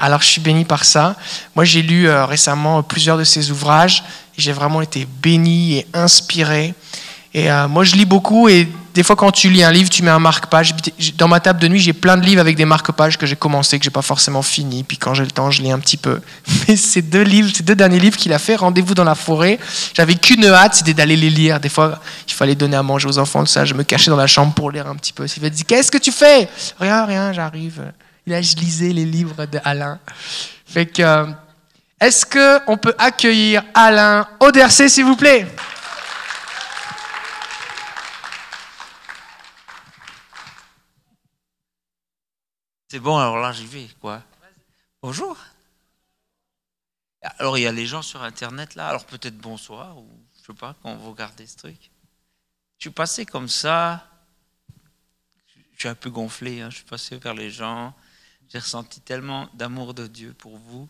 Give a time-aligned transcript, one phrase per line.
[0.00, 1.14] Alors je suis béni par ça.
[1.54, 4.02] Moi j'ai lu euh, récemment plusieurs de ses ouvrages
[4.40, 6.74] j'ai vraiment été béni et inspiré.
[7.32, 10.02] Et euh, moi je lis beaucoup et des fois quand tu lis un livre, tu
[10.02, 10.74] mets un marque-page.
[11.16, 13.78] Dans ma table de nuit, j'ai plein de livres avec des marque-pages que j'ai commencé,
[13.78, 14.82] que j'ai pas forcément fini.
[14.82, 16.20] Puis quand j'ai le temps, je lis un petit peu.
[16.68, 19.60] Mais ces deux livres, ces deux derniers livres qu'il a fait, Rendez-vous dans la forêt,
[19.94, 21.60] j'avais qu'une hâte, c'était d'aller les lire.
[21.60, 23.64] Des fois, il fallait donner à manger aux enfants, tout ça.
[23.64, 25.26] Je me cachais dans la chambre pour lire un petit peu.
[25.40, 26.48] M'a dit Qu'est-ce que tu fais
[26.80, 27.80] Rien, rien, j'arrive.
[28.30, 29.98] Là, je lisais les livres d'Alain.
[30.64, 31.26] Fait que, euh,
[31.98, 35.52] est-ce qu'on peut accueillir Alain Audercé, s'il vous plaît?
[42.86, 44.22] C'est bon, alors là, j'y vais, quoi.
[45.02, 45.36] Bonjour.
[47.36, 48.86] Alors, il y a les gens sur Internet, là.
[48.86, 50.08] Alors, peut-être bonsoir, ou
[50.40, 51.90] je sais pas, quand vous regardez ce truc.
[52.78, 54.06] Je suis passé comme ça.
[55.74, 56.70] Je suis un peu gonflé, hein.
[56.70, 57.92] je suis passé vers les gens.
[58.50, 60.88] J'ai ressenti tellement d'amour de Dieu pour vous.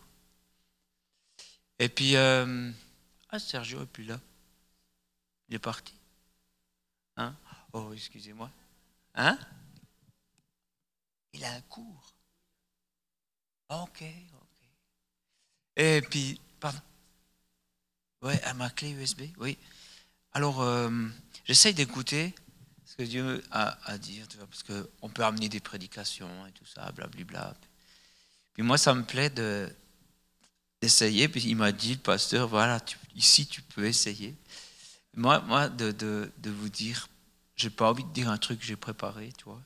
[1.77, 2.71] Et puis, euh,
[3.29, 4.19] ah, Sergio est plus là.
[5.47, 5.93] Il est parti.
[7.17, 7.35] Hein?
[7.73, 8.49] Oh, excusez-moi.
[9.13, 9.37] Hein?
[11.33, 12.15] Il a un cours.
[13.69, 14.67] Ok, ok.
[15.75, 16.81] Et puis, pardon.
[18.23, 19.57] Ouais, à ma clé USB, oui.
[20.33, 20.89] Alors, euh,
[21.45, 22.33] j'essaye d'écouter
[22.91, 26.51] ce que Dieu a à dire, tu vois, parce qu'on peut amener des prédications et
[26.51, 27.55] tout ça, blablabla.
[28.53, 29.73] Puis moi, ça me plaît de,
[30.81, 31.29] d'essayer.
[31.29, 32.83] Puis il m'a dit, le pasteur, voilà,
[33.15, 34.35] ici, tu peux essayer.
[35.15, 37.07] Moi, moi de, de, de vous dire,
[37.55, 39.61] j'ai pas envie de dire un truc que j'ai préparé, tu vois.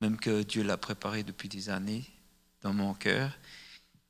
[0.00, 2.04] Même que Dieu l'a préparé depuis des années
[2.62, 3.30] dans mon cœur.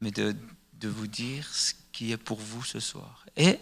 [0.01, 0.35] Mais de,
[0.73, 3.27] de vous dire ce qui est pour vous ce soir.
[3.37, 3.61] Et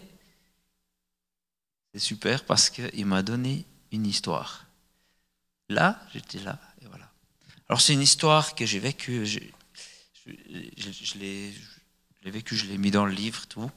[1.93, 4.65] c'est super parce qu'il m'a donné une histoire.
[5.69, 7.09] Là, j'étais là, et voilà.
[7.69, 9.39] Alors c'est une histoire que j'ai vécue, je,
[11.17, 11.53] l'ai
[12.25, 13.71] vécu, je l'ai mis dans le livre, tout.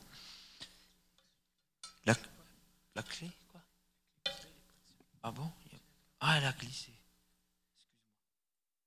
[2.07, 2.15] La,
[2.95, 3.61] la clé, quoi
[5.23, 5.51] Ah bon?
[6.21, 6.93] Ah, elle a glissé.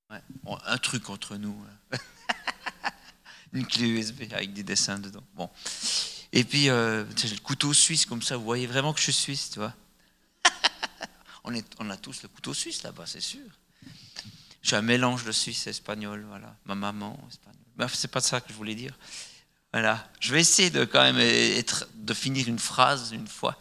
[0.10, 0.22] Ouais,
[0.66, 1.56] un truc entre nous.
[1.92, 1.98] Hein.
[3.54, 5.24] une clé USB avec des dessins dedans.
[5.36, 5.50] Bon.
[6.32, 9.52] Et puis, euh, le couteau suisse, comme ça, vous voyez vraiment que je suis suisse,
[9.52, 9.76] tu vois.
[11.80, 13.46] On, a tous le couteau suisse là-bas, c'est sûr.
[14.62, 16.56] Je suis un mélange de suisse et espagnol, voilà.
[16.66, 17.62] Ma maman, espagnol.
[17.76, 18.98] Bref, c'est pas ça que je voulais dire.
[19.72, 20.10] Voilà.
[20.20, 23.58] Je vais essayer de quand même être, de finir une phrase une fois.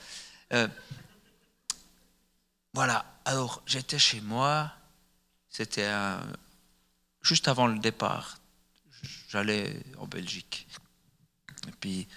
[0.53, 0.67] Euh,
[2.75, 3.05] voilà.
[3.25, 4.73] Alors, j'étais chez moi.
[5.51, 5.91] C'était
[7.23, 8.39] juste avant le départ.
[9.29, 10.67] J'allais en Belgique.
[11.69, 12.09] Et puis,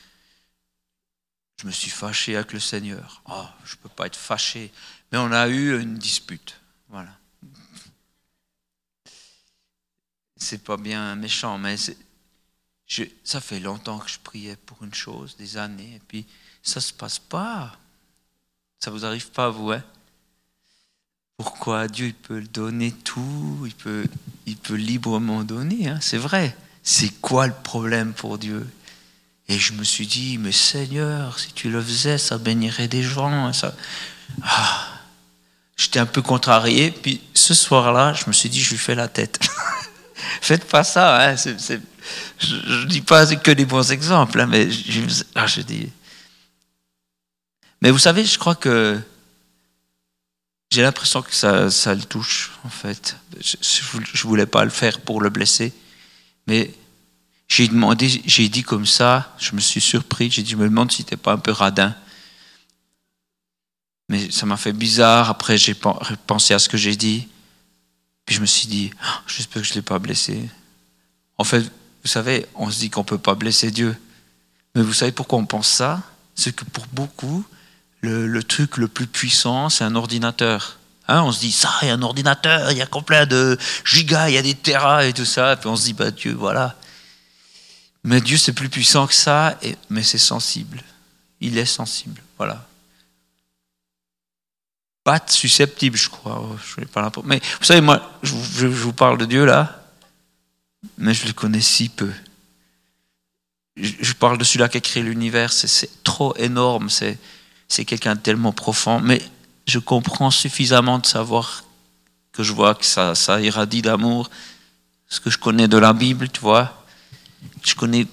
[1.61, 3.21] je me suis fâché avec le Seigneur.
[3.27, 4.71] Oh, je ne peux pas être fâché.
[5.11, 6.59] Mais on a eu une dispute.
[6.89, 7.11] Voilà.
[10.37, 11.75] C'est pas bien méchant, mais
[13.23, 16.25] ça fait longtemps que je priais pour une chose, des années, et puis
[16.63, 17.77] ça se passe pas.
[18.79, 19.83] Ça vous arrive pas, vous, hein?
[21.37, 24.05] Pourquoi Dieu il peut donner tout, il peut,
[24.45, 25.99] il peut librement donner, hein?
[26.01, 26.55] C'est vrai.
[26.83, 28.67] C'est quoi le problème pour Dieu?
[29.47, 33.53] Et je me suis dit, mais Seigneur, si tu le faisais, ça bénirait des gens.
[33.53, 33.75] Ça...
[34.43, 34.87] Ah.
[35.81, 36.91] J'étais un peu contrarié.
[36.91, 39.39] Puis ce soir-là, je me suis dit, je lui fais la tête.
[40.41, 41.31] Faites pas ça.
[41.31, 41.35] Hein.
[41.35, 45.01] Je ne dis pas que des bons exemples, hein, mais je,
[45.33, 45.89] ah, je dis.
[47.81, 48.99] Mais vous savez, je crois que
[50.69, 53.17] j'ai l'impression que ça, ça, le touche, en fait.
[53.39, 53.57] Je
[53.97, 55.73] ne voulais pas le faire pour le blesser,
[56.45, 56.71] mais
[57.47, 60.91] j'ai demandé, j'ai dit comme ça, je me suis surpris, j'ai dit, je me demande
[60.91, 61.95] si t'es pas un peu radin.
[64.11, 67.29] Mais ça m'a fait bizarre, après j'ai pensé à ce que j'ai dit,
[68.25, 70.49] puis je me suis dit, oh, j'espère que je ne l'ai pas blessé.
[71.37, 73.95] En fait, vous savez, on se dit qu'on ne peut pas blesser Dieu.
[74.75, 76.01] Mais vous savez pourquoi on pense ça?
[76.35, 77.45] C'est que pour beaucoup,
[78.01, 80.77] le, truc le plus puissant, c'est un ordinateur.
[81.07, 83.57] Hein, on se dit, ça, il y a un ordinateur, il y a combien de
[83.85, 85.55] gigas, il y a des terras et tout ça.
[85.55, 86.75] Puis on se dit, bah Dieu, voilà.
[88.03, 90.83] Mais Dieu, c'est plus puissant que ça, et, mais c'est sensible.
[91.39, 92.21] Il est sensible.
[92.37, 92.67] Voilà.
[95.03, 96.43] Pas susceptible, je crois.
[96.43, 99.83] Oh, je pas mais vous savez, moi, je, vous parle de Dieu là,
[100.97, 102.11] mais je le connais si peu.
[103.77, 108.51] Je, parle de celui-là qui a créé l'univers, c'est trop énorme, c'est quelqu'un de tellement
[108.51, 109.21] profond, mais
[109.65, 111.63] je comprends suffisamment de savoir
[112.31, 114.29] que je vois que ça, ça irradie d'amour,
[115.07, 116.81] ce que je connais de la Bible, tu vois
[117.63, 118.07] je connais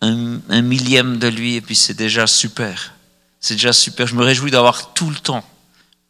[0.00, 2.94] un, millième de lui et puis c'est déjà super.
[3.40, 4.06] C'est déjà super.
[4.06, 5.44] Je me réjouis d'avoir tout le temps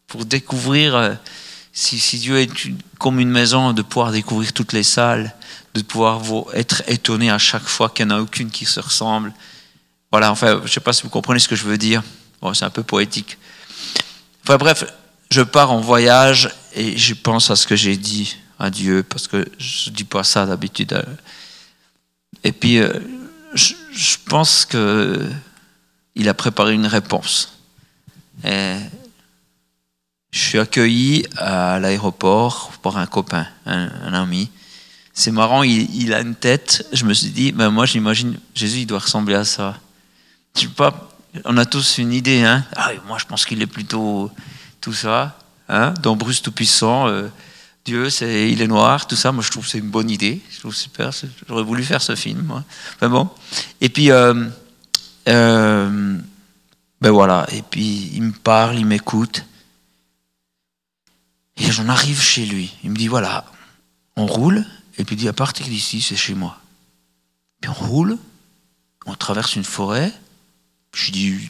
[0.07, 1.13] pour découvrir euh,
[1.73, 2.49] si, Dieu est
[2.99, 5.33] comme une maison, de pouvoir découvrir toutes les salles,
[5.73, 6.21] de pouvoir
[6.53, 9.33] être étonné à chaque fois qu'il n'y en a aucune qui se ressemble.
[10.11, 12.01] Voilà, enfin, je ne sais pas si vous comprenez ce que je veux dire.
[12.41, 13.37] Bon, c'est un peu poétique.
[14.43, 14.85] Enfin bref,
[15.29, 19.27] je pars en voyage et je pense à ce que j'ai dit à Dieu, parce
[19.27, 21.03] que je ne dis pas ça d'habitude.
[22.45, 22.93] Et puis, euh,
[23.53, 27.57] je, je pense qu'il a préparé une réponse.
[28.45, 28.75] Et
[30.35, 34.51] je suis accueilli à l'aéroport par un copain, un, ami.
[35.13, 36.85] C'est marrant, il, a une tête.
[36.91, 39.79] Je me suis dit, ben moi j'imagine, Jésus il doit ressembler à ça.
[40.57, 41.09] Je sais pas,
[41.45, 42.43] on a tous une idée.
[42.43, 44.29] Hein ah, moi je pense qu'il est plutôt
[44.81, 45.39] tout ça.
[45.69, 47.29] Hein Dans Bruce Tout-Puissant, euh,
[47.85, 49.31] Dieu, c'est, il est noir, tout ça.
[49.31, 50.41] Moi je trouve que c'est une bonne idée.
[50.51, 51.11] Je trouve super.
[51.47, 52.41] J'aurais voulu faire ce film.
[52.41, 52.61] Moi.
[52.97, 53.29] Enfin bon.
[53.79, 54.33] Et puis, euh,
[55.29, 56.17] euh,
[56.99, 57.47] ben voilà.
[57.53, 59.45] Et puis il me parle, il m'écoute.
[61.57, 62.75] Et j'en arrive chez lui.
[62.83, 63.45] Il me dit voilà,
[64.15, 64.65] on roule,
[64.97, 66.59] et puis il dit à partir d'ici, c'est chez moi.
[67.61, 68.17] Puis on roule,
[69.05, 70.11] on traverse une forêt.
[70.93, 71.49] Je lui dis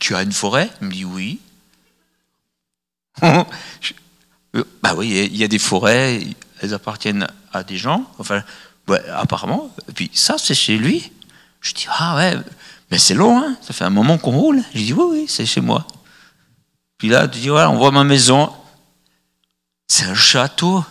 [0.00, 0.70] tu as une forêt?
[0.80, 1.40] Il me dit oui.
[3.22, 3.44] bah
[4.96, 6.20] oui, il y a des forêts,
[6.60, 8.42] elles appartiennent à des gens, enfin,
[9.12, 9.74] apparemment.
[9.88, 11.10] Et puis ça, c'est chez lui.
[11.60, 12.36] Je dis ah ouais,
[12.90, 14.62] mais c'est long, hein ça fait un moment qu'on roule.
[14.74, 15.86] Je dis oui, oui, c'est chez moi.
[16.96, 18.52] Puis là, tu dis voilà, on voit ma maison.
[19.88, 20.84] C'est un château.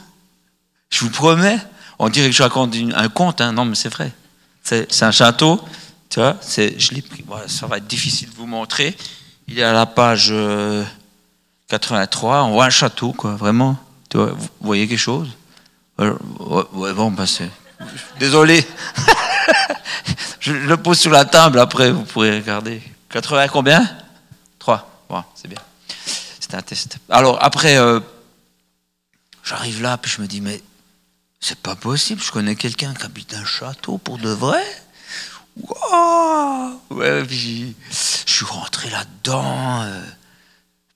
[0.89, 1.59] Je vous promets.
[1.99, 3.41] On dirait que je raconte un conte.
[3.41, 3.53] Hein.
[3.53, 4.11] Non, mais c'est vrai.
[4.63, 5.63] C'est un château.
[6.09, 7.23] Tu vois, je l'ai pris.
[7.47, 8.97] ça va être difficile de vous montrer.
[9.47, 10.33] Il est à la page
[11.67, 12.35] 83.
[12.35, 13.35] Euh, on voit un château, quoi.
[13.35, 13.77] Vraiment.
[14.09, 15.29] Tu vois, vous voyez quelque chose?
[15.97, 16.11] Ouais,
[16.93, 17.49] bon, bah c'est.
[18.19, 18.65] Désolé.
[20.39, 22.81] je le pose sur la table après, vous pourrez regarder.
[23.09, 23.87] 80 combien?
[24.59, 25.05] 3.
[25.09, 25.59] Bon, c'est bien.
[26.39, 26.97] C'est un test.
[27.09, 27.77] Alors, après.
[27.77, 27.99] Euh,
[29.47, 30.61] J'arrive là, puis je me dis, mais
[31.39, 34.63] c'est pas possible, je connais quelqu'un qui habite un château pour de vrai?
[35.55, 39.83] Wow ouais, puis je suis rentré là-dedans.
[39.83, 40.01] Euh,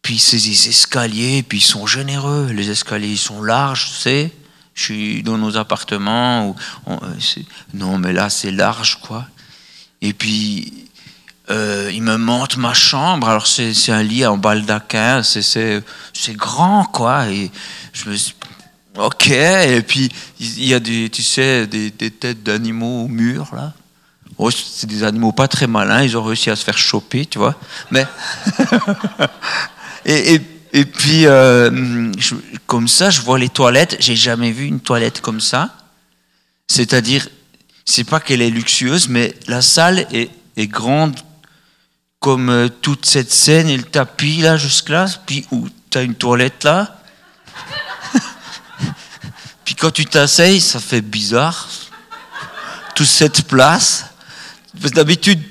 [0.02, 2.48] puis ces escaliers, puis ils sont généreux.
[2.52, 4.32] Les escaliers, ils sont larges, tu sais.
[4.74, 6.56] Je suis dans nos appartements.
[6.88, 6.96] Euh,
[7.74, 9.28] non, mais là, c'est large, quoi.
[10.02, 10.81] Et puis,
[11.52, 13.28] euh, il me montre ma chambre.
[13.28, 15.22] Alors, c'est un lit en baldaquin.
[15.24, 15.84] C'est
[16.30, 17.28] grand, quoi.
[17.30, 17.52] Et
[17.94, 18.34] je me suis
[18.98, 23.74] Ok, et puis il y a des, tu sais, des, têtes d'animaux au mur là.
[24.38, 27.38] Oh, c'est des animaux pas très malins, ils ont réussi à se faire choper, tu
[27.38, 27.56] vois.
[27.90, 28.06] Mais
[30.06, 30.42] et, et,
[30.74, 32.12] et, puis euh,
[32.66, 33.98] comme ça, je vois les toilettes.
[34.00, 35.70] J'ai jamais vu une toilette comme ça.
[36.68, 37.28] C'est-à-dire,
[37.86, 41.16] c'est pas qu'elle est luxueuse, mais la salle est, est grande
[42.22, 45.08] comme euh, toute cette scène et le tapis là jusque là.
[45.26, 47.02] Puis où tu as une toilette là
[49.66, 51.68] puis quand tu t'asseyes, ça fait bizarre.
[52.96, 54.06] Toute cette place.
[54.74, 55.42] D'habitude,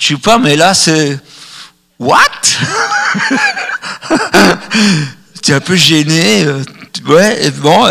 [0.00, 1.18] je sais pas, mais là, c'est.
[1.98, 2.18] What?
[5.42, 6.44] tu es un peu gêné.
[6.44, 6.62] Euh,
[7.06, 7.86] ouais, bon.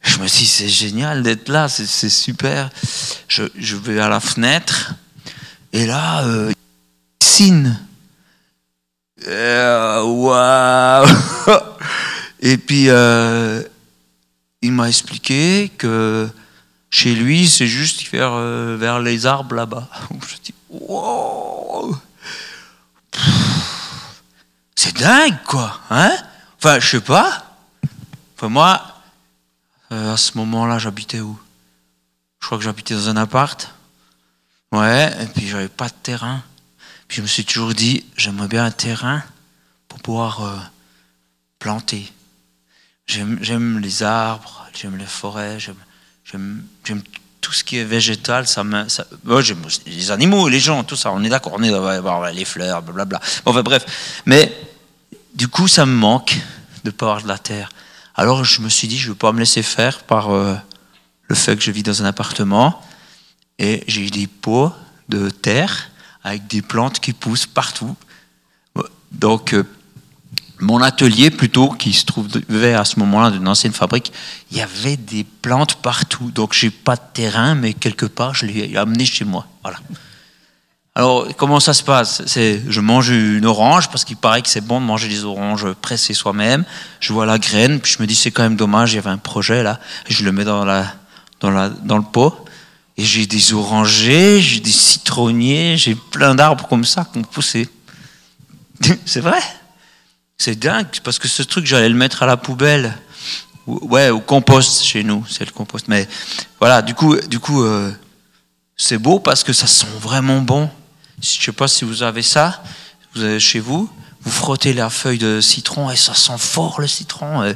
[0.00, 2.70] je me suis dit, c'est génial d'être là, c'est super.
[3.28, 4.94] Je, vais à la fenêtre,
[5.72, 6.52] et là, euh,
[9.26, 11.06] Euh,
[12.40, 13.62] et puis, euh,
[14.62, 16.28] il m'a expliqué que
[16.90, 19.88] chez lui, c'est juste vers, euh, vers les arbres là-bas.
[20.28, 21.96] Je dis, wow
[24.74, 25.80] C'est dingue, quoi.
[25.90, 26.16] Hein
[26.58, 27.56] enfin, je sais pas.
[28.36, 28.82] Enfin, moi,
[29.90, 31.38] à ce moment-là, j'habitais où?
[32.40, 33.70] Je crois que j'habitais dans un appart.
[34.72, 36.42] Ouais, et puis j'avais pas de terrain.
[37.08, 39.22] Puis je me suis toujours dit, j'aimerais bien un terrain
[39.88, 40.56] pour pouvoir euh,
[41.58, 42.12] planter.
[43.06, 47.02] J'aime les arbres, j'aime les forêts, j'aime
[47.40, 48.48] tout ce qui est végétal.
[48.48, 49.06] Ça ça,
[49.40, 51.12] j'aime les animaux, les gens, tout ça.
[51.12, 53.20] On est d'accord, on est dans les fleurs, blablabla.
[53.44, 54.20] Enfin bref.
[54.26, 54.52] Mais
[55.34, 56.36] du coup, ça me manque
[56.82, 57.68] de pas avoir de la terre.
[58.16, 60.56] Alors je me suis dit, je ne veux pas me laisser faire par euh,
[61.28, 62.82] le fait que je vis dans un appartement.
[63.60, 64.72] Et j'ai eu des pots
[65.08, 65.90] de terre
[66.26, 67.94] avec des plantes qui poussent partout.
[69.12, 69.64] Donc, euh,
[70.58, 74.12] mon atelier plutôt, qui se trouvait à ce moment-là d'une ancienne fabrique,
[74.50, 76.30] il y avait des plantes partout.
[76.32, 79.46] Donc j'ai pas de terrain, mais quelque part je l'ai amené chez moi.
[79.62, 79.78] Voilà.
[80.94, 82.22] Alors comment ça se passe?
[82.26, 85.70] C'est je mange une orange parce qu'il paraît que c'est bon de manger des oranges
[85.74, 86.64] pressées soi-même.
[87.00, 89.10] Je vois la graine, puis je me dis c'est quand même dommage, il y avait
[89.10, 89.78] un projet là,
[90.08, 90.86] je le mets dans la
[91.40, 92.45] dans la dans le pot.
[92.96, 97.68] Et j'ai des orangers, j'ai des citronniers, j'ai plein d'arbres comme ça qui ont poussé.
[99.04, 99.40] C'est vrai?
[100.38, 102.96] C'est dingue, parce que ce truc, j'allais le mettre à la poubelle.
[103.66, 105.88] Ouais, au compost chez nous, c'est le compost.
[105.88, 106.06] Mais
[106.60, 107.90] voilà, du coup, du coup euh,
[108.76, 110.70] c'est beau parce que ça sent vraiment bon.
[111.20, 112.62] Je ne sais pas si vous avez ça,
[113.38, 113.90] chez vous,
[114.22, 117.52] vous frottez la feuille de citron et ça sent fort le citron.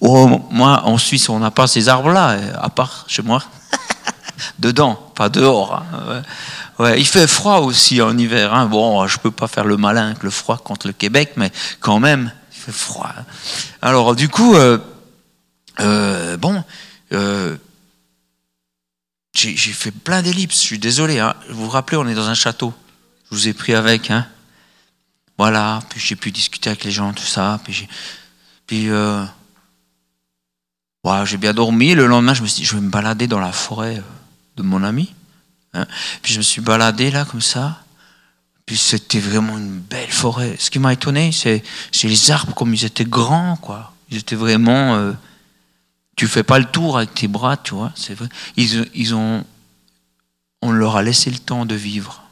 [0.00, 3.42] Oh, moi, en Suisse, on n'a pas ces arbres-là, à part chez moi.
[4.58, 5.74] Dedans, pas dehors.
[5.74, 6.22] Hein,
[6.78, 7.00] ouais.
[7.00, 8.54] il fait froid aussi en hiver.
[8.54, 8.66] Hein.
[8.66, 12.00] Bon, je peux pas faire le malin avec le froid contre le Québec, mais quand
[12.00, 13.12] même, il fait froid.
[13.82, 14.78] Alors, du coup, euh,
[15.80, 16.64] euh, bon,
[17.12, 17.56] euh,
[19.34, 20.60] j'ai fait plein d'ellipses.
[20.60, 21.18] Je suis désolé.
[21.18, 21.34] Hein.
[21.50, 22.72] Vous vous rappelez, on est dans un château.
[23.30, 24.10] Je vous ai pris avec.
[24.10, 24.26] Hein.
[25.38, 25.80] Voilà.
[25.90, 27.60] Puis j'ai pu discuter avec les gens, tout ça.
[27.64, 27.88] Puis,
[28.66, 28.88] puis
[31.24, 31.94] j'ai bien dormi.
[31.94, 34.02] Le lendemain, je me suis dit, je vais me balader dans la forêt
[34.56, 35.14] de mon ami.
[35.72, 35.86] Hein.
[36.22, 37.80] Puis je me suis baladé là comme ça.
[38.66, 40.56] Puis c'était vraiment une belle forêt.
[40.58, 41.62] Ce qui m'a étonné, c'est
[42.02, 43.92] les arbres comme ils étaient grands, quoi.
[44.10, 44.94] Ils étaient vraiment.
[44.96, 45.12] Euh,
[46.16, 47.92] tu fais pas le tour avec tes bras, tu vois.
[47.94, 48.28] C'est vrai.
[48.56, 49.44] Ils, ont.
[50.62, 52.22] On leur a laissé le temps de vivre.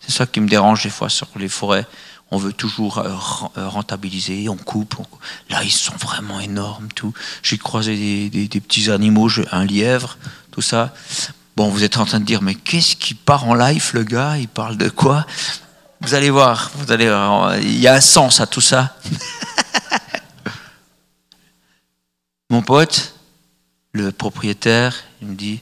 [0.00, 1.86] C'est ça qui me dérange des fois sur les forêts.
[2.34, 3.10] On veut toujours euh,
[3.58, 4.96] euh, rentabiliser, on coupe.
[5.50, 7.12] Là, ils sont vraiment énormes, tout.
[7.42, 10.16] J'ai croisé des, petits animaux, un lièvre
[10.50, 10.94] tout ça.
[11.56, 14.38] Bon, vous êtes en train de dire, mais qu'est-ce qui part en live, le gars?
[14.38, 15.26] Il parle de quoi?
[16.00, 17.04] Vous allez voir, vous allez
[17.60, 18.96] il y a un sens à tout ça.
[22.48, 23.14] Mon pote,
[23.92, 25.60] le propriétaire, il me dit,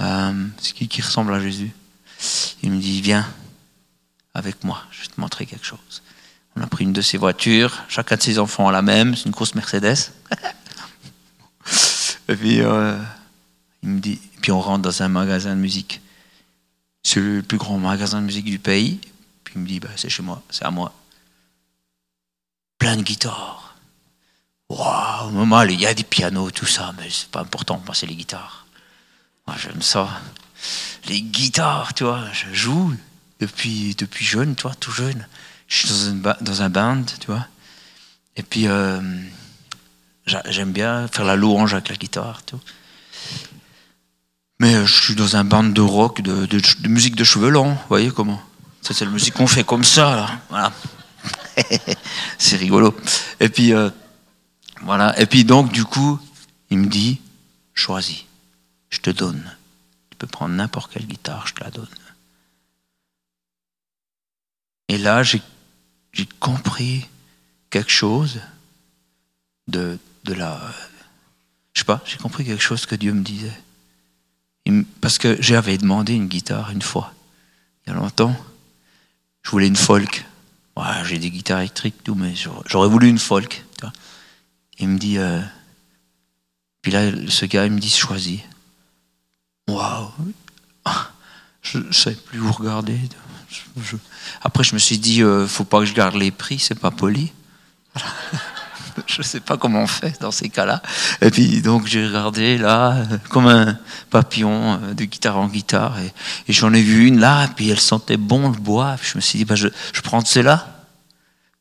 [0.00, 1.70] euh, c'est qui qui ressemble à Jésus?
[2.64, 3.24] Il me dit, viens
[4.36, 6.02] avec moi, je vais te montrer quelque chose.
[6.56, 9.24] On a pris une de ses voitures, chacun de ses enfants a la même, c'est
[9.24, 10.12] une grosse Mercedes.
[12.28, 12.98] Et puis, euh,
[13.82, 16.02] il me dit, puis on rentre dans un magasin de musique.
[17.02, 19.00] C'est le plus grand magasin de musique du pays.
[19.42, 20.92] Puis il me dit, bah, c'est chez moi, c'est à moi.
[22.78, 23.74] Plein de guitares.
[24.68, 28.06] Waouh, maman, il y a des pianos, tout ça, mais c'est pas important, moi, c'est
[28.06, 28.66] les guitares.
[29.46, 30.20] Moi, j'aime ça.
[31.06, 32.92] Les guitares, tu vois, je joue
[33.40, 35.26] depuis, depuis jeune, tu vois, tout jeune.
[35.68, 37.46] Je suis dans, dans un band, tu vois.
[38.36, 39.00] Et puis, euh,
[40.26, 42.60] j'aime bien faire la louange avec la guitare, vois.
[44.58, 47.88] Mais euh, je suis dans un band de rock, de, musique de cheveux longs, vous
[47.88, 48.40] voyez comment
[48.82, 50.40] Ça, c'est la musique qu'on fait comme ça, là.
[50.48, 50.72] Voilà.
[52.38, 52.94] c'est rigolo.
[53.40, 53.90] Et puis, euh,
[54.82, 55.18] voilà.
[55.20, 56.18] Et puis, donc, du coup,
[56.70, 57.20] il me dit
[57.74, 58.24] choisis,
[58.90, 59.42] je te donne.
[60.10, 61.86] Tu peux prendre n'importe quelle guitare, je te la donne.
[64.88, 65.42] Et là, j'ai
[66.40, 67.08] compris
[67.70, 68.40] quelque chose
[69.68, 70.60] de, de la.
[71.74, 73.52] Je sais pas, j'ai compris quelque chose que Dieu me disait.
[75.00, 77.14] Parce que j'avais demandé une guitare une fois,
[77.86, 78.36] il y a longtemps.
[79.42, 80.24] Je voulais une folk.
[81.04, 82.34] j'ai des guitares électriques, tout, mais
[82.66, 83.64] j'aurais voulu une folk.
[84.78, 85.18] Il me dit.
[85.18, 85.40] Euh,
[86.82, 88.40] puis là, ce gars, il me dit choisis.
[89.68, 90.10] Waouh!
[91.62, 92.98] Je ne savais plus où regarder.
[94.42, 96.90] Après, je me suis dit, euh, faut pas que je garde les prix, c'est pas
[96.90, 97.32] poli.
[99.06, 100.82] je ne sais pas comment on fait dans ces cas-là.
[101.20, 102.96] Et puis donc j'ai regardé là,
[103.30, 103.78] comme un
[104.10, 107.80] papillon euh, de guitare en guitare, et, j'en ai vu une là, et puis elle
[107.80, 108.96] sentait bon le bois.
[109.02, 110.72] je me suis dit, bah, je, je prends celle-là.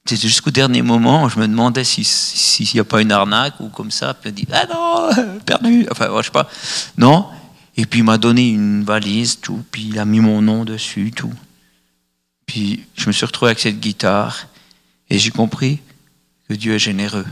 [0.08, 3.70] C'était jusqu'au dernier moment, je me demandais s'il si, n'y a pas une arnaque ou
[3.70, 4.14] comme ça.
[4.14, 5.88] Puis elle dit, ah non, perdu.
[5.90, 6.48] Enfin, je sais pas.
[6.96, 7.26] Non.
[7.76, 9.64] Et puis il m'a donné une valise, tout.
[9.72, 11.34] Puis il a mis mon nom dessus, tout.
[12.46, 14.48] Puis je me suis retrouvé avec cette guitare
[15.10, 15.82] et j'ai compris
[16.48, 17.26] que Dieu est généreux.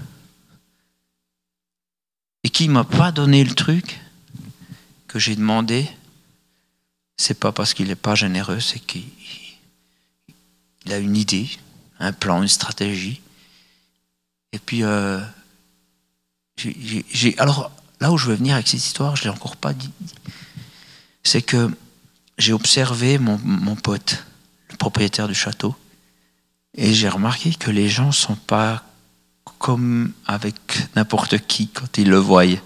[2.44, 4.00] Et qui m'a pas donné le truc
[5.08, 5.88] que j'ai demandé,
[7.18, 9.06] c'est pas parce qu'il n'est pas généreux, c'est qu'il
[10.90, 11.50] a une idée,
[12.00, 13.22] un plan, une stratégie.
[14.52, 15.22] Et puis, euh,
[17.38, 19.92] alors là où je veux venir avec cette histoire, je l'ai encore pas dit,
[21.24, 21.72] c'est que
[22.38, 24.26] j'ai observé mon, mon pote,
[24.84, 25.74] propriétaire du château,
[26.76, 28.84] et j'ai remarqué que les gens sont pas
[29.58, 30.56] comme avec
[30.98, 32.60] n'importe qui quand ils le voient.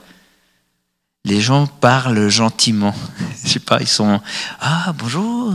[1.26, 2.96] Les gens parlent gentiment.
[3.44, 4.20] Je sais pas, ils sont
[4.60, 5.54] Ah, bonjour.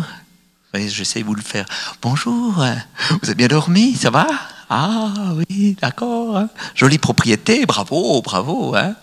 [0.72, 1.66] J'essaie de vous le faire.
[2.00, 4.28] Bonjour, vous avez bien dormi, ça va?
[4.70, 6.44] Ah oui, d'accord.
[6.76, 8.76] Jolie propriété, bravo, bravo.
[8.76, 8.94] Hein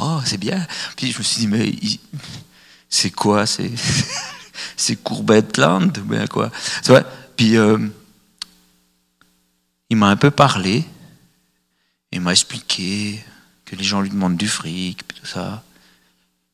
[0.00, 0.66] oh, c'est bien.
[0.96, 1.74] Puis je me suis dit, mais
[2.88, 3.70] c'est quoi C'est?
[4.76, 6.50] c'est Courbetland ou quoi.
[7.36, 7.78] Puis euh,
[9.90, 10.84] il m'a un peu parlé.
[12.12, 13.22] Il m'a expliqué
[13.64, 15.62] que les gens lui demandent du fric, tout ça.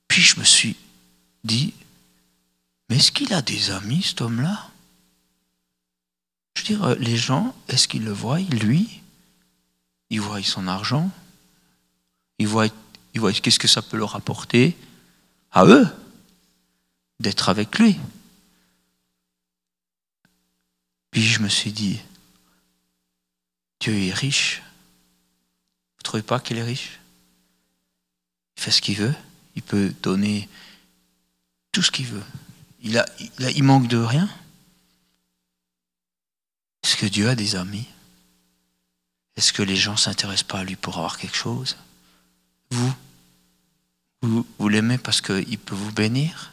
[0.06, 0.76] Puis je me suis
[1.44, 1.74] dit,
[2.88, 4.70] mais est-ce qu'il a des amis, cet homme-là?
[6.54, 9.02] Je veux dire, les gens, est-ce qu'ils le voient, lui?
[10.10, 11.10] Ils voient son argent?
[12.38, 12.68] Ils voient,
[13.14, 14.76] ils voient qu'est-ce que ça peut leur apporter?
[15.52, 15.88] À eux?
[17.20, 17.98] D'être avec lui.
[21.10, 22.00] Puis je me suis dit,
[23.80, 24.62] Dieu est riche.
[25.96, 27.00] Vous ne trouvez pas qu'il est riche?
[28.56, 29.14] Il fait ce qu'il veut.
[29.56, 30.48] Il peut donner
[31.72, 32.24] tout ce qu'il veut.
[32.80, 34.28] Il, a, il, manque de rien.
[36.84, 37.88] Est-ce que Dieu a des amis?
[39.36, 41.76] Est-ce que les gens ne s'intéressent pas à lui pour avoir quelque chose?
[42.70, 42.94] Vous?
[44.22, 46.52] Vous, vous l'aimez parce qu'il peut vous bénir?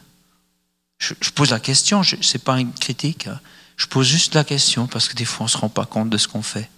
[0.98, 3.26] Je, pose la question, ce n'est pas une critique.
[3.26, 3.40] Hein.
[3.76, 6.10] Je pose juste la question parce que des fois on ne se rend pas compte
[6.10, 6.70] de ce qu'on fait.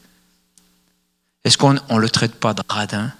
[1.44, 3.12] Est-ce qu'on ne le traite pas de radin?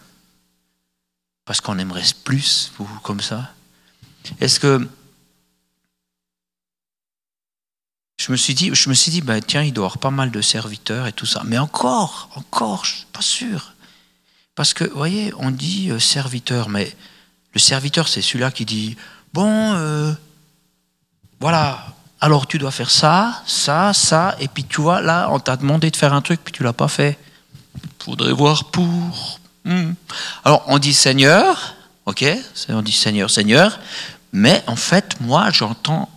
[1.45, 3.55] Parce qu'on aimerait plus, vous, comme ça?
[4.41, 4.87] Est-ce que
[8.21, 10.31] je me suis dit, je me suis dit, ben, tiens, il doit avoir pas mal
[10.31, 11.43] de serviteurs et tout ça.
[11.45, 13.75] Mais encore, encore, je ne suis pas sûr.
[14.57, 16.95] Parce que, vous voyez, on dit euh, serviteur, mais
[17.55, 18.97] le serviteur, c'est celui-là qui dit,
[19.33, 20.13] bon, euh,
[21.41, 21.79] voilà,
[22.21, 25.91] alors tu dois faire ça, ça, ça, et puis tu vois, là, on t'a demandé
[25.91, 27.19] de faire un truc, puis tu l'as pas fait.
[28.05, 29.41] Faudrait voir pour.
[29.65, 29.93] Hmm.
[30.45, 31.75] Alors on dit Seigneur,
[32.07, 32.25] ok,
[32.71, 33.79] on dit Seigneur, Seigneur,
[34.33, 36.09] mais en fait, moi, j'entends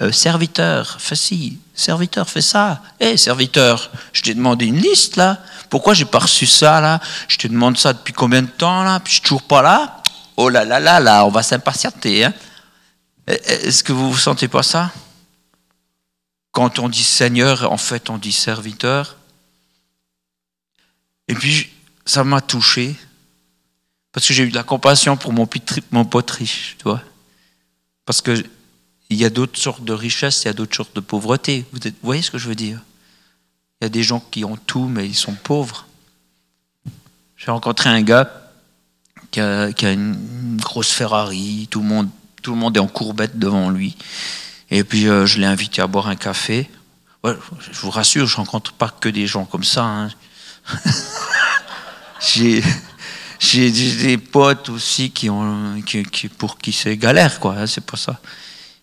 [0.00, 2.80] euh, serviteur, fais ci, serviteur, fais ça.
[3.00, 5.38] Hé, eh, serviteur, je t'ai demandé une liste là.
[5.68, 7.00] Pourquoi j'ai pas reçu ça là?
[7.28, 9.00] Je te demande ça depuis combien de temps là?
[9.00, 10.02] Puis je suis toujours pas là.
[10.36, 12.24] Oh là là là là, on va s'impatienter.
[12.24, 12.32] Hein
[13.26, 14.92] est-ce que vous ne vous sentez pas ça?
[16.52, 19.16] Quand on dit Seigneur, en fait, on dit serviteur.
[21.28, 21.70] Et puis,
[22.04, 22.94] ça m'a touché,
[24.12, 25.48] parce que j'ai eu de la compassion pour mon,
[25.90, 27.02] mon pote riche, tu vois.
[28.04, 28.44] Parce qu'il
[29.10, 31.64] y a d'autres sortes de richesses, il y a d'autres sortes de pauvreté.
[31.72, 32.80] Vous, voyez ce que je veux dire?
[33.80, 35.86] Il y a des gens qui ont tout, mais ils sont pauvres.
[37.36, 38.30] J'ai rencontré un gars
[39.30, 42.10] qui a une grosse Ferrari, tout le monde
[42.44, 43.96] tout le monde est en courbette devant lui.
[44.70, 46.70] Et puis euh, je l'ai invité à boire un café.
[47.24, 49.82] je vous rassure, je rencontre pas que des gens comme ça.
[49.82, 50.10] Hein.
[52.20, 52.62] j'ai
[53.70, 57.54] des potes aussi qui ont, qui, pour qui c'est galère, quoi.
[57.56, 58.20] Hein, c'est pas ça.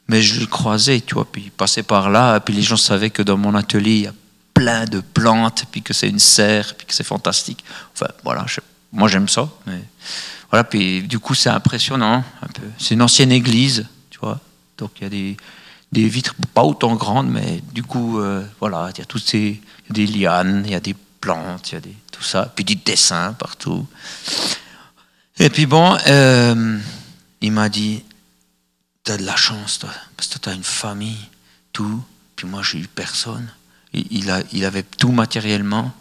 [0.08, 3.12] Mais je le croisais, tu vois, puis il passait par là, puis les gens savaient
[3.12, 4.14] que dans mon atelier, il y a
[4.56, 7.64] plein de plantes, puis que c'est une serre, puis que c'est fantastique.
[7.94, 8.46] Enfin, voilà,
[8.92, 9.84] moi j'aime ça, mais
[10.52, 12.62] voilà, puis du coup, c'est impressionnant peu.
[12.78, 14.40] C'est une ancienne église, tu vois.
[14.78, 15.38] Donc il y a des,
[15.92, 19.62] des vitres pas autant grandes, mais du coup, euh, voilà, il y a toutes ces
[19.90, 22.76] des lianes, il y a des plantes, il y a des, tout ça, puis des
[22.76, 23.86] dessins partout.
[25.40, 26.78] Et puis bon, euh,
[27.42, 28.04] il m'a dit,
[29.04, 31.30] t'as de la chance, toi, parce que t'as une famille,
[31.74, 32.04] tout.
[32.36, 33.48] Puis moi, j'ai eu personne.
[33.94, 35.92] Il, a, il avait tout matériellement.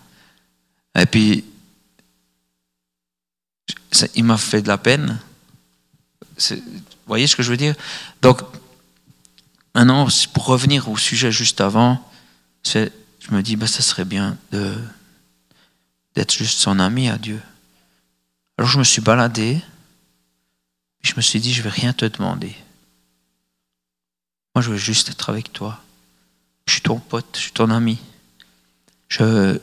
[0.98, 1.44] Et puis,
[4.14, 5.18] il m'a fait de la peine.
[6.50, 6.56] Vous
[7.06, 7.74] voyez ce que je veux dire?
[8.22, 8.40] Donc,
[9.74, 12.04] maintenant, pour revenir au sujet juste avant,
[12.64, 12.88] je
[13.30, 14.36] me dis, ben, ça serait bien
[16.14, 17.40] d'être juste son ami à Dieu.
[18.58, 19.60] Alors je me suis baladé,
[21.02, 22.54] je me suis dit, je vais rien te demander.
[24.54, 25.80] Moi, je veux juste être avec toi.
[26.66, 27.98] Je suis ton pote, je suis ton ami.
[29.08, 29.58] Je,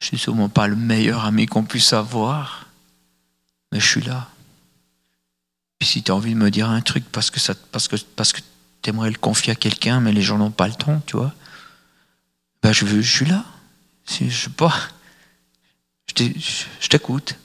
[0.00, 2.66] je suis sûrement pas le meilleur ami qu'on puisse avoir,
[3.70, 4.28] mais je suis là.
[5.78, 7.96] Puis si tu as envie de me dire un truc parce que ça, parce que
[8.16, 8.40] parce que
[8.86, 11.34] aimerais le confier à quelqu'un, mais les gens n'ont pas le temps, tu vois,
[12.62, 13.44] ben je, veux, je suis là.
[14.06, 14.74] Si, je sais pas,
[16.06, 17.36] je t'écoute.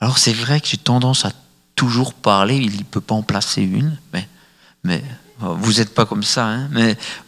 [0.00, 1.32] Alors c'est vrai que j'ai tendance à
[1.76, 2.56] toujours parler.
[2.56, 5.02] Il ne peut pas en placer une, mais
[5.38, 6.68] vous n'êtes pas comme ça, hein,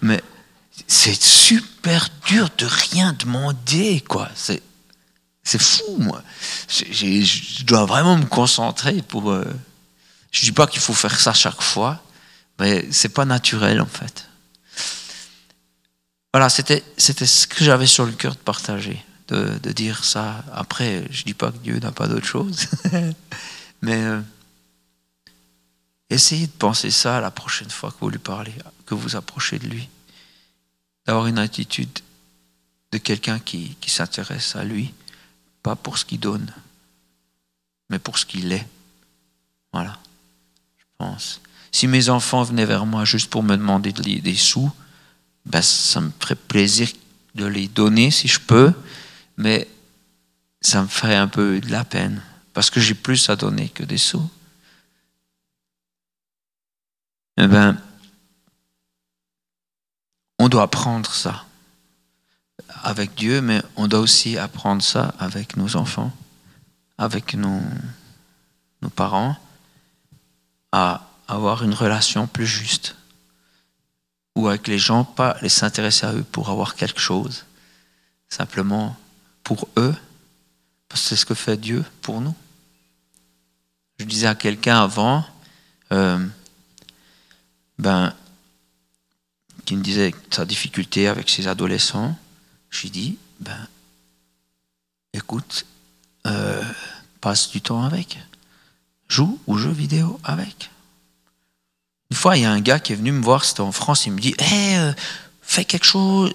[0.03, 0.21] mais
[0.87, 4.29] c'est super dur de rien demander, quoi.
[4.35, 4.63] C'est,
[5.43, 6.23] c'est fou, moi.
[6.69, 9.31] je dois vraiment me concentrer pour.
[9.31, 9.45] Euh,
[10.31, 12.03] je dis pas qu'il faut faire ça chaque fois,
[12.59, 14.29] mais c'est pas naturel, en fait.
[16.33, 20.45] Voilà, c'était, c'était ce que j'avais sur le cœur de partager, de, dire ça.
[20.53, 22.67] Après, je dis pas que Dieu n'a pas d'autre chose,
[23.83, 24.21] mais euh,
[26.11, 28.53] essayez de penser ça la prochaine fois que vous lui parlez,
[28.85, 29.89] que vous approchez de lui
[31.09, 32.01] d'avoir une attitude
[32.93, 34.93] de quelqu'un qui, qui s'intéresse à lui,
[35.63, 36.53] pas pour ce qu'il donne,
[37.89, 38.67] mais pour ce qu'il est.
[39.73, 39.99] Voilà,
[40.77, 41.41] je pense.
[41.73, 44.71] Si mes enfants venaient vers moi juste pour me demander des sous,
[45.47, 46.91] ben ça me ferait plaisir
[47.35, 48.75] de les donner si je peux,
[49.39, 49.67] mais
[50.61, 53.83] ça me ferait un peu de la peine, parce que j'ai plus à donner que
[53.83, 54.29] des sous.
[57.39, 57.81] Eh ben,
[60.39, 61.45] on doit apprendre ça.
[62.85, 66.13] avec Dieu, mais on doit aussi apprendre ça avec nos enfants,
[66.97, 67.61] avec nos,
[68.95, 69.37] parents,
[70.73, 72.97] à avoir une relation plus juste.
[74.37, 77.45] Ou avec les gens, pas les s'intéresser à eux pour avoir quelque chose,
[78.29, 78.97] simplement
[79.43, 79.95] pour eux,
[80.89, 82.35] parce que c'est ce que fait Dieu pour nous.
[83.99, 85.25] Je disais à quelqu'un avant,
[85.93, 86.25] euh,
[87.79, 88.15] ben,
[89.69, 92.17] qui me disait sa difficulté avec ses adolescents,
[92.71, 93.69] j'ai dit, ben,
[95.13, 95.67] écoute,
[96.27, 96.63] euh,
[97.21, 98.17] passe du temps avec.
[99.09, 100.71] Joue ou jeux vidéo avec.
[102.11, 104.07] Une fois, il y a un gars qui est venu me voir, c'était en France,
[104.07, 104.95] il me dit, hé, euh,
[105.43, 106.33] fais quelque chose,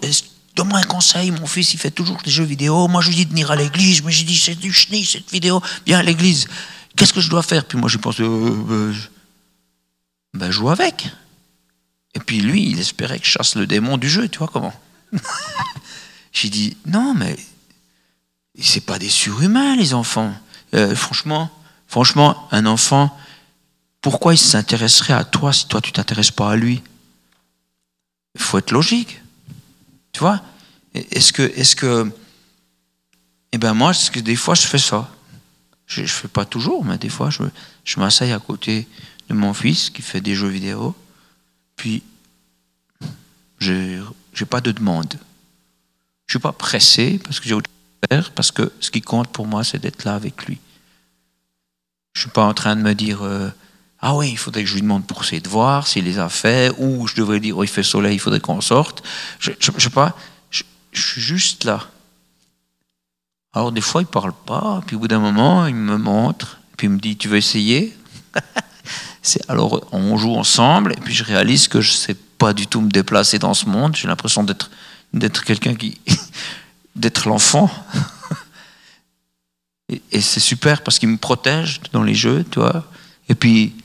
[0.56, 3.26] donne-moi un conseil, mon fils, il fait toujours des jeux vidéo, moi je lui dis
[3.26, 6.48] de venir à l'église, mais j'ai dit, c'est du chenille cette vidéo, viens à l'église,
[6.96, 7.66] qu'est-ce que je dois faire?
[7.66, 8.94] Puis moi j'ai pensé, euh,
[10.36, 11.08] ben, joue avec.
[12.16, 14.74] Et puis lui, il espérait que je chasse le démon du jeu, tu vois comment
[16.32, 17.36] J'ai dit, non, mais
[18.60, 20.34] c'est pas des surhumains, les enfants.
[20.76, 21.52] Euh, franchement,
[21.88, 23.16] franchement, un enfant,
[24.02, 26.82] pourquoi il s'intéresserait à toi si toi tu t'intéresses pas à lui?
[28.36, 29.22] Il faut être logique.
[30.12, 30.42] Tu vois
[30.94, 32.12] Est-ce que, est-ce que,
[33.52, 35.10] eh ben moi, que des fois je fais ça?
[35.86, 37.44] Je, ne fais pas toujours, mais des fois je,
[37.84, 38.88] je m'asseye à côté
[39.30, 40.96] de mon fils qui fait des jeux vidéo,
[41.84, 42.02] puis
[43.60, 45.16] je n'ai pas de demande.
[46.28, 49.02] Je suis pas pressé parce que j'ai autre chose à faire, parce que ce qui
[49.02, 50.60] compte pour moi, c'est d'être là avec lui.
[52.14, 53.50] Je suis pas en train de me dire euh,
[54.00, 56.74] ah oui, il faudrait que je lui demande pour ses devoirs, s'il les a fait,
[56.78, 59.04] ou je devrais dire oh, il fait soleil, il faudrait qu'on sorte.
[59.40, 60.16] Je, ne sais pas,
[60.52, 61.86] je, suis juste là.
[63.52, 66.88] Alors des fois il parle pas, puis au bout d'un moment il me montre, puis
[66.88, 67.94] il me dit tu veux essayer?
[69.48, 72.90] Alors on joue ensemble, et puis je réalise que je sais pas du tout me
[72.90, 73.96] déplacer dans ce monde.
[73.96, 74.70] J'ai l'impression d'être
[75.14, 76.00] d'être quelqu'un qui
[76.96, 77.70] d'être l'enfant.
[79.90, 82.86] Et, c'est super parce qu'il me protège dans les jeux, tu vois.
[83.30, 83.76] Et puis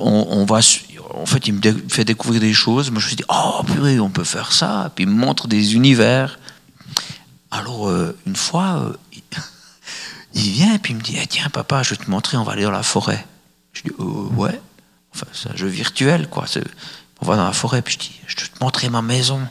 [0.00, 0.60] on, va,
[1.14, 2.90] en fait, il me fait découvrir des choses.
[2.90, 4.86] Moi, je me dis, oh purée, on peut faire ça.
[4.86, 6.38] Et puis il me montre des univers.
[7.50, 8.92] Alors euh, une fois, euh,
[10.34, 12.44] il vient et puis il me dit, eh, tiens papa, je vais te montrer, on
[12.44, 13.24] va aller dans la forêt.
[13.76, 14.58] Je dis, oh, ouais.
[15.14, 16.46] Enfin, c'est un jeu virtuel, quoi.
[17.20, 19.46] On va dans la forêt, puis je dis, je vais te montrer ma maison.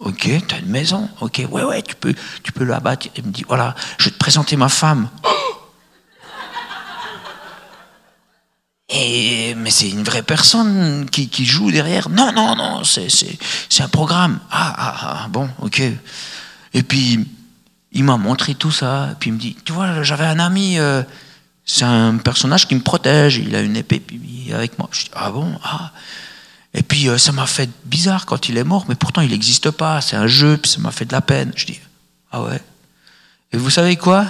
[0.00, 1.08] Ok, tu as une maison.
[1.20, 3.06] Ok, ouais, ouais, tu peux, tu peux l'abattre.
[3.16, 5.08] Il me dit, voilà, je vais te présenter ma femme.
[8.90, 12.08] Et, mais c'est une vraie personne qui, joue derrière.
[12.08, 14.40] Non, non, non, c'est, c'est, un programme.
[14.50, 15.82] Ah, ah, ah, bon, ok.
[16.74, 17.28] Et puis,
[17.92, 19.10] il m'a montré tout ça.
[19.12, 21.02] Et puis il me dit, tu vois, j'avais un ami, euh,
[21.68, 23.36] c'est un personnage qui me protège.
[23.36, 24.02] Il a une épée
[24.52, 24.88] avec moi.
[24.90, 25.92] Je dis, ah bon, ah.
[26.74, 29.70] Et puis euh, ça m'a fait bizarre quand il est mort, mais pourtant il n'existe
[29.70, 31.52] pas, c'est un jeu, puis ça m'a fait de la peine.
[31.54, 31.80] Je dis,
[32.32, 32.60] ah ouais.
[33.52, 34.26] Et vous savez quoi?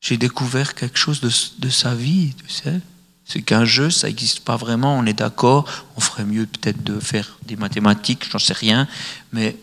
[0.00, 2.80] J'ai découvert quelque chose de, sa vie, tu sais.
[3.24, 7.00] C'est qu'un jeu, ça n'existe pas vraiment, on est d'accord, on ferait mieux peut-être de
[7.00, 8.86] faire des mathématiques, j'en sais rien,
[9.32, 9.56] mais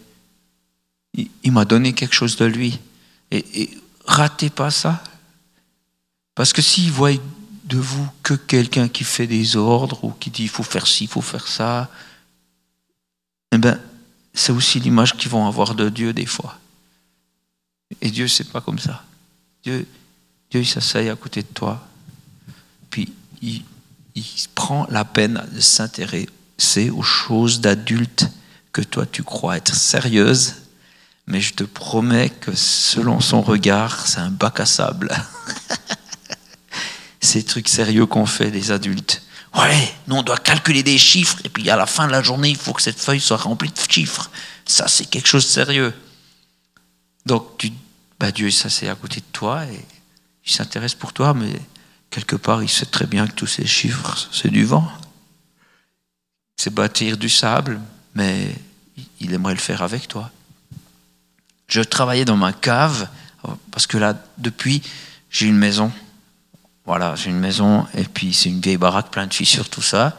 [1.13, 2.79] il, m'a donné quelque chose de lui.
[3.31, 3.69] Et
[4.05, 5.01] ratez pas ça.
[6.35, 7.11] Parce que s'il voit
[7.65, 11.05] de vous que quelqu'un qui fait des ordres ou qui dit il faut faire ci,
[11.05, 11.89] il faut faire ça,
[13.51, 13.79] eh ben,
[14.33, 16.57] c'est aussi l'image qu'ils vont avoir de Dieu des fois.
[18.01, 19.03] Et Dieu, c'est pas comme ça.
[19.63, 19.87] Dieu,
[20.49, 21.87] Dieu il s'asseye à côté de toi,
[22.89, 23.63] puis il,
[24.15, 28.29] il prend la peine de s'intéresser aux choses d'adultes
[28.71, 30.55] que toi tu crois être sérieuses,
[31.27, 35.15] mais je te promets que selon son regard, c'est un bac à sable.
[37.23, 39.23] ces trucs sérieux qu'on fait, les adultes.
[39.55, 42.49] Ouais, nous on doit calculer des chiffres, et puis à la fin de la journée,
[42.49, 44.29] il faut que cette feuille soit remplie de chiffres.
[44.65, 45.93] Ça, c'est quelque chose de sérieux.
[47.25, 47.71] Donc, tu,
[48.19, 49.79] bah Dieu, ça c'est à côté de toi, et
[50.45, 51.53] il s'intéresse pour toi, mais
[52.09, 54.91] quelque part, il sait très bien que tous ces chiffres, c'est du vent.
[56.57, 57.79] C'est bâtir du sable,
[58.15, 58.53] mais
[59.19, 60.31] il aimerait le faire avec toi.
[61.67, 63.07] Je travaillais dans ma cave,
[63.71, 64.81] parce que là, depuis,
[65.29, 65.91] j'ai une maison
[66.85, 70.17] voilà, j'ai une maison et puis c'est une vieille baraque, plein de fissures, tout ça.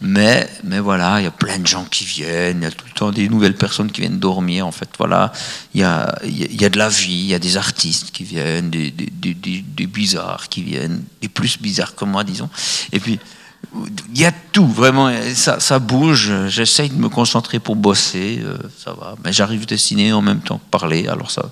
[0.00, 2.86] Mais, mais voilà, il y a plein de gens qui viennent, il y a tout
[2.86, 4.66] le temps des nouvelles personnes qui viennent dormir.
[4.66, 5.32] En fait, voilà,
[5.74, 8.24] il y a, il y a de la vie, il y a des artistes qui
[8.24, 12.48] viennent, des, des, des, des bizarres qui viennent, des plus bizarres que moi, disons.
[12.92, 13.20] Et puis,
[13.74, 16.32] il y a tout, vraiment, ça, bouge.
[16.48, 19.14] J'essaye de me concentrer pour bosser, euh, ça va.
[19.24, 21.50] Mais j'arrive dessiner en même temps que parler, alors ça,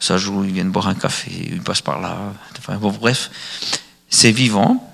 [0.00, 2.18] ça joue, ils viennent boire un café, ils passent par là.
[2.80, 3.30] Bon, bref,
[4.10, 4.90] c'est vivant.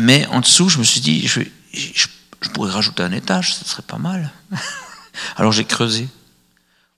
[0.00, 1.40] Mais en dessous, je me suis dit, je,
[2.54, 4.30] pourrais rajouter un étage, ce serait pas mal.
[5.36, 6.08] alors j'ai creusé.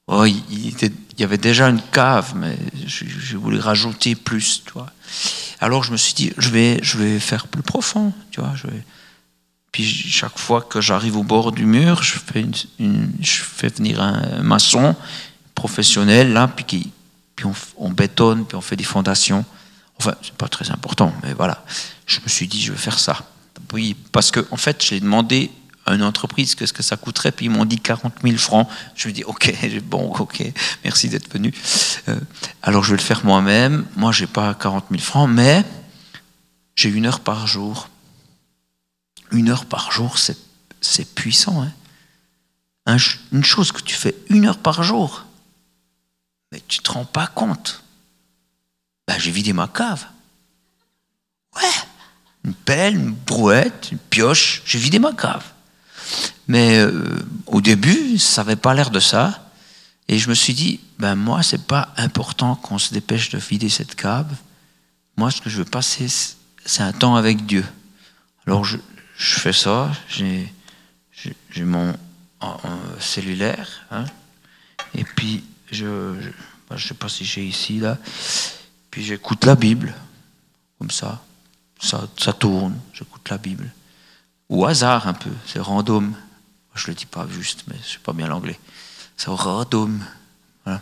[0.07, 0.75] Oh, il,
[1.21, 4.91] y avait déjà une cave, mais je, voulais rajouter plus, tu vois.
[5.61, 8.55] Alors je me suis dit, je vais, je vais faire plus profond, tu vois.
[8.55, 8.67] Je.
[9.73, 12.47] Puis chaque fois que j'arrive au bord du mur, je fais,
[12.79, 14.95] je fais venir un maçon
[15.55, 16.93] professionnel, là, puis, qui,
[17.35, 19.45] puis on, on, bétonne, puis on fait des fondations.
[19.99, 21.65] Enfin, c'est pas très important, mais voilà.
[22.07, 23.19] Je me suis dit, je vais faire ça.
[23.73, 25.51] Oui, parce que en fait, j'ai demandé
[25.87, 27.33] une entreprise, qu'est-ce que ça coûterait?
[27.33, 28.69] Puis ils m'ont dit 40 000 francs.
[28.95, 30.43] Je me dis, ok, bon, ok,
[30.83, 31.53] merci d'être venu.
[32.09, 32.19] Euh,
[32.63, 33.87] alors je vais le faire moi-même.
[33.97, 35.65] Moi, j'ai pas 40 000 francs, mais
[36.77, 37.89] j'ai une heure par jour.
[39.31, 41.63] Une heure par jour, c'est puissant.
[41.63, 41.73] Hein
[43.33, 45.25] une chose que tu fais une heure par jour,
[46.53, 47.83] mais tu te rends pas compte.
[49.09, 50.07] Ben, j'ai vidé ma cave.
[51.57, 51.63] Ouais,
[52.45, 55.45] une pelle, une brouette, une pioche, j'ai vidé ma cave.
[56.49, 59.51] Mais euh, au début, ça n'avait pas l'air de ça.
[60.09, 63.69] Et je me suis dit, ben moi, c'est pas important qu'on se dépêche de vider
[63.69, 64.35] cette cave.
[65.17, 66.09] Moi, ce que je veux passer,
[66.65, 67.65] c'est un temps avec Dieu.
[68.47, 68.77] Alors, je,
[69.17, 69.91] fais ça.
[70.09, 70.53] J'ai
[71.65, 71.95] mon
[72.99, 73.87] cellulaire.
[73.91, 74.05] Hein,
[74.95, 76.33] et puis, je ne
[76.69, 77.97] ben, sais pas si j'ai ici, là.
[78.91, 79.95] Puis j'écoute la Bible.
[80.79, 81.23] Comme ça.
[81.81, 82.79] Ça, ça tourne.
[82.93, 83.71] J'écoute la Bible.
[84.49, 85.31] Au hasard, un peu.
[85.47, 86.15] C'est random.
[86.75, 88.59] Je le dis pas juste, mais je sais pas bien l'anglais.
[89.17, 90.03] C'est random.
[90.65, 90.81] Voilà.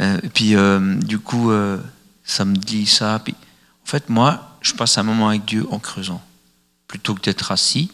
[0.00, 1.78] Euh, et puis, euh, du coup, euh,
[2.24, 3.20] ça me dit ça.
[3.22, 3.34] Puis,
[3.84, 6.22] en fait, moi, je passe un moment avec Dieu en creusant.
[6.88, 7.90] Plutôt que d'être assis,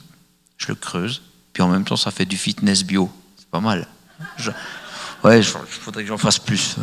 [0.59, 1.23] je le creuse.
[1.53, 3.11] Puis en même temps, ça fait du fitness bio.
[3.37, 3.88] C'est pas mal.
[5.25, 6.77] ouais, il faudrait que j'en fasse plus.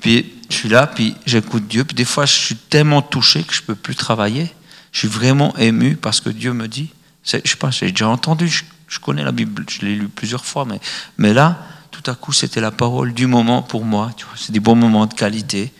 [0.00, 1.84] Puis je suis là, puis j'écoute Dieu.
[1.84, 4.52] Puis des fois, je suis tellement touché que je peux plus travailler.
[4.92, 6.92] Je suis vraiment ému parce que Dieu me dit.
[7.24, 8.48] Je sais pas, j'ai déjà entendu.
[8.48, 8.64] Je,
[8.98, 10.80] connais la Bible, je l'ai lu plusieurs fois, mais,
[11.18, 11.58] mais là,
[11.90, 14.10] tout à coup, c'était la parole du moment pour moi.
[14.36, 15.72] C'est des bons moments de qualité.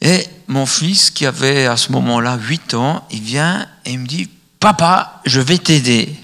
[0.00, 4.06] Et mon fils, qui avait à ce moment-là 8 ans, il vient et il me
[4.06, 6.14] dit Papa, je vais t'aider.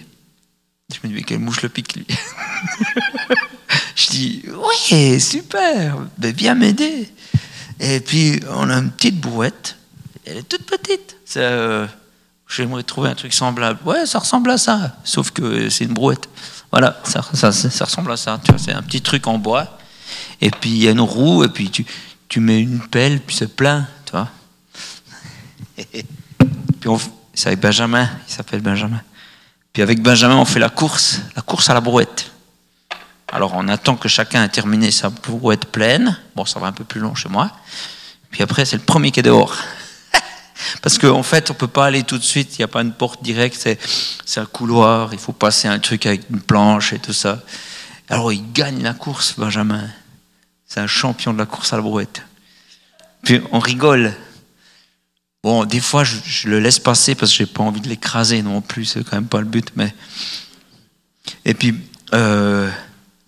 [0.93, 2.07] Je me dis Mais quelle mouche le pique, lui
[3.97, 7.09] Je dis Oui, super, ben, viens m'aider.
[7.81, 9.77] Et puis, on a une petite brouette.
[10.25, 11.17] Elle est toute petite.
[11.37, 11.87] Euh,
[12.49, 13.79] j'aimerais trouver un truc semblable.
[13.85, 16.29] Ouais, ça ressemble à ça, sauf que c'est une brouette.
[16.71, 18.41] Voilà, ça, ressemble à ça.
[18.57, 19.79] C'est un petit truc en bois.
[20.41, 21.85] Et puis il y a une roue, et puis tu,
[22.29, 24.29] tu mets une pelle, puis c'est plein, tu vois.
[26.81, 26.91] puis
[27.35, 29.01] c'est avec Benjamin, il s'appelle Benjamin.
[29.73, 32.33] Puis avec Benjamin, on fait la course, la course à la brouette.
[33.31, 36.19] Alors on attend que chacun ait terminé sa brouette pleine.
[36.35, 37.51] Bon, ça va un peu plus long chez moi.
[38.31, 39.55] Puis après, c'est le premier qui est dehors.
[40.83, 42.83] Parce qu'en en fait, on peut pas aller tout de suite, il n'y a pas
[42.83, 43.77] une porte directe,
[44.25, 47.43] c'est un couloir, il faut passer un truc avec une planche et tout ça.
[48.09, 49.89] Alors il gagne la course, Benjamin.
[50.67, 52.23] C'est un champion de la course à la brouette.
[53.23, 54.15] Puis on rigole.
[55.43, 58.61] Bon, des fois, je, le laisse passer parce que j'ai pas envie de l'écraser non
[58.61, 59.71] plus, c'est quand même pas le but.
[59.77, 59.95] Mais...
[61.45, 61.75] Et puis,
[62.13, 62.73] euh, au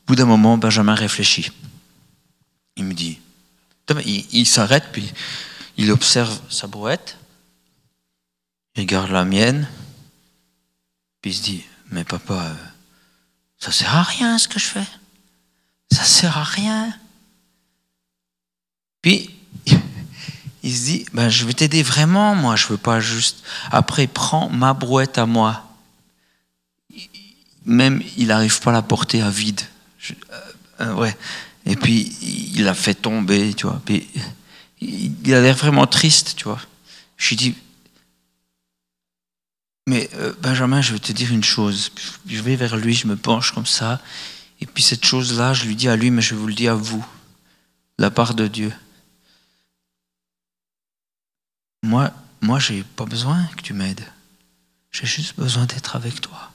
[0.06, 1.50] bout d'un moment, Benjamin réfléchit.
[2.76, 3.20] Il me dit,
[4.32, 5.12] il s'arrête, puis
[5.76, 7.16] il observe sa brouette.
[8.76, 9.68] Il regarde la mienne,
[11.20, 12.54] puis il se dit, mais papa, euh,
[13.58, 14.86] ça sert à rien ce que je fais.
[15.92, 16.94] Ça sert à rien.
[19.02, 19.30] Puis,
[20.62, 23.42] il se dit, ben, je vais t'aider vraiment, moi, je veux pas juste.
[23.70, 25.66] Après, prends ma brouette à moi.
[27.66, 29.60] Même, il n'arrive pas à la porter à vide.
[30.10, 30.14] Euh,
[30.80, 31.16] euh, ouais.
[31.66, 33.82] Et puis, il la fait tomber, tu vois.
[33.84, 34.08] Puis,
[34.80, 36.60] il a l'air vraiment triste, tu vois.
[37.18, 37.54] Je lui dis,
[39.86, 41.90] mais euh, Benjamin, je vais te dire une chose.
[42.26, 44.00] Je vais vers lui, je me penche comme ça.
[44.60, 46.74] Et puis cette chose-là, je lui dis à lui, mais je vous le dis à
[46.74, 47.04] vous,
[47.98, 48.72] la part de Dieu.
[51.82, 52.12] Moi,
[52.42, 54.04] moi, j'ai pas besoin que tu m'aides.
[54.90, 56.52] J'ai juste besoin d'être avec toi.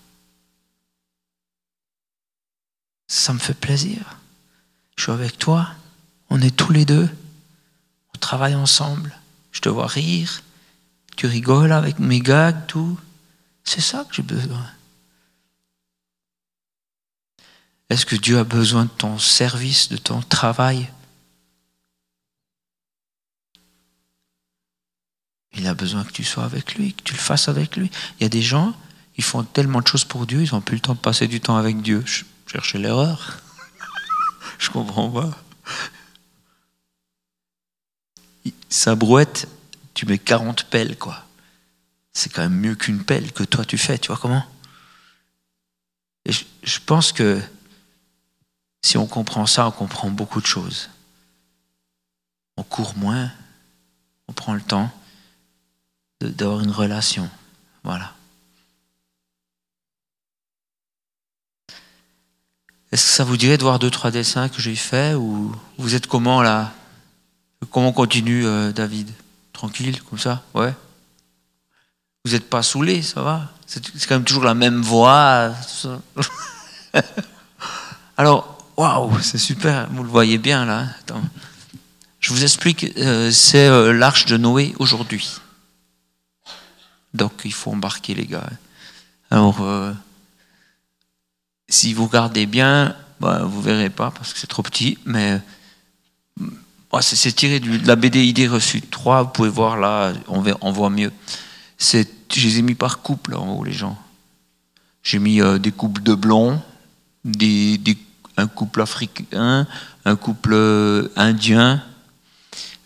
[3.08, 4.18] Ça me fait plaisir.
[4.98, 5.70] Je suis avec toi.
[6.30, 7.10] On est tous les deux.
[8.14, 9.16] On travaille ensemble.
[9.52, 10.42] Je te vois rire.
[11.16, 13.00] Tu rigoles avec mes gags, tout.
[13.66, 14.72] C'est ça que j'ai besoin.
[17.90, 20.92] Est-ce que Dieu a besoin de ton service, de ton travail?
[25.54, 27.90] Il a besoin que tu sois avec lui, que tu le fasses avec lui.
[28.20, 28.76] Il y a des gens,
[29.18, 31.40] ils font tellement de choses pour Dieu, ils n'ont plus le temps de passer du
[31.40, 32.04] temps avec Dieu.
[32.06, 33.40] Je cherchais l'erreur.
[34.60, 35.32] Je comprends pas.
[38.70, 39.48] Sa brouette,
[39.94, 41.25] tu mets 40 pelles, quoi
[42.16, 44.44] c'est quand même mieux qu'une pelle que toi tu fais, tu vois comment?
[46.26, 47.40] Et je, pense que
[48.82, 50.90] Si on comprend ça, on comprend beaucoup de choses.
[52.58, 53.32] On court moins,
[54.28, 54.90] on prend le temps
[56.22, 57.30] d'avoir une relation.
[57.84, 58.14] Voilà.
[62.92, 65.96] Est-ce que ça vous dirait de voir deux, trois dessins que j'ai faits ou vous
[65.96, 66.74] êtes comment là?
[67.72, 69.12] Comment continue euh, David?
[69.52, 70.44] Tranquille, comme ça?
[70.54, 70.74] Ouais?
[72.26, 73.52] Vous n'êtes pas saoulé, ça va?
[73.66, 75.54] C'est quand même toujours la même voix.
[78.18, 80.88] Alors, waouh, c'est super, vous le voyez bien là.
[82.20, 85.40] Je vous explique, euh, c'est euh, l'arche de Noé aujourd'hui.
[87.14, 88.50] Donc il faut embarquer les gars.
[89.32, 89.64] Alors,
[91.70, 95.40] si vous regardez bien, bah, vous verrez pas parce que c'est trop petit, mais
[97.02, 101.12] c'est tiré de la BD Idée reçue 3, vous pouvez voir là, on, voit mieux.
[102.34, 103.98] Je les ai mis par couple en haut, les gens.
[105.04, 106.62] J'ai mis euh, des couples de blonds,
[107.24, 107.80] des,
[108.38, 109.68] un couple africain,
[110.04, 111.84] un couple euh, indien,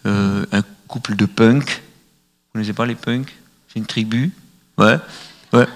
[0.06, 1.82] euh, un couple de punk.
[1.82, 3.34] Vous connaissez pas les punks?
[3.67, 4.32] C'est une tribu?
[4.78, 4.97] Ouais,
[5.54, 5.67] ouais.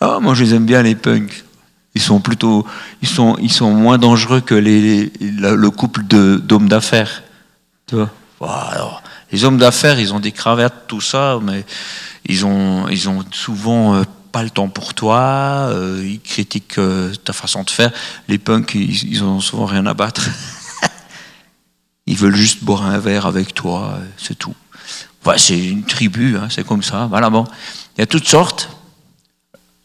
[0.00, 1.44] Ah, moi je les aime bien les punks.
[1.94, 2.66] Ils sont plutôt,
[3.00, 7.22] ils sont, ils sont moins dangereux que les, le couple d'hommes d'affaires.
[7.86, 8.10] Tu vois?
[9.36, 11.66] Les hommes d'affaires, ils ont des cravates, tout ça, mais
[12.24, 15.18] ils ont, ils ont souvent euh, pas le temps pour toi.
[15.68, 17.92] Euh, ils critiquent euh, ta façon de faire.
[18.28, 20.22] Les punks, ils, ils ont souvent rien à battre.
[22.06, 24.54] ils veulent juste boire un verre avec toi, c'est tout.
[25.36, 27.04] c'est une tribu, hein, c'est comme ça.
[27.04, 27.44] Voilà, bon.
[27.98, 28.70] Il y a toutes sortes.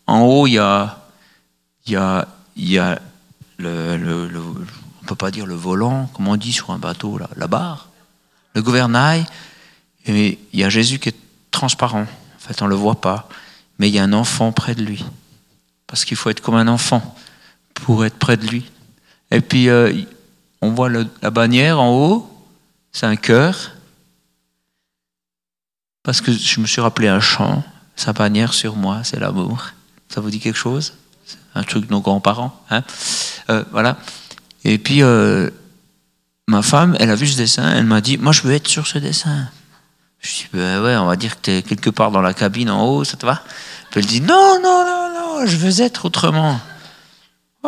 [0.08, 0.98] En haut, il y a
[1.88, 3.02] il y a, il y a
[3.58, 4.30] le,
[5.02, 7.90] on peut pas dire le volant, comme on dit sur un bateau, la barre,
[8.54, 9.26] le gouvernail,
[10.06, 11.16] il y a Jésus qui est
[11.52, 12.02] transparent.
[12.04, 13.30] En fait, on le voit pas,
[13.78, 15.06] mais il y a un enfant près de lui,
[15.88, 17.16] parce qu'il faut être comme un enfant
[17.74, 18.70] pour être près de lui.
[19.30, 19.94] Et puis euh,
[20.62, 22.46] on voit la bannière en haut,
[22.92, 23.72] c'est un cœur,
[26.04, 27.64] parce que je me suis rappelé un chant,
[27.96, 29.68] sa bannière sur moi, c'est l'amour.
[30.10, 30.94] Ça vous dit quelque chose?
[31.54, 32.60] Un truc de nos grands-parents.
[32.70, 32.84] Hein?
[33.50, 33.98] Euh, voilà.
[34.64, 35.50] Et puis, euh,
[36.47, 38.88] ma femme, elle a vu ce dessin, elle m'a dit, moi je veux être sur
[38.88, 39.49] ce dessin.
[40.19, 42.69] Je dis, ben ouais, on va dire que tu es quelque part dans la cabine
[42.69, 43.41] en haut, ça te va?
[43.89, 46.60] Puis elle dit, non, non, non, non, je veux être autrement.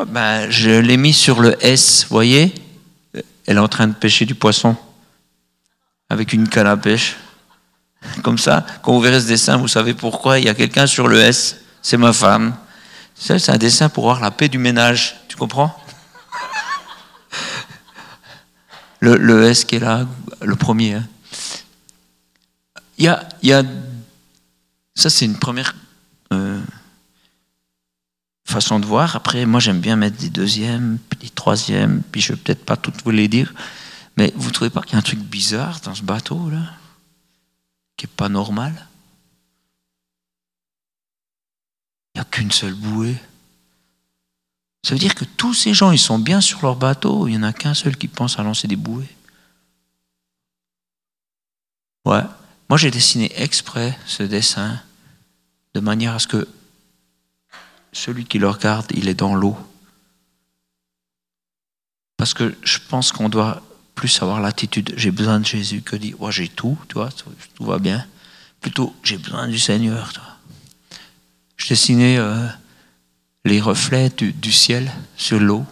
[0.07, 2.53] ben, je l'ai mis sur le S, voyez?
[3.45, 4.75] Elle est en train de pêcher du poisson
[6.09, 7.17] avec une canne à pêche.
[8.23, 11.07] Comme ça, quand vous verrez ce dessin, vous savez pourquoi il y a quelqu'un sur
[11.07, 12.55] le S, c'est ma femme.
[13.15, 15.15] C'est un dessin pour avoir la paix du ménage.
[15.27, 15.75] Tu comprends?
[19.04, 20.08] Le, S qui est là,
[20.42, 20.94] le premier.
[20.94, 21.08] Hein.
[22.98, 23.06] Il,
[23.42, 23.63] y a,
[24.96, 25.76] ça, c'est une première
[26.32, 26.62] euh,
[28.46, 29.16] façon de voir.
[29.16, 33.04] Après, moi, j'aime bien mettre des deuxièmes, des troisièmes, puis je vais peut-être pas toutes
[33.04, 33.54] vous les dire.
[34.16, 36.76] Mais vous trouvez pas qu'il y a un truc bizarre dans ce bateau-là
[37.98, 38.88] Qui n'est pas normal?
[42.13, 43.18] Il n'y a qu'une seule bouée.
[44.84, 47.38] Ça veut dire que tous ces gens, ils sont bien sur leur bateau, il n'y
[47.38, 49.08] en a qu'un seul qui pense à lancer des bouées.
[52.06, 52.24] Ouais.
[52.69, 54.82] Moi, j'ai dessiné exprès ce dessin
[55.74, 56.48] de manière à ce que
[57.93, 59.58] celui qui le regarde, il est dans l'eau.
[62.17, 63.62] Parce que je pense qu'on doit
[63.96, 67.10] plus avoir l'attitude j'ai besoin de Jésus que dire ouais, j'ai tout, tu vois,
[67.56, 68.06] tout va bien.
[68.60, 70.12] Plutôt j'ai besoin du Seigneur.
[70.13, 70.24] Toi.
[71.58, 72.48] Je dessinais euh,
[73.45, 75.65] les reflets du, ciel sur l'eau.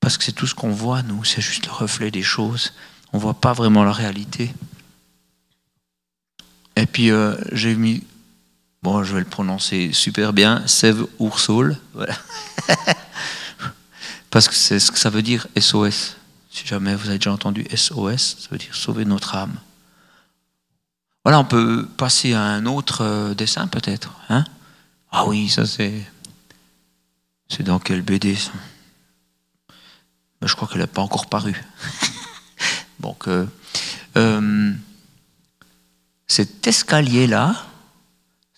[0.00, 2.72] Parce que c'est tout ce qu'on voit, nous, c'est juste le reflet des choses.
[3.12, 4.54] On ne voit pas vraiment la réalité.
[6.76, 8.04] Et puis euh, j'ai mis,
[8.82, 11.76] bon, je vais le prononcer super bien, Sève Ursol.
[11.92, 12.16] Voilà.
[14.30, 16.16] Parce que c'est ce que ça veut dire SOS.
[16.50, 19.56] Si jamais vous avez déjà entendu SOS, ça veut dire sauver notre âme.
[21.24, 24.14] Voilà, on peut passer à un autre euh, dessin peut-être.
[24.30, 24.44] Hein?
[25.12, 25.92] Ah oui, ça c'est.
[27.50, 28.52] C'est dans quel BD ça?
[30.40, 31.54] Ben, Je crois qu'elle n'a pas encore paru.
[33.00, 33.46] Donc, euh,
[34.16, 34.72] euh,
[36.26, 37.66] cet escalier-là,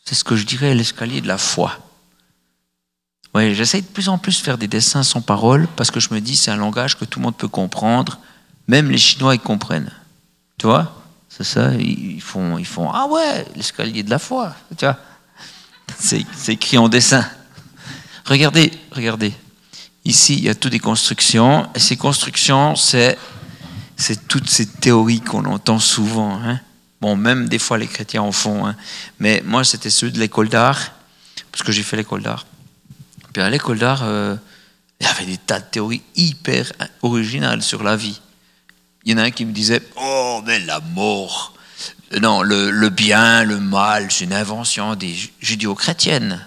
[0.04, 1.78] c'est ce que je dirais l'escalier de la foi.
[3.34, 6.12] Ouais, j'essaie de plus en plus de faire des dessins sans parole parce que je
[6.12, 8.20] me dis c'est un langage que tout le monde peut comprendre,
[8.68, 9.90] même les Chinois ils comprennent.
[10.58, 11.02] Tu vois?
[11.30, 14.54] C'est ça, ils font, ils font Ah ouais, l'escalier de la foi.
[14.76, 14.98] Tu vois
[15.98, 17.24] c'est écrit en dessin.
[18.24, 19.32] Regardez, regardez.
[20.04, 21.68] Ici, il y a toutes des constructions.
[21.74, 23.16] Et ces constructions, c'est
[24.28, 26.40] toutes ces théories qu'on entend souvent.
[26.42, 26.60] Hein.
[27.00, 28.66] Bon, même des fois, les chrétiens en font.
[28.66, 28.76] Hein.
[29.18, 30.92] Mais moi, c'était ceux de l'école d'art,
[31.50, 32.46] parce que j'ai fait l'école d'art.
[33.32, 34.36] Puis à l'école d'art, euh,
[35.00, 38.20] Il y avait des tas de théories hyper originales sur la vie.
[39.04, 41.54] Il y en a un qui me disait Oh, mais la mort
[42.20, 46.46] Non, le, bien, le mal, c'est une invention des judéo-chrétiennes.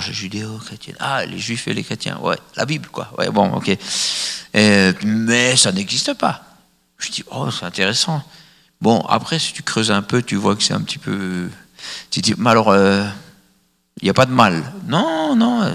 [0.00, 0.96] Judéo-chrétienne.
[1.00, 2.18] Ah, les juifs et les chrétiens.
[2.20, 3.12] Ouais, la Bible, quoi.
[3.18, 3.76] Ouais, bon, ok.
[4.54, 6.42] mais ça n'existe pas.
[6.98, 8.22] Je dis Oh, c'est intéressant.
[8.80, 11.48] Bon, après, si tu creuses un peu, tu vois que c'est un petit peu.
[12.10, 13.06] Tu dis Mais alors, il euh,
[14.02, 14.62] n'y a pas de mal.
[14.86, 15.72] Non, non.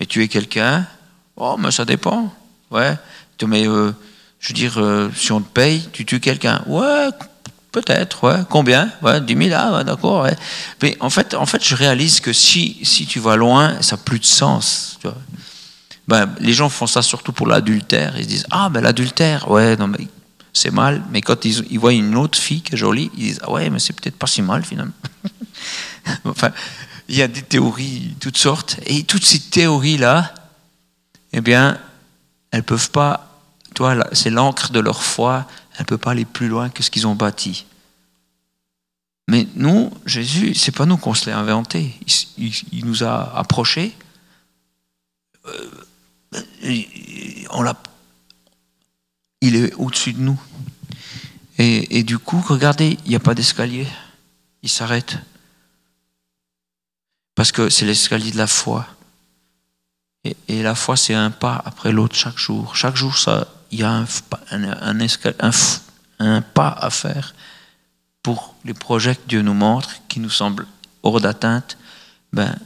[0.00, 0.86] Mais tu es quelqu'un
[1.36, 2.32] Oh, mais ça dépend.
[2.70, 2.96] Ouais.
[3.46, 3.92] Mais euh,
[4.40, 6.62] je veux dire, euh, si on te paye, tu tues quelqu'un.
[6.66, 7.08] Ouais,
[7.80, 8.24] peut-être.
[8.24, 8.40] Ouais.
[8.48, 8.90] Combien?
[9.02, 9.50] Ouais, 10 000.
[9.54, 10.22] Ah, d'accord.
[10.22, 10.36] Ouais.
[10.82, 14.02] Mais en fait, en fait, je réalise que si, si tu vas loin, ça n'a
[14.02, 14.98] plus de sens.
[16.06, 18.14] Ben, les gens font ça surtout pour l'adultère.
[18.16, 20.06] Ils se disent Ah, ben l'adultère, ouais, non, mais
[20.52, 21.02] c'est mal.
[21.10, 23.78] Mais quand ils, voient une autre fille qui est jolie, ils disent Ah, ouais, mais
[23.78, 24.92] c'est peut-être pas si mal finalement.
[26.24, 26.50] enfin,
[27.08, 28.76] il y a des théories toutes sortes.
[28.86, 30.34] Et toutes ces théories-là,
[31.32, 31.78] eh bien,
[32.50, 33.28] elles peuvent pas,
[33.74, 35.46] toi, c'est l'encre de leur foi,
[35.78, 37.64] elles ne peuvent pas aller plus loin que ce qu'ils ont bâti.
[39.28, 41.94] Mais nous, Jésus, c'est pas nous qu'on se l'est inventé.
[42.36, 43.94] Il, nous a approchés.
[45.46, 45.70] Euh,
[47.50, 47.74] on l'a,
[49.40, 50.40] il est au-dessus de nous.
[51.58, 53.86] Et, du coup, regardez, il n'y a pas d'escalier.
[54.62, 55.18] Il s'arrête.
[57.34, 58.86] Parce que c'est l'escalier de la foi.
[60.48, 62.76] Et, la foi, c'est un pas après l'autre chaque jour.
[62.76, 63.16] Chaque jour,
[63.70, 64.04] il y a
[66.18, 67.34] un, pas à faire
[68.22, 70.66] pour les projets que Dieu nous montre, qui nous semblent
[71.02, 71.78] hors d'atteinte.
[72.32, 72.56] Ben,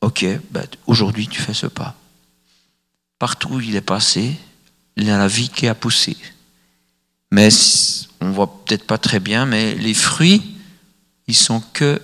[0.00, 1.94] ok, ben, aujourd'hui, tu fais ce pas.
[3.18, 4.38] Partout où il est passé,
[4.96, 6.16] il y a la vie qui a poussé.
[7.30, 7.48] Mais
[8.20, 10.56] on voit peut-être pas très bien, mais les fruits,
[11.26, 12.00] ils sont que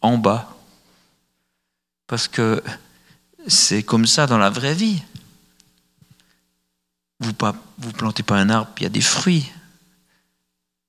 [0.00, 0.56] en bas.
[2.06, 2.62] Parce que
[3.46, 5.02] c'est comme ça dans la vraie vie.
[7.24, 9.50] Vous ne plantez pas un arbre, il y a des fruits.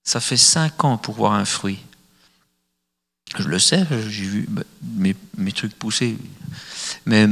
[0.03, 1.79] Ça fait cinq ans pour voir un fruit.
[3.37, 6.17] Je le sais, j'ai vu bah, mes, trucs pousser.
[7.05, 7.27] Mais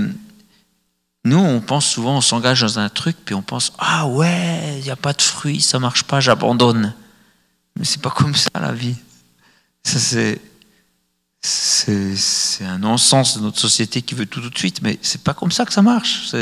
[1.24, 4.84] nous, on pense souvent, on s'engage dans un truc, puis on pense Ah ouais, il
[4.84, 6.94] n'y a pas de fruits, ça marche pas, j'abandonne.
[7.78, 8.96] Mais c'est pas comme ça la vie.
[9.84, 10.42] Ça, c'est
[11.46, 15.34] c'est un non-sens de notre société qui veut tout tout de suite, mais c'est pas
[15.34, 16.34] comme ça que ça marche.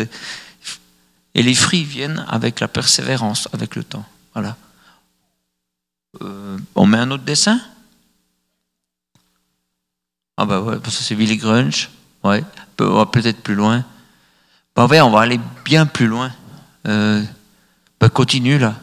[1.34, 4.05] Et les fruits viennent avec la persévérance, avec le temps.
[4.34, 4.57] Voilà.
[6.21, 7.59] Euh, on met un autre dessin?
[10.38, 11.89] Ah bah ouais, parce que c'est Billy Grunge.
[12.23, 12.43] Ouais,
[12.79, 13.86] on va peut-être plus loin.
[14.75, 16.32] Bah ouais, on va aller bien plus loin.
[16.88, 17.23] Euh,
[17.99, 18.75] bah continue là.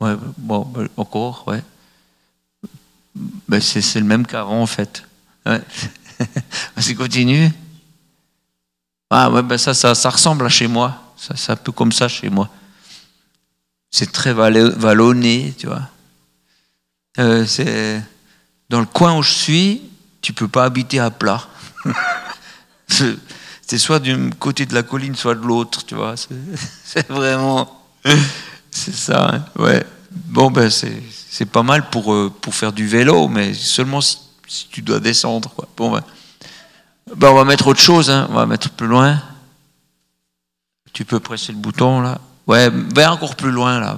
[0.00, 1.62] Ouais, bon, bah, encore, ouais.
[3.14, 5.04] Bah c'est le même qu'avant en fait.
[5.46, 5.60] Ouais.
[6.78, 7.50] C'est continue.
[9.10, 11.09] Ah ouais, ben ça, ça, ça, ressemble à chez moi.
[11.20, 12.48] Ça, c'est un peu comme ça chez moi.
[13.90, 15.82] C'est très vallonné, tu vois.
[17.18, 18.02] Euh, c'est
[18.68, 19.82] dans le coin où je suis,
[20.22, 21.46] tu peux pas habiter à plat.
[22.88, 26.14] c'est soit du côté de la colline, soit de l'autre, tu vois.
[26.84, 27.84] C'est vraiment,
[28.70, 29.34] c'est ça.
[29.34, 29.44] Hein.
[29.58, 29.84] Ouais.
[30.10, 34.18] Bon ben c'est pas mal pour euh, pour faire du vélo, mais seulement si
[34.50, 35.48] si tu dois descendre.
[35.50, 35.68] Quoi.
[35.76, 36.02] Bon, ben,
[37.16, 38.26] ben, on va mettre autre chose, hein.
[38.30, 39.22] on va mettre plus loin.
[40.92, 42.20] Tu peux presser le bouton là.
[42.46, 43.96] Ouais, va encore plus loin là.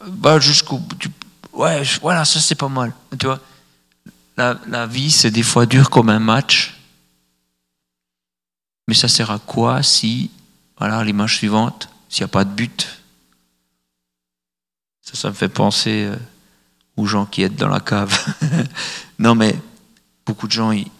[0.00, 0.80] Va, jusqu'au.
[1.52, 2.92] ouais, voilà, ça c'est pas mal.
[3.18, 3.40] Tu vois,
[4.36, 6.74] la, la vie c'est des fois dur comme un match.
[8.86, 10.30] Mais ça sert à quoi si,
[10.78, 12.88] voilà, l'image suivante, s'il n'y a pas de but?
[15.02, 16.04] Ça, ça me fait penser.
[16.04, 16.16] Euh,
[16.98, 18.12] aux gens qui aident dans la cave.
[19.18, 19.56] non, mais
[20.26, 20.90] beaucoup de gens, ils,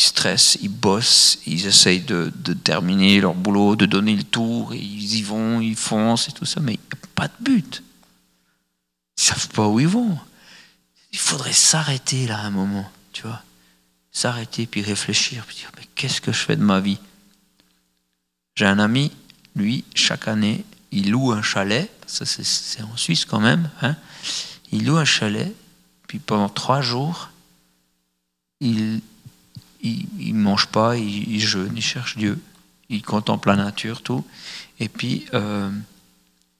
[0.00, 2.30] stressent, ils bossent, ils essayent de,
[2.64, 6.44] terminer leur boulot, de donner le tour, et ils y vont, ils foncent et tout
[6.44, 7.82] ça, mais il n'y a pas de but.
[9.16, 10.18] Ils savent pas où ils vont.
[11.12, 13.42] Il faudrait s'arrêter là un moment, tu vois.
[14.12, 16.98] S'arrêter, puis réfléchir, puis dire, mais qu'est-ce que je fais de ma vie?
[18.54, 19.12] J'ai un ami,
[19.54, 23.96] lui, chaque année, il loue un chalet, ça c'est en Suisse quand même, hein,
[24.72, 25.54] il loue un chalet,
[26.06, 27.30] puis pendant trois jours,
[30.56, 32.40] mange pas, il, jeûne, il cherche Dieu,
[32.88, 34.24] il contemple la nature, tout,
[34.80, 35.70] et puis euh,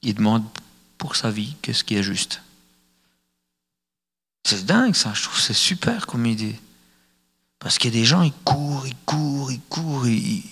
[0.03, 0.43] il demande
[0.99, 2.43] pour sa vie qu'est-ce qui est juste.
[4.43, 6.59] C'est dingue ça, je trouve c'est super comme idée.
[7.57, 10.43] Parce qu'il y a des gens, ils courent, ils courent, ils courent, ils,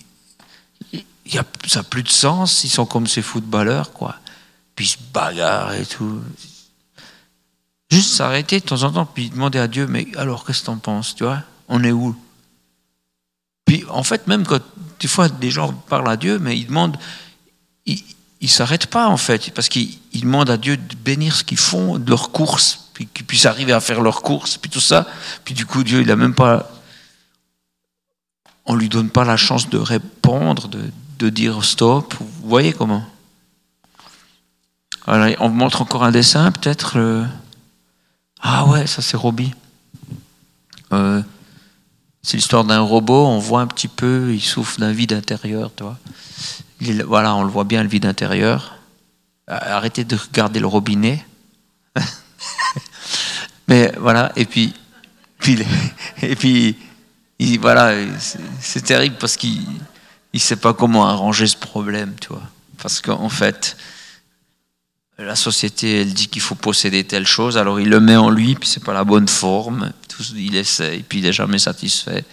[0.91, 4.17] y a, ça n'a plus de sens, ils sont comme ces footballeurs, quoi.
[4.75, 6.19] Puis ils se bagarrent et tout.
[7.91, 10.77] Juste s'arrêter de temps en temps, puis demander à Dieu, mais alors qu'est-ce que t'en
[10.77, 11.43] penses, tu vois?
[11.67, 12.15] On est où?
[13.65, 14.61] Puis en fait, même quand
[14.99, 16.97] des fois, des gens parlent à Dieu, mais ils demandent,
[17.85, 18.01] ils
[18.41, 21.99] ne s'arrêtent pas en fait, parce qu'ils demandent à Dieu de bénir ce qu'ils font,
[21.99, 25.07] de leurs courses, puis qu'ils puissent arriver à faire leurs courses, puis tout ça.
[25.43, 26.71] Puis du coup, Dieu, il a même pas,
[28.65, 30.81] on lui donne pas la chance de répondre, de,
[31.19, 32.15] de dire stop.
[32.19, 33.05] Vous voyez comment?
[35.07, 36.97] Alors, On montre encore un dessin, peut-être.
[38.41, 39.53] Ah ouais, ça c'est Robbie.
[40.93, 41.21] Euh,
[42.25, 45.83] c'est l'histoire d'un robot, on voit un petit peu, il souffre d'un vide intérieur, tu
[45.83, 45.99] vois.
[47.05, 48.79] voilà, on le voit bien, le vide intérieur.
[49.47, 51.23] Arrêtez de regarder le robinet.
[53.67, 54.73] Mais voilà, et puis,
[55.37, 55.63] puis
[56.23, 56.75] et puis,
[57.59, 57.93] voilà,
[58.59, 59.63] c'est terrible parce qu'il
[60.33, 62.41] ne sait pas comment arranger ce problème, tu vois.
[62.81, 63.77] Parce qu'en fait,
[65.17, 68.55] la société, elle dit qu'il faut posséder telle chose, alors il le met en lui,
[68.55, 69.91] puis c'est pas la bonne forme.
[70.35, 72.25] Il essaye, puis il n'est jamais satisfait,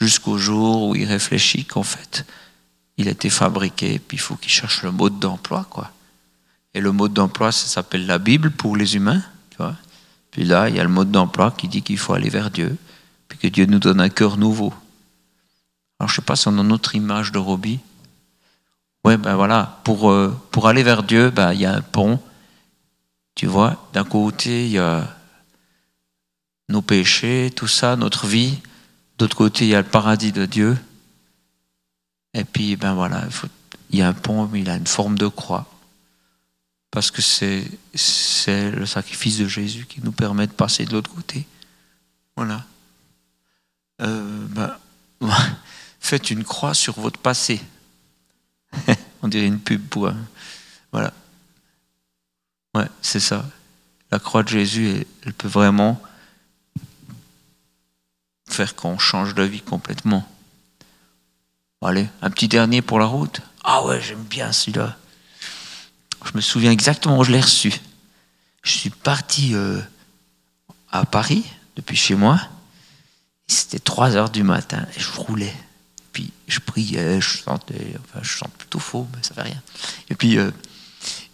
[0.00, 2.26] jusqu'au jour où il réfléchit qu'en fait,
[2.96, 5.92] il a été fabriqué, puis il faut qu'il cherche le mode d'emploi, quoi.
[6.74, 9.76] Et le mode d'emploi, ça s'appelle la Bible pour les humains, tu vois.
[10.30, 12.76] Puis là, il y a le mode d'emploi qui dit qu'il faut aller vers Dieu,
[13.28, 14.74] puis que Dieu nous donne un cœur nouveau.
[15.98, 17.78] Alors, je sais pas si on a notre image de Robbie.
[19.06, 22.20] Ouais, ben voilà, pour, euh, pour aller vers Dieu, ben, il y a un pont.
[23.36, 25.16] Tu vois, d'un côté, il y a
[26.68, 28.60] nos péchés, tout ça, notre vie.
[29.16, 30.76] D'autre côté, il y a le paradis de Dieu.
[32.34, 33.22] Et puis, ben voilà,
[33.90, 35.66] il, y a un pont, mais il a une forme de croix.
[36.90, 37.62] Parce que c'est,
[38.48, 41.46] le sacrifice de Jésus qui nous permet de passer de l'autre côté.
[42.34, 42.64] Voilà.
[44.02, 44.76] Euh, ben,
[46.00, 47.60] faites une croix sur votre passé.
[49.22, 50.10] On dirait une pub pour.
[50.92, 51.12] Voilà.
[52.74, 53.44] Ouais, c'est ça.
[54.10, 56.00] La croix de Jésus, elle, peut vraiment
[58.48, 60.26] faire qu'on change de vie complètement.
[61.82, 63.40] Allez, un petit dernier pour la route.
[63.62, 64.96] Ah ouais, j'aime bien celui-là.
[66.24, 67.72] Je me souviens exactement où je l'ai reçu.
[68.62, 69.80] Je suis parti euh,
[70.90, 71.44] à Paris,
[71.76, 72.40] depuis chez moi.
[73.46, 75.54] C'était 3 heures du matin et je roulais.
[76.16, 79.62] Puis je priais, je sentais, enfin je sens plutôt faux, mais ça fait rien.
[80.08, 80.50] Et puis, euh,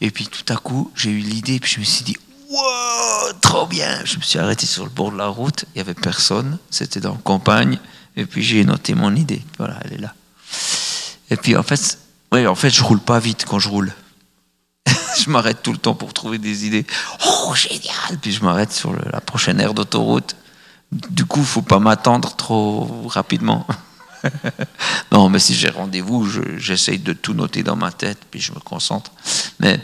[0.00, 2.16] et puis tout à coup, j'ai eu l'idée, puis je me suis dit,
[2.50, 4.04] wow, trop bien.
[4.04, 6.98] Je me suis arrêté sur le bord de la route, il n'y avait personne, c'était
[6.98, 7.78] dans la campagne,
[8.16, 9.40] et puis j'ai noté mon idée.
[9.56, 10.14] Voilà, elle est là.
[11.30, 12.00] Et puis en fait,
[12.32, 13.94] oui, en fait, je roule pas vite quand je roule.
[15.16, 16.88] je m'arrête tout le temps pour trouver des idées.
[17.24, 20.34] Oh, génial Puis je m'arrête sur la prochaine aire d'autoroute.
[20.90, 23.64] Du coup, il faut pas m'attendre trop rapidement.
[25.12, 28.60] non, mais si j'ai rendez-vous, j'essaye de tout noter dans ma tête, puis je me
[28.60, 29.10] concentre.
[29.60, 29.80] Mais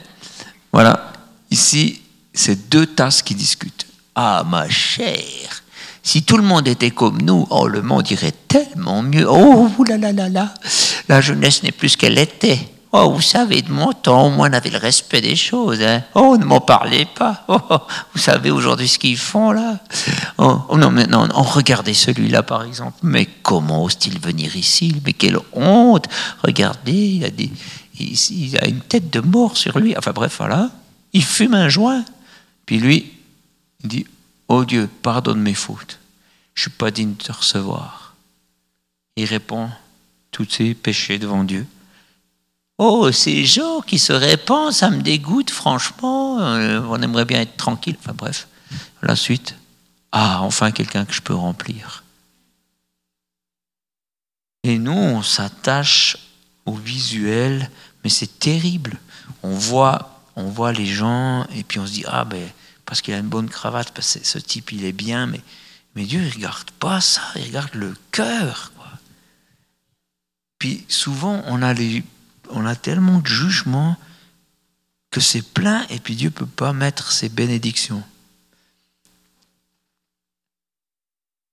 [0.72, 1.12] voilà,
[1.50, 3.86] ici, c'est deux tasses qui discutent.
[4.14, 5.62] Ah, ma chère,
[6.02, 9.26] si tout le monde était comme nous, oh, le monde irait tellement mieux.
[9.28, 10.54] Oh, là là là là,
[11.08, 12.58] la jeunesse n'est plus ce qu'elle était.
[12.90, 15.82] Oh, vous savez, de mon temps, moi, on avait le respect des choses.
[15.82, 16.02] Hein.
[16.14, 17.44] Oh, ne m'en parlez pas.
[17.48, 17.78] Oh, oh
[18.14, 19.78] vous savez aujourd'hui ce qu'ils font là
[20.38, 22.98] oh, oh, non, mais non, oh, regardez celui-là par exemple.
[23.02, 24.96] Mais comment ose-t-il venir ici?
[25.04, 26.06] Mais quelle honte
[26.42, 27.28] Regardez, il a,
[27.98, 29.94] il, a une tête de mort sur lui.
[29.96, 30.70] Enfin bref, voilà.
[31.12, 32.04] Il fume un joint.
[32.64, 33.12] Puis lui,
[33.82, 34.06] il dit
[34.48, 35.98] Oh Dieu, pardonne mes fautes.
[36.54, 38.14] Je suis pas digne de te recevoir.
[39.16, 39.68] Il répond
[40.30, 41.66] tous ses péchés devant Dieu.
[42.78, 46.40] Oh, ces gens qui se répandent, ça me dégoûte, franchement.
[46.40, 47.96] Euh, on aimerait bien être tranquille.
[47.98, 48.46] Enfin bref,
[49.02, 49.56] la suite.
[50.12, 52.04] Ah, enfin quelqu'un que je peux remplir.
[54.62, 56.16] Et nous, on s'attache
[56.66, 57.70] au visuel,
[58.04, 58.98] mais c'est terrible.
[59.42, 62.48] On voit, on voit les gens et puis on se dit ah ben
[62.84, 65.40] parce qu'il a une bonne cravate, parce que ce type il est bien, mais
[65.94, 68.72] mais Dieu il regarde pas ça, il regarde le cœur.
[70.58, 72.02] Puis souvent on a les
[72.50, 73.96] on a tellement de jugements
[75.10, 78.02] que c'est plein et puis Dieu ne peut pas mettre ses bénédictions.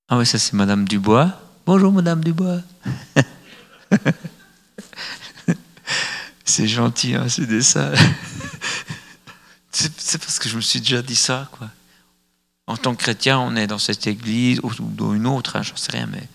[0.08, 1.42] Ah oui, ça c'est Madame Dubois.
[1.66, 2.62] Bonjour Madame Dubois.
[6.46, 7.92] c'est gentil, hein, c'est ça.
[9.72, 11.70] c'est parce que je me suis déjà dit ça, quoi.
[12.68, 15.72] En tant que chrétien, on est dans cette église ou dans une autre, hein, je
[15.72, 16.28] ne sais rien, mais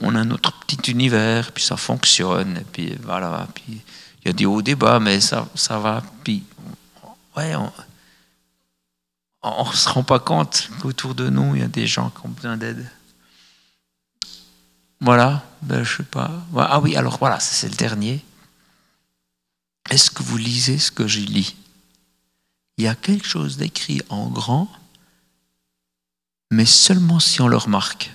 [0.00, 3.80] on a notre petit univers, puis ça fonctionne, et puis voilà, puis
[4.22, 5.46] il y a des hauts débats, mais ça,
[5.78, 6.42] va, puis
[7.36, 7.54] ouais,
[9.42, 12.26] on ne se rend pas compte qu'autour de nous, il y a des gens qui
[12.26, 12.90] ont besoin d'aide.
[15.00, 16.30] Voilà, ben, je sais pas.
[16.56, 18.22] Ah oui, alors voilà, c'est le dernier.
[19.88, 21.56] Est-ce que vous lisez ce que je lis?
[22.76, 24.70] Il y a quelque chose d'écrit en grand,
[26.50, 28.10] mais seulement si on le remarque.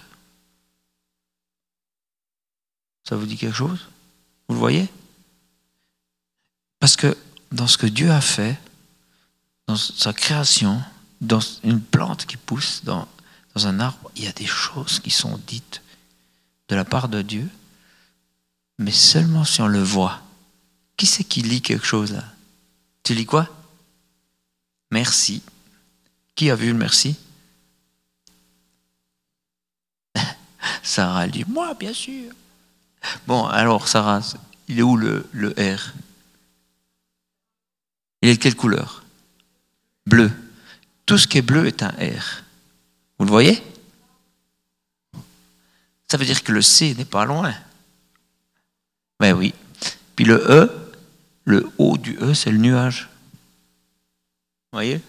[3.07, 3.87] Ça vous dit quelque chose?
[4.47, 4.89] Vous le voyez?
[6.79, 7.17] Parce que
[7.51, 8.59] dans ce que Dieu a fait,
[9.67, 10.81] dans sa création,
[11.21, 13.07] dans une plante qui pousse dans,
[13.55, 15.81] un arbre, il y a des choses qui sont dites
[16.67, 17.49] de la part de Dieu,
[18.77, 20.21] mais seulement si on le voit.
[20.97, 22.23] Qui c'est qui lit quelque chose là?
[23.03, 23.47] Tu lis quoi?
[24.91, 25.41] Merci.
[26.35, 27.15] Qui a vu le merci?
[30.83, 32.33] Sarah dit Moi, bien sûr.
[33.27, 34.21] Bon, alors, Sarah,
[34.67, 35.27] il est où le,
[35.57, 35.93] R?
[38.21, 39.03] Il est de quelle couleur?
[40.05, 40.31] Bleu.
[41.05, 42.43] Tout ce qui est bleu est un R.
[43.19, 43.63] Vous le voyez?
[46.07, 47.53] Ça veut dire que le C n'est pas loin.
[49.19, 49.53] Ben oui.
[50.15, 50.93] Puis le E,
[51.45, 53.09] le haut du E, c'est le nuage.
[54.71, 55.01] Vous voyez?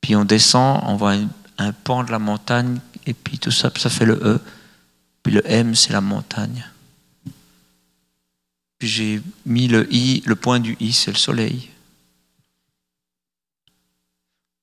[0.00, 1.14] Puis on descend, on voit
[1.58, 4.40] un pan de la montagne, et puis tout ça, ça fait le E.
[5.22, 6.64] Puis le M, c'est la montagne.
[8.78, 11.70] Puis j'ai mis le I, le point du I, c'est le soleil.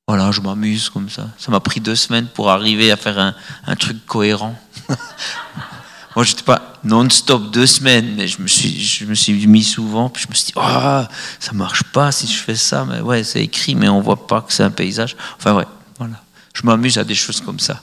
[0.09, 1.29] Voilà, je m'amuse comme ça.
[1.37, 4.59] Ça m'a pris deux semaines pour arriver à faire un, truc cohérent.
[6.15, 10.09] Moi, j'étais pas non-stop deux semaines, mais je me suis, je me suis mis souvent,
[10.09, 11.03] puis je me suis dit, oh,
[11.39, 14.41] ça marche pas si je fais ça, mais ouais, c'est écrit, mais on voit pas
[14.41, 15.15] que c'est un paysage.
[15.37, 15.67] Enfin, ouais,
[15.99, 16.23] voilà.
[16.55, 17.79] Je m'amuse à des choses comme ça.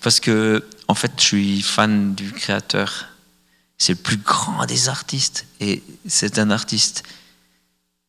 [0.00, 3.06] Parce que, en fait, je suis fan du créateur.
[3.78, 5.46] C'est le plus grand des artistes.
[5.60, 7.02] Et c'est un artiste,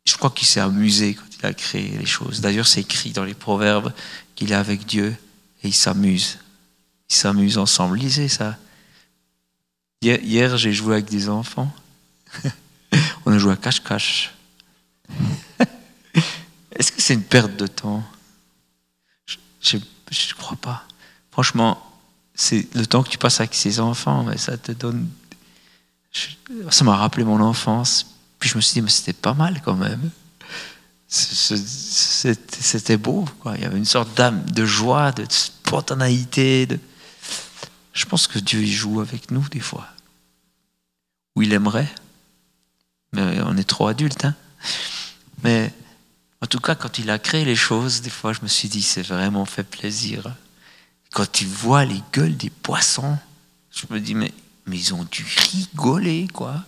[0.06, 2.42] je crois qu'il s'est amusé quand il a créé les choses.
[2.42, 3.94] D'ailleurs, c'est écrit dans les proverbes
[4.36, 5.16] qu'il est avec Dieu
[5.64, 6.40] et il s'amuse.
[7.10, 7.98] Ils s'amusent ensemble.
[7.98, 8.58] Lisez ça.
[10.02, 11.74] Hier j'ai joué avec des enfants.
[13.26, 14.34] On a joué à cache-cache.
[16.76, 18.04] Est-ce que c'est une perte de temps?
[19.62, 20.86] Je ne crois pas.
[21.34, 21.84] Franchement,
[22.36, 25.10] c'est le temps que tu passes avec ces enfants, mais ça te donne.
[26.70, 28.06] Ça m'a rappelé mon enfance.
[28.38, 30.12] Puis je me suis dit, mais c'était pas mal quand même.
[31.08, 33.56] C'était beau, quoi.
[33.58, 36.68] Il y avait une sorte d'âme, de joie, de spontanéité.
[36.68, 36.80] De...
[37.94, 39.88] Je pense que Dieu y joue avec nous des fois.
[41.36, 41.92] Ou il aimerait.
[43.12, 44.26] Mais on est trop adultes.
[44.26, 44.36] Hein
[45.44, 45.74] mais
[46.42, 48.84] en tout cas, quand il a créé les choses, des fois, je me suis dit,
[48.84, 50.36] c'est vraiment fait plaisir.
[51.14, 53.18] Quand tu vois les gueules des poissons,
[53.72, 54.32] je me dis, mais,
[54.68, 56.64] ils ont dû rigoler, quoi.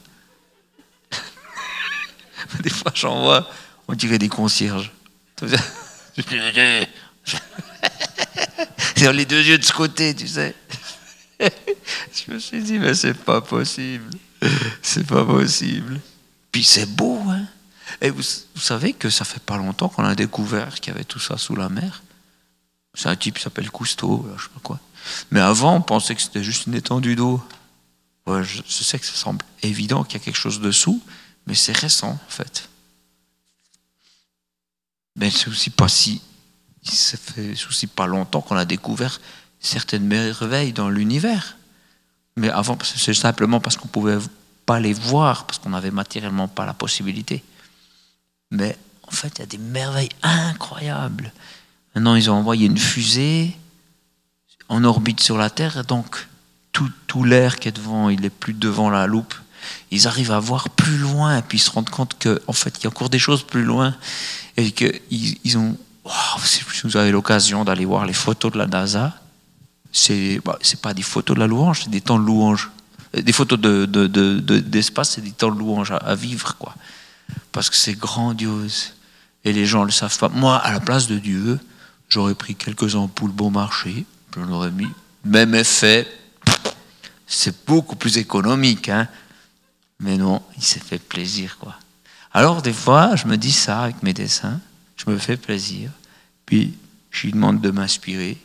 [2.61, 3.49] des fois, j'en vois,
[3.87, 4.91] on dirait des concierges.
[8.97, 10.55] Ils les deux yeux de ce côté, tu sais.
[11.39, 14.09] je me suis dit, mais c'est pas possible.
[14.81, 15.99] C'est pas possible.
[16.51, 17.45] Puis c'est beau, hein.
[18.01, 18.23] Et vous,
[18.55, 21.55] savez que ça fait pas longtemps qu'on a découvert qu'il y avait tout ça sous
[21.55, 22.03] la mer?
[22.95, 24.79] C'est un type qui s'appelle Cousteau, je sais pas quoi.
[25.31, 27.41] Mais avant, on pensait que c'était juste une étendue d'eau.
[28.27, 31.01] Je, sais que ça semble évident qu'il y a quelque chose dessous,
[31.45, 32.69] mais c'est récent, en fait.
[35.15, 36.21] Mais c'est aussi pas si.
[36.81, 39.19] Ça fait aussi pas longtemps qu'on a découvert
[39.59, 41.57] certaines merveilles dans l'univers.
[42.35, 44.17] Mais avant, c'est simplement parce qu'on pouvait
[44.65, 47.43] pas les voir, parce qu'on n'avait matériellement pas la possibilité.
[48.51, 51.31] Mais en fait, il y a des merveilles incroyables.
[51.95, 53.55] Maintenant, ils ont envoyé une fusée
[54.67, 56.27] en orbite sur la Terre, donc
[56.71, 59.33] tout, tout l'air qui est devant, il est plus devant la loupe.
[59.91, 62.75] Ils arrivent à voir plus loin, et puis ils se rendent compte qu'en en fait,
[62.77, 63.95] il y a encore des choses plus loin,
[64.57, 65.77] et qu'ils ils ont.
[66.43, 69.17] Si vous avez l'occasion d'aller voir les photos de la NASA,
[69.91, 72.69] c'est bah, pas des photos de la louange, c'est des temps de louange.
[73.13, 76.75] Des photos de, de, de, d'espace, c'est des temps de louange à, à vivre, quoi.
[77.53, 78.93] Parce que c'est grandiose.
[79.45, 80.27] Et les gens ne le savent pas.
[80.29, 81.59] Moi, à la place de Dieu,
[82.09, 84.87] J'aurais pris quelques ampoules bon marché, j'en aurais mis.
[85.23, 86.07] Même effet,
[87.25, 89.07] c'est beaucoup plus économique, hein.
[89.99, 91.75] Mais non, il s'est fait plaisir, quoi.
[92.31, 94.59] Alors, des fois, je me dis ça avec mes dessins,
[94.97, 95.89] je me fais plaisir,
[96.45, 96.73] puis
[97.09, 98.37] je lui demande de m'inspirer,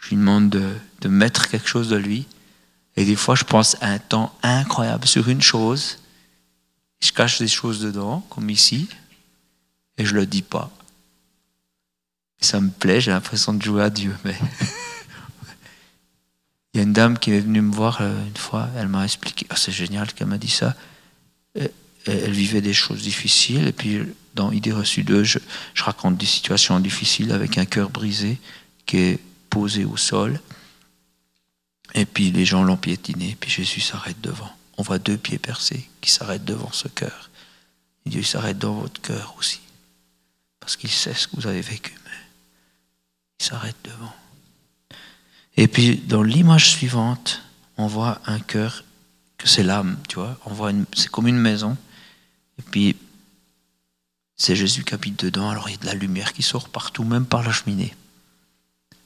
[0.00, 2.26] je lui demande de, de mettre quelque chose de lui,
[2.96, 5.98] et des fois, je pense un temps incroyable sur une chose,
[7.00, 8.88] je cache des choses dedans, comme ici,
[9.98, 10.70] et je le dis pas.
[12.40, 14.14] Ça me plaît, j'ai l'impression de jouer à Dieu.
[14.24, 14.36] Mais
[16.74, 19.04] il y a une dame qui est venue me voir euh, une fois, elle m'a
[19.04, 20.74] expliqué, oh, c'est génial qu'elle m'a dit ça.
[21.54, 24.00] Elle vivait des choses difficiles, et puis
[24.34, 25.38] dans Idée reçue 2, je,
[25.74, 28.38] je raconte des situations difficiles avec un cœur brisé
[28.86, 29.18] qui est
[29.50, 30.40] posé au sol.
[31.94, 34.50] Et puis les gens l'ont piétiné, puis Jésus s'arrête devant.
[34.78, 37.30] On voit deux pieds percés qui s'arrêtent devant ce cœur.
[38.06, 39.60] Dieu s'arrête dans votre cœur aussi,
[40.60, 41.94] parce qu'il sait ce que vous avez vécu.
[43.40, 44.14] Il s'arrête devant.
[45.56, 47.42] Et puis, dans l'image suivante,
[47.76, 48.84] on voit un cœur
[49.38, 50.38] que c'est l'âme, tu vois.
[50.44, 51.76] On voit c'est comme une maison.
[52.58, 52.96] Et puis,
[54.36, 57.04] c'est Jésus qui habite dedans, alors il y a de la lumière qui sort partout,
[57.04, 57.94] même par la cheminée.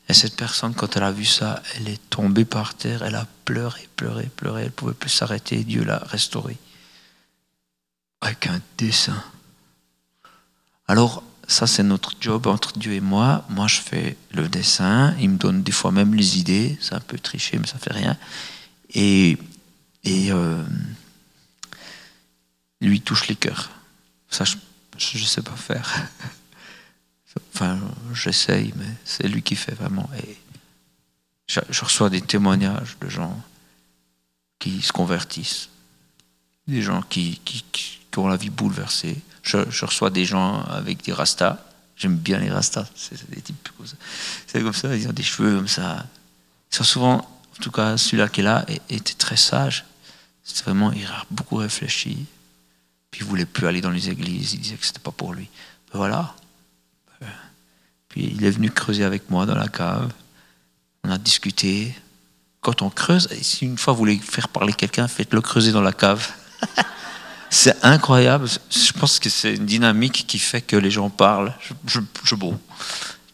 [0.09, 3.26] Et cette personne, quand elle a vu ça, elle est tombée par terre, elle a
[3.45, 6.59] pleuré, pleuré, pleuré, elle pouvait plus s'arrêter, Dieu l'a restaurée.
[8.20, 9.22] Avec un dessin.
[10.87, 13.45] Alors, ça c'est notre job entre Dieu et moi.
[13.49, 17.01] Moi je fais le dessin, il me donne des fois même les idées, c'est un
[17.01, 18.16] peu triché mais ça fait rien.
[18.95, 19.38] Et,
[20.05, 20.62] et euh,
[22.80, 23.70] lui touche les cœurs.
[24.28, 26.09] Ça je ne sais pas faire.
[27.55, 27.78] Enfin,
[28.12, 30.09] j'essaye, mais c'est lui qui fait vraiment.
[30.22, 30.36] Et
[31.47, 33.40] je, reçois des témoignages de gens
[34.59, 35.68] qui se convertissent,
[36.66, 39.16] des gens qui, qui, qui ont la vie bouleversée.
[39.43, 41.59] Je, reçois des gens avec des rastas.
[41.97, 42.86] J'aime bien les rastas.
[42.95, 43.68] C'est des types
[44.47, 46.07] C'est comme ça, ils ont des cheveux comme ça.
[46.70, 49.84] Ils sont souvent, en tout cas, celui-là qui est là était très sage.
[50.45, 52.26] C'était vraiment, il a beaucoup réfléchi.
[53.11, 54.55] Puis il voulait plus aller dans les églises.
[54.55, 55.49] Il disait que c'était pas pour lui.
[55.93, 56.34] Ben voilà.
[58.09, 60.12] Puis il est venu creuser avec moi dans la cave.
[61.05, 61.95] On a discuté.
[62.61, 65.93] Quand on creuse, si une fois vous voulez faire parler quelqu'un, faites-le creuser dans la
[65.93, 66.30] cave.
[67.53, 68.48] c'est incroyable.
[68.70, 71.55] Je pense que c'est une dynamique qui fait que les gens parlent.
[71.86, 72.34] Je, je,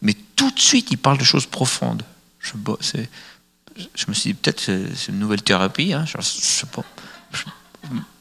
[0.03, 2.03] Mais tout de suite, ils parlent de choses profondes.
[2.41, 2.55] Je,
[3.95, 5.93] je me suis dit, peut-être c'est une nouvelle thérapie.
[5.93, 6.05] Hein.
[6.05, 6.83] Je, sais pas.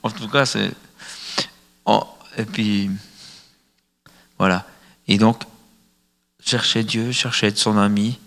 [0.04, 0.72] en tout cas, c'est.
[2.38, 2.91] et puis,
[4.38, 4.68] voilà.
[5.08, 5.45] Et donc,
[6.45, 8.20] chercher Dieu, chercher être son ami,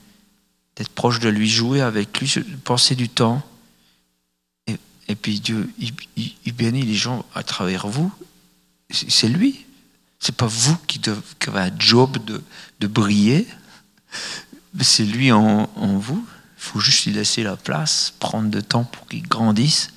[0.75, 3.47] d'être proche de lui, jouer avec lui, penser du temps.
[5.11, 8.13] Et, puis Dieu, il, bénit les gens à travers vous.
[8.91, 9.67] C'est lui.
[10.21, 11.01] C'est pas vous qui,
[11.49, 13.47] avez un job de, briller.
[14.81, 16.25] C'est lui en, vous.
[16.59, 19.91] Il faut juste lui laisser la place, prendre de temps pour qu'il grandisse.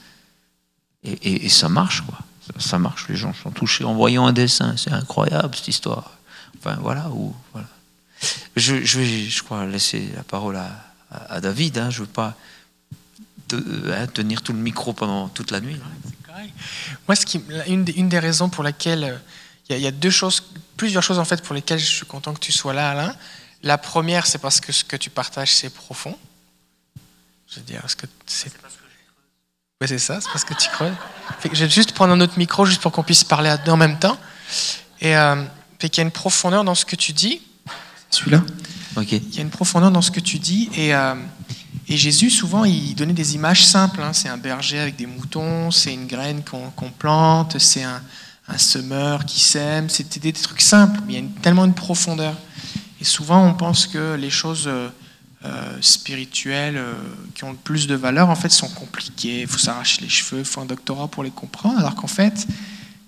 [1.04, 2.18] Et, ça marche, quoi.
[2.58, 3.08] Ça, marche.
[3.08, 4.76] Les gens sont touchés en voyant un dessin.
[4.78, 6.18] C'est incroyable, cette histoire.
[6.58, 7.10] Enfin, voilà.
[7.12, 7.68] Ou, voilà.
[8.56, 11.78] Je, vais, je crois, laisser la parole à, David.
[11.78, 11.90] Hein.
[11.92, 12.36] Je veux pas
[13.56, 15.80] hein, tenir tout le micro pendant toute la nuit.
[17.08, 19.18] Moi, ce qui, une, une, des raisons pour laquelle euh,
[19.70, 20.44] il y, a deux choses,
[20.78, 23.16] plusieurs choses en fait pour lesquelles je suis content que tu sois là, Alain.
[23.62, 26.18] La première, c'est parce que ce que tu partages, c'est profond.
[27.50, 28.52] Je veux dire, ce que c'est.
[29.82, 30.94] Oui, c'est ça, c'est parce que tu creuses.
[31.44, 34.18] je vais juste prendre un autre micro, juste pour qu'on puisse parler en même temps.
[35.00, 35.44] Et euh,
[35.80, 37.42] qu'il y a une profondeur dans ce que tu dis
[38.10, 38.44] celui-là?
[38.98, 40.70] Il y a une profondeur dans ce que tu dis.
[40.76, 41.16] Et, euh,
[41.88, 44.02] et Jésus, souvent, il donnait des images simples.
[44.02, 44.14] Hein.
[44.14, 48.02] C'est un berger avec des moutons, c'est une graine qu'on plante, c'est un,
[48.58, 49.90] semeur qui sème.
[49.90, 52.36] C'était des, trucs simples, mais il y a tellement une profondeur.
[53.02, 54.90] Et souvent, on pense que les choses euh,
[55.46, 56.82] euh, spirituelles
[57.36, 59.42] qui ont le plus de valeur, en fait, sont compliquées.
[59.42, 61.80] Il faut s'arracher les cheveux, il faut un doctorat pour les comprendre.
[61.80, 62.48] Alors qu'en fait,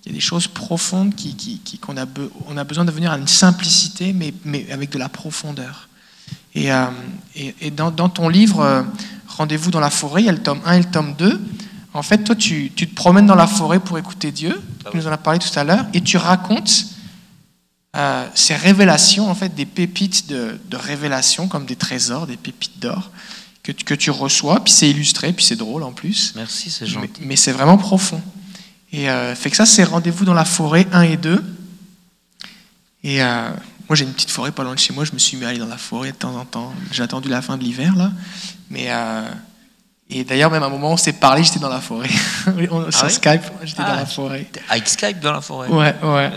[0.04, 3.28] il y a des choses profondes qu'on qui, a, a besoin de venir à une
[3.28, 5.88] simplicité, mais, mais avec de la profondeur.
[6.56, 6.86] Et, euh,
[7.36, 8.82] et, dans, dans, ton livre euh,
[9.28, 11.42] Rendez-vous dans la forêt, il y a le tome 1 et le tome 2.
[11.94, 15.08] En fait, toi, tu, tu te promènes dans la forêt pour écouter Dieu, ah nous
[15.08, 16.86] en as parlé tout à l'heure, et tu racontes
[17.98, 22.80] euh, ces révélations, en fait, des pépites de, de révélation, comme des trésors, des pépites
[22.80, 23.12] d'or,
[23.64, 26.34] que, que, tu reçois, puis c'est illustré, puis c'est drôle en plus.
[26.36, 27.10] Merci, c'est gentil.
[27.20, 28.22] Mais, mais c'est vraiment profond.
[28.94, 31.44] Et fait que ça, c'est Rendez-vous dans la forêt 1 et 2.
[33.04, 33.20] Et
[33.88, 35.06] moi, j'ai une petite forêt pas loin de chez moi.
[35.06, 36.74] Je me suis mis à aller dans la forêt de temps en temps.
[36.92, 38.12] J'ai attendu la fin de l'hiver, là.
[38.70, 39.28] Mais, euh,
[40.10, 42.10] et d'ailleurs, même à un moment, on s'est parlé, j'étais dans la forêt.
[42.72, 44.48] on, ah sur Skype, j'étais dans ah, la forêt.
[44.70, 46.32] Avec Skype dans la forêt Ouais, ouais.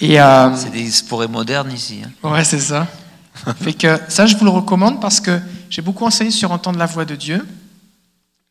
[0.00, 0.16] Et,
[0.56, 2.00] c'est des forêts modernes ici.
[2.04, 2.28] Hein.
[2.28, 2.86] Ouais, c'est ça.
[3.60, 6.86] fait que ça, je vous le recommande parce que j'ai beaucoup enseigné sur entendre la
[6.86, 7.46] voix de Dieu.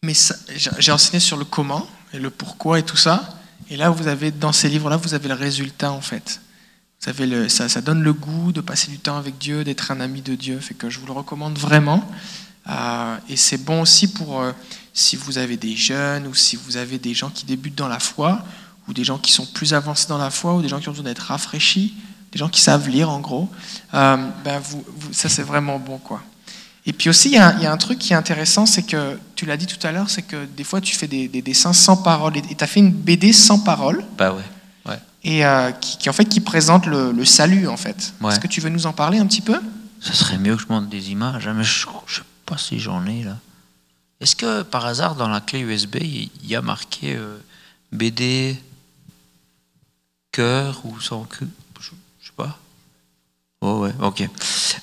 [0.04, 0.14] Mais
[0.56, 3.38] j'ai enseigné sur le comment et le pourquoi et tout ça.
[3.70, 6.42] Et là, vous avez, dans ces livres-là, vous avez le résultat, en fait.
[7.00, 10.60] Ça, donne le goût de passer du temps avec Dieu, d'être un ami de Dieu.
[10.60, 12.04] Fait que je vous le recommande vraiment.
[12.70, 14.52] Euh, et c'est bon aussi pour euh,
[14.94, 18.00] si vous avez des jeunes ou si vous avez des gens qui débutent dans la
[18.00, 18.44] foi,
[18.88, 20.92] ou des gens qui sont plus avancés dans la foi, ou des gens qui ont
[20.92, 21.96] besoin d'être rafraîchis,
[22.34, 23.50] des gens qui savent lire en gros.
[23.94, 24.84] Euh, ben vous,
[25.14, 26.22] ça, c'est vraiment bon, quoi.
[26.86, 29.58] Et puis aussi, il y, a, un truc qui est intéressant, c'est que, tu l'as
[29.58, 32.36] dit tout à l'heure, c'est que des fois, tu fais des, dessins sans parole.
[32.38, 34.04] Et tu as fait une BD sans parole.
[34.18, 34.44] Bah ouais.
[35.24, 38.14] Et euh, qui, en fait, qui présente le, salut, en fait.
[38.28, 39.60] Est-ce que tu veux nous en parler un petit peu?
[40.02, 42.80] Ça serait mieux que je montre des images, hein, mais je ne sais pas si
[42.80, 43.38] j'en ai, là.
[44.22, 47.38] Est-ce que, par hasard, dans la clé USB, il y a marqué euh,
[47.92, 48.58] BD
[50.32, 51.48] cœur ou sans cœur
[51.80, 51.96] Je ne
[52.26, 52.58] sais pas.
[53.62, 54.24] Oh ouais, ok.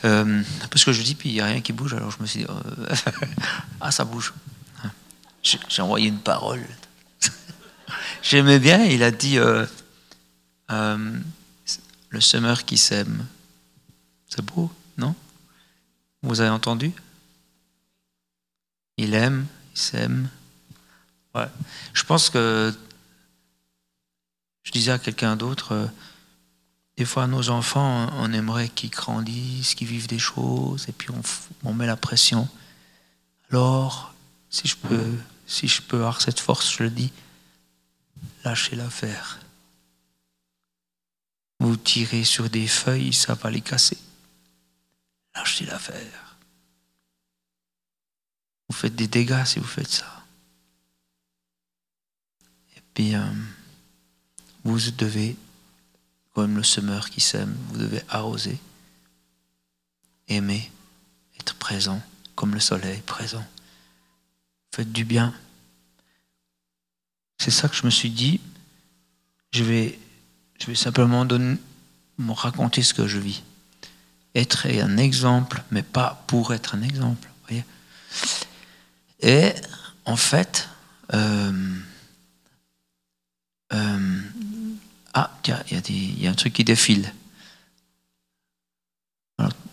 [0.05, 2.27] Euh, parce que je dis, puis il n'y a rien qui bouge, alors je me
[2.27, 2.47] suis dit,
[3.81, 4.35] ah, ça bouge.
[5.43, 6.63] J'ai envoyé une parole.
[8.23, 9.39] J'aimais bien, il a dit
[10.71, 11.19] euh,
[12.11, 13.27] le semeur qui sème.
[14.29, 15.15] C'est beau, non?
[16.23, 16.93] Vous avez entendu?
[18.97, 20.29] Il aime, il sème.
[21.35, 21.49] Ouais.
[21.93, 22.75] Je pense que
[24.63, 25.87] je disais à quelqu'un d'autre, euh,
[26.97, 31.09] des fois nos enfants, on aimerait qu'ils grandissent, qu'ils vivent des choses, et puis
[31.63, 32.49] on, met la pression.
[33.51, 34.15] Alors,
[34.51, 35.15] si je peux,
[35.47, 37.13] si je peux avoir cette force, je le dis,
[38.45, 39.39] lâchez l'affaire.
[41.59, 43.99] Vous tirez sur des feuilles, ça va les casser.
[45.35, 46.37] Lâchez l'affaire.
[48.69, 50.25] Vous faites des dégâts si vous faites ça.
[52.77, 53.25] Et puis, euh,
[54.65, 55.37] vous devez,
[56.35, 58.59] comme le semeur qui sème, vous devez arroser,
[60.29, 60.71] aimer,
[61.39, 62.03] être présent,
[62.35, 63.47] comme le soleil présent.
[64.75, 65.35] Faites du bien.
[67.39, 68.41] C'est ça que je me suis dit.
[69.53, 69.99] Je vais,
[70.59, 73.43] je vais simplement me raconter ce que je vis.
[74.35, 77.29] Être un exemple, mais pas pour être un exemple.
[79.21, 79.53] Et
[80.05, 80.69] en fait,
[81.15, 81.75] euh,
[83.73, 84.23] euh,
[85.15, 87.13] ah, il y, a un truc qui défile.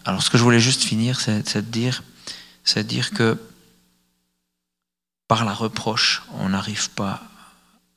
[0.06, 2.04] Alors, ce que je voulais juste finir, c'est de dire,
[2.64, 3.40] c'est dire que
[5.28, 7.24] par la reproche, on n'arrive pas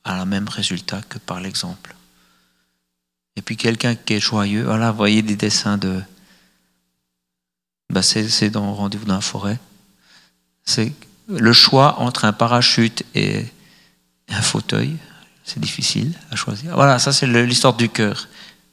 [0.03, 1.96] à la même résultat que par l'exemple.
[3.37, 6.01] Et puis quelqu'un qui est joyeux, voilà, vous voyez des dessins de...
[7.89, 9.59] Bah c'est dans Rendez-vous dans la forêt.
[10.65, 10.91] C'est
[11.29, 13.45] le choix entre un parachute et
[14.27, 14.97] un fauteuil.
[15.45, 16.75] C'est difficile à choisir.
[16.75, 18.27] Voilà, ça c'est l'histoire du cœur.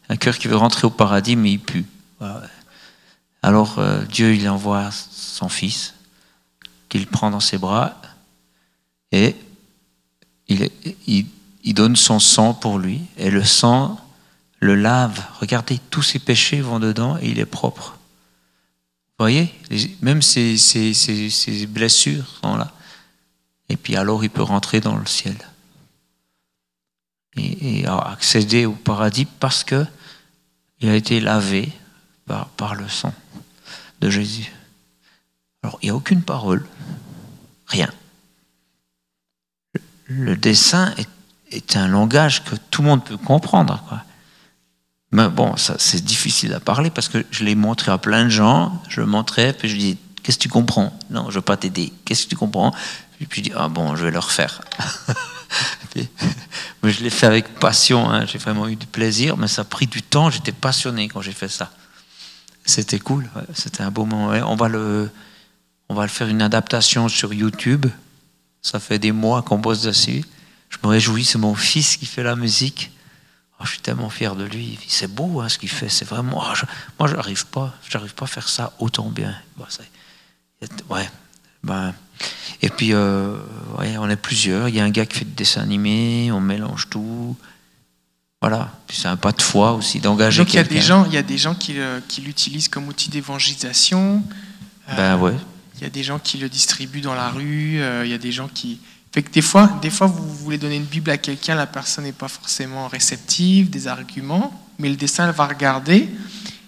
[0.08, 1.84] Un cœur qui veut rentrer au paradis, mais il pue.
[3.42, 5.94] Alors euh, Dieu, il envoie son fils,
[6.88, 8.00] qu'il prend dans ses bras,
[9.12, 9.36] et
[10.48, 10.70] il,
[11.06, 14.03] il, donne son sang pour lui, et le sang
[14.64, 15.24] le lave.
[15.40, 17.98] Regardez, tous ses péchés vont dedans et il est propre.
[19.18, 19.54] Vous voyez
[20.02, 22.72] Même ses, blessures sont là.
[23.68, 25.36] Et puis alors il peut rentrer dans le ciel.
[27.36, 29.84] Et, accéder au paradis parce que
[30.80, 31.72] il a été lavé
[32.26, 33.14] par, par le sang
[34.00, 34.52] de Jésus.
[35.62, 36.66] Alors il n'y a aucune parole,
[37.66, 37.90] rien
[40.06, 44.02] le dessin est, un langage que tout le monde peut comprendre.
[45.14, 48.30] Mais bon, ça, c'est difficile à parler parce que je l'ai montré à plein de
[48.30, 48.82] gens.
[48.88, 50.92] Je le montrais, puis je dis Qu'est-ce que tu comprends?
[51.08, 51.92] Non, je ne veux pas t'aider.
[52.04, 52.74] Qu'est-ce que tu comprends?
[53.20, 54.60] Et puis je dis Ah bon, je vais le refaire.
[56.82, 58.10] mais je l'ai fait avec passion.
[58.10, 58.26] Hein.
[58.26, 60.30] J'ai vraiment eu du plaisir, mais ça a pris du temps.
[60.30, 61.70] J'étais passionné quand j'ai fait ça.
[62.64, 63.30] C'était cool.
[63.52, 64.32] C'était un beau moment.
[64.50, 65.08] On va le,
[65.88, 67.86] on va le faire une adaptation sur YouTube.
[68.62, 70.24] Ça fait des mois qu'on bosse dessus.
[70.70, 72.90] Je me réjouis, c'est mon fils qui fait la musique.
[73.60, 74.78] Oh, je suis tellement fier de lui.
[74.88, 75.88] C'est beau hein, ce qu'il fait.
[75.88, 76.42] C'est vraiment.
[76.44, 76.64] Oh, je,
[76.98, 77.74] moi, j'arrive pas.
[77.88, 79.34] J'arrive pas à faire ça autant bien.
[80.90, 81.10] ouais.
[81.62, 81.94] Ben,
[82.60, 83.36] et puis, euh,
[83.78, 84.68] ouais, on est plusieurs.
[84.68, 86.30] Il y a un gars qui fait des dessins animés.
[86.32, 87.36] On mélange tout.
[88.40, 88.72] Voilà.
[88.90, 90.42] C'est un pas de foi aussi d'engager.
[90.42, 91.76] Donc il y a des gens, il y a des gens qui,
[92.08, 94.22] qui l'utilisent comme outil d'évangélisation.
[94.96, 95.34] Ben ouais.
[95.76, 97.80] Il y a des gens qui le distribuent dans la rue.
[97.80, 98.80] Euh, il y a des gens qui.
[99.14, 102.02] Fait que des fois, des fois, vous voulez donner une Bible à quelqu'un, la personne
[102.02, 106.08] n'est pas forcément réceptive, des arguments, mais le dessin, elle va regarder.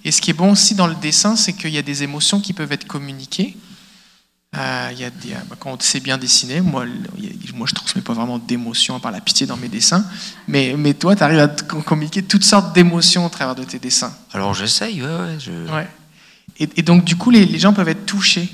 [0.04, 2.40] Et ce qui est bon aussi dans le dessin, c'est qu'il y a des émotions
[2.40, 3.56] qui peuvent être communiquées.
[4.56, 6.84] Euh, il y a des, euh, bah, quand on sait bien dessiner, moi,
[7.52, 10.06] moi je ne transmets pas vraiment d'émotions par la pitié dans mes dessins,
[10.46, 14.16] mais, mais toi, tu arrives à communiquer toutes sortes d'émotions au travers de tes dessins.
[14.32, 15.50] Alors j'essaye, ouais, ouais, je...
[15.50, 15.88] ouais.
[16.60, 18.48] Et, et, donc du coup, les, les gens peuvent être touchés.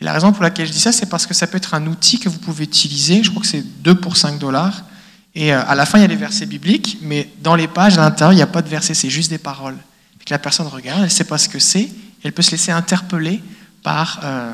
[0.00, 1.86] Et la raison pour laquelle je dis ça, c'est parce que ça peut être un
[1.86, 3.22] outil que vous pouvez utiliser.
[3.22, 4.84] Je crois que c'est 2 pour 5 dollars.
[5.34, 7.98] Et euh, à la fin, il y a les versets bibliques, mais dans les pages,
[7.98, 9.76] à l'intérieur, il n'y a pas de versets, c'est juste des paroles.
[10.20, 11.88] Et que la personne regarde, elle ne sait pas ce que c'est,
[12.24, 13.42] elle peut se laisser interpeller
[13.82, 14.52] par, euh,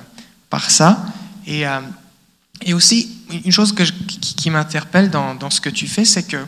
[0.51, 1.07] par ça.
[1.47, 1.81] Et, euh,
[2.63, 6.45] et aussi, une chose que qui, m'interpelle dans, dans, ce que tu fais, c'est que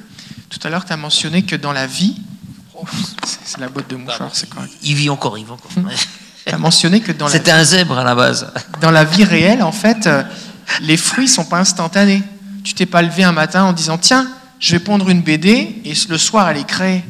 [0.50, 2.16] tout à l'heure, tu as mentionné que dans la vie,
[2.74, 2.84] oh,
[3.22, 4.68] c'est la boîte de mouchoir, c'est même.
[4.82, 5.70] Il vit encore, il vit encore.
[6.56, 8.52] Mentionné que dans C'était un zèbre à la base.
[8.80, 10.22] Dans la vie réelle, en fait, euh,
[10.80, 12.22] les fruits sont pas instantanés.
[12.64, 14.30] Tu t'es pas levé un matin en disant tiens,
[14.60, 17.04] je vais pondre une BD et le soir elle est créée.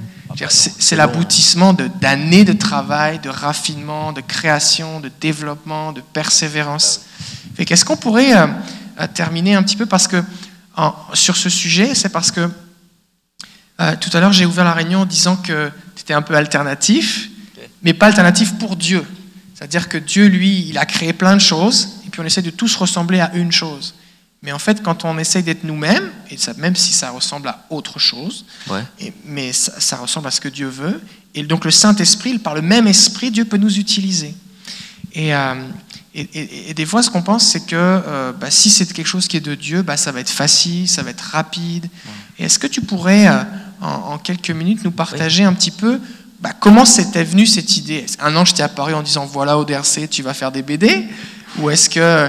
[0.50, 7.02] C'est l'aboutissement d'années de, travail, de raffinement, de création, de développement, de persévérance.
[7.56, 8.46] Qu'est-ce qu'on pourrait euh,
[9.00, 10.22] euh, terminer un petit peu parce que
[11.12, 12.48] sur ce sujet, c'est parce que
[14.00, 17.30] tout à l'heure j'ai ouvert la réunion en disant que tu étais un peu alternatif,
[17.82, 19.04] mais pas alternatif pour Dieu.
[19.58, 22.50] C'est-à-dire que Dieu, lui, il a créé plein de choses, et puis on essaie de
[22.50, 23.94] tous ressembler à une chose.
[24.42, 27.66] Mais en fait, quand on essaye d'être nous-mêmes, et ça, même si ça ressemble à
[27.70, 28.84] autre chose, Ouais.
[29.00, 31.00] et- mais ça, ça ressemble à ce que Dieu veut,
[31.34, 34.32] et donc le Saint-Esprit, par le même esprit, Dieu peut nous utiliser.
[35.12, 35.54] Et, euh,
[36.14, 39.08] et, et- et des fois, ce qu'on pense, c'est que euh, bah, si c'est quelque
[39.08, 41.88] chose qui est de Dieu, bah, ça va être facile, ça va être rapide.
[42.38, 43.42] Est-ce que tu pourrais, euh,
[43.80, 46.00] en, en quelques minutes, nous partager un petit peu
[46.40, 47.96] bah, comment c'était venu cette idée?
[47.96, 51.06] Est-ce qu'un ange t'est apparu en disant voilà, ODRC, tu vas faire des BD
[51.58, 52.28] Ou est-ce que, euh,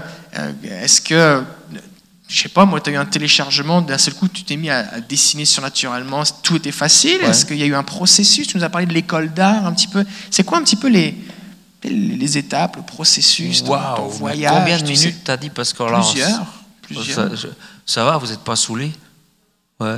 [0.64, 1.44] est-ce que,
[2.28, 4.70] je sais pas, moi, tu as eu un téléchargement, d'un seul coup, tu t'es mis
[4.70, 7.18] à, à dessiner surnaturellement, tout était facile?
[7.22, 7.30] Ouais.
[7.30, 8.48] Est-ce qu'il y a eu un processus?
[8.48, 10.04] Tu nous as parlé de l'école d'art un petit peu.
[10.32, 11.16] C'est quoi un petit peu les,
[11.84, 14.54] les, les étapes, le processus, ton- ton, voyage?
[14.58, 16.46] Combien de minutes t'as dit parce que Plusieurs.
[16.82, 17.38] plusieurs.
[17.38, 17.48] Ça,
[17.86, 18.92] ça va, vous n'êtes pas saoulé
[19.80, 19.98] Ouais.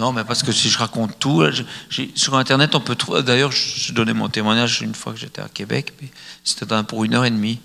[0.00, 3.22] Non, mais parce que si je raconte tout, je- sur Internet, on peut trouver.
[3.22, 5.92] D'ailleurs, je je donnais mon témoignage une fois que j'étais à Québec,
[6.42, 7.60] c'était pour une heure et demie.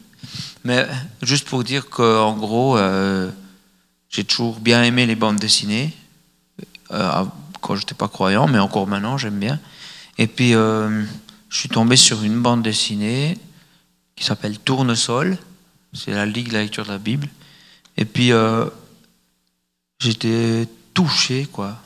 [0.66, 0.86] Mais
[1.22, 3.32] juste pour dire qu'en gros, euh,
[4.10, 5.94] j'ai toujours bien aimé les bandes dessinées,
[6.92, 7.24] euh,
[7.62, 9.58] quand j'étais pas croyant, mais encore maintenant, j'aime bien.
[10.18, 11.06] Et puis, euh,
[11.50, 13.38] je suis tombé sur une bande dessinée
[14.18, 15.38] qui s'appelle Tournesol.
[15.94, 17.30] C'est la Ligue de la lecture de la Bible.
[17.96, 18.32] Et puis,
[20.00, 21.78] j'étais touché, quoi.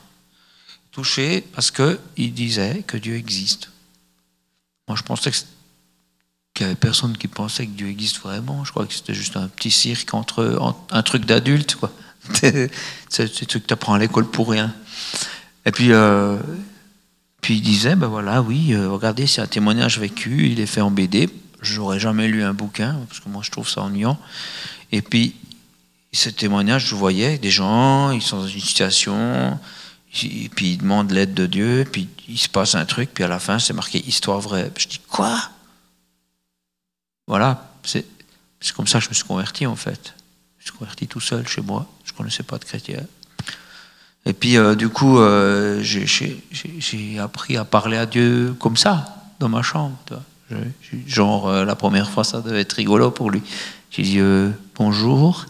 [0.92, 3.70] Touché parce qu'il disait que Dieu existe.
[4.88, 5.46] Moi, je pensais qu'il
[6.66, 8.66] n'y avait personne qui pensait que Dieu existe vraiment.
[8.66, 11.92] Je crois que c'était juste un petit cirque entre, en- un truc d'adulte, quoi.
[12.34, 12.70] C'est
[13.10, 14.74] ce truc que tu apprends à l'école pour rien.
[15.66, 16.38] Et puis, euh,
[17.42, 20.82] puis il disait, ben voilà, oui, euh, regardez, c'est un témoignage vécu, il est fait
[20.82, 21.30] en BD.
[21.62, 24.20] J'aurais jamais lu un bouquin, parce que moi je trouve ça ennuyant.
[24.92, 25.36] Et puis,
[26.14, 29.60] ce témoignage, je voyais des gens, ils sont dans une situation,
[30.12, 33.40] puis ils demandent l'aide de Dieu, puis il se passe un truc, puis à la
[33.40, 34.72] fin, c'est marqué histoire vraie.
[34.78, 35.38] Je dis, quoi?
[37.28, 38.06] Voilà, c'est
[38.76, 40.14] comme ça que je me suis converti en fait.
[40.58, 43.02] Je me suis converti tout seul chez moi, je ne connaissais pas de chrétien.
[44.26, 49.50] Et puis, euh, du coup, euh, j'ai- appris à parler à Dieu comme ça, dans
[49.50, 49.96] ma chambre.
[51.08, 53.42] genre, euh, la première fois, ça devait être rigolo pour lui.
[53.92, 54.20] J'ai dit
[54.76, 55.46] bonjour.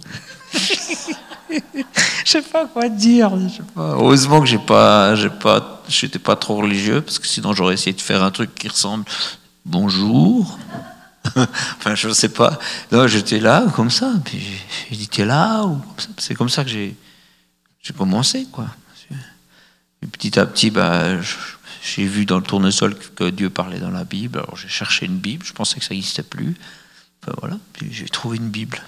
[2.30, 3.32] je sais pas quoi dire.
[3.76, 7.94] Heureusement que j'ai pas, j'ai pas, j'étais pas trop religieux parce que sinon j'aurais essayé
[7.94, 9.04] de faire un truc qui ressemble
[9.66, 10.60] bonjour.
[11.36, 12.60] enfin, je sais pas.
[12.92, 14.14] Non, j'étais là comme ça.
[14.24, 14.40] Puis
[14.92, 15.82] j'ai- dit t'es là ou.
[16.18, 16.96] C'est comme ça que j'ai,
[17.82, 18.68] j'ai commencé quoi.
[20.02, 21.20] Et petit à petit, bah,
[21.84, 24.38] j'ai vu dans le tournesol que Dieu parlait dans la Bible.
[24.38, 25.44] Alors j'ai cherché une Bible.
[25.44, 26.56] Je pensais que ça n'existait plus.
[27.24, 27.58] Enfin, voilà.
[27.74, 28.80] Puis j'ai trouvé une Bible.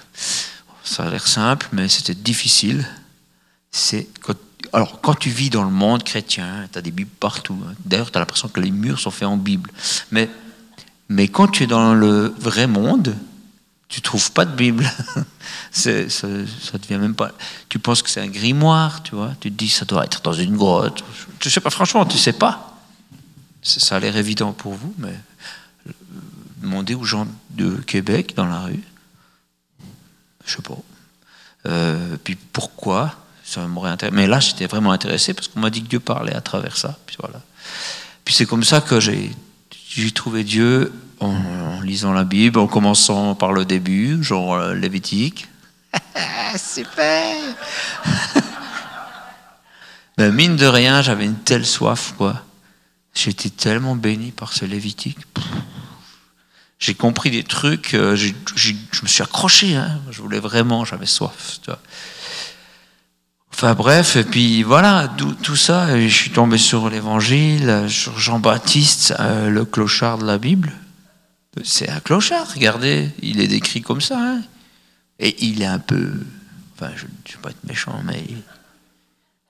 [0.84, 2.88] Ça a l'air simple, mais c'était difficile.
[3.72, 4.36] C'est quand,
[4.74, 7.57] alors quand tu vis dans le monde chrétien, tu as des Bibles partout.
[7.67, 7.74] hein.
[7.86, 9.72] D'ailleurs, tu as l'impression que les murs sont faits en Bible.
[10.11, 10.30] Mais
[11.09, 13.15] mais quand tu es dans le vrai monde,
[13.89, 14.89] tu trouves pas de Bible.
[15.74, 16.28] Ça, ça
[16.78, 17.32] devient même pas.
[17.67, 19.34] Tu penses que c'est un grimoire, tu vois.
[19.39, 21.03] Tu te dis ça doit être dans une grotte.
[21.41, 22.78] Je sais pas, franchement, tu sais pas.
[23.61, 25.17] Ça a l'air évident pour vous, mais
[25.88, 25.91] euh,
[26.57, 28.84] demandez aux gens de Québec dans la rue.
[30.45, 30.78] Je sais pas.
[31.67, 33.15] Euh, puis pourquoi
[33.52, 34.16] ça m'aurait intéressé.
[34.16, 36.97] Mais là, j'étais vraiment intéressé parce qu'on m'a dit que Dieu parlait à travers ça.
[37.06, 37.41] Puis voilà.
[38.24, 39.32] Puis c'est comme ça que j'ai
[40.14, 45.47] trouvé Dieu en, en lisant la Bible, en commençant par le début, genre euh, Lévitique.
[46.58, 47.36] Super
[50.18, 52.41] Ben, Mine de rien, j'avais une telle soif, quoi.
[53.14, 55.18] J'étais tellement béni par ce Lévitique.
[56.80, 58.34] J'ai compris des trucs, euh, je
[59.04, 59.99] me suis accroché, hein.
[60.10, 61.60] je voulais vraiment, j'avais soif.
[61.62, 61.80] tu vois.
[63.64, 65.07] Enfin bref, et puis voilà,
[65.43, 70.74] tout, ça, je suis tombé sur l'évangile, sur Jean-Baptiste, euh, le clochard de la Bible.
[71.64, 74.18] C'est un clochard, regardez, il est décrit comme ça.
[74.20, 74.41] hein.
[75.20, 76.09] Et il est un peu.
[76.74, 78.24] Enfin, je ne vais pas être méchant, mais.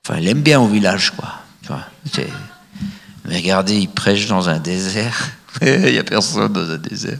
[0.06, 1.44] Enfin, il aime bien au village, quoi.
[2.12, 2.28] C'est-
[3.24, 5.30] mais regardez, il prêche dans un désert.
[5.62, 7.20] il n'y a personne dans un désert.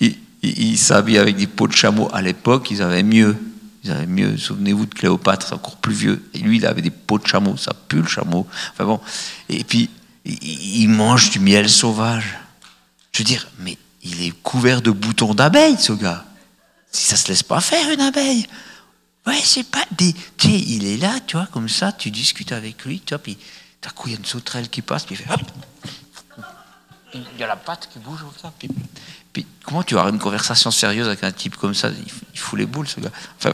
[0.00, 2.08] Il, il- il s'habille avec des peaux de chameau.
[2.10, 3.36] À l'époque, ils avaient mieux.
[3.84, 4.36] Ils avaient mieux.
[4.36, 6.28] Souvenez-vous de Cléopâtre, encore plus vieux.
[6.34, 7.56] Et lui, il avait des peaux de chameau.
[7.56, 8.46] Ça pue le chameau.
[8.72, 9.00] Enfin bon.
[9.48, 9.90] Et puis,
[10.24, 12.38] il, il mange du miel sauvage.
[13.12, 16.24] Je veux dire, mais il est couvert de boutons d'abeilles, ce gars.
[16.90, 18.46] Si ça se laisse pas faire, une abeille.
[19.26, 20.12] Ouais, c'est pas des.
[20.36, 23.18] Tu sais, il est là, tu vois, comme ça, tu discutes avec lui, tu vois,
[23.18, 23.38] puis
[23.82, 25.40] d'un coup, il y a une sauterelle qui passe, puis il fait hop
[27.14, 28.52] Il y a la patte qui bouge comme ça.
[28.58, 28.68] Puis,
[29.64, 31.90] comment tu vas avoir une conversation sérieuse avec un type comme ça?
[32.32, 33.10] Il, fout les boules, ce gars.
[33.38, 33.52] Enfin,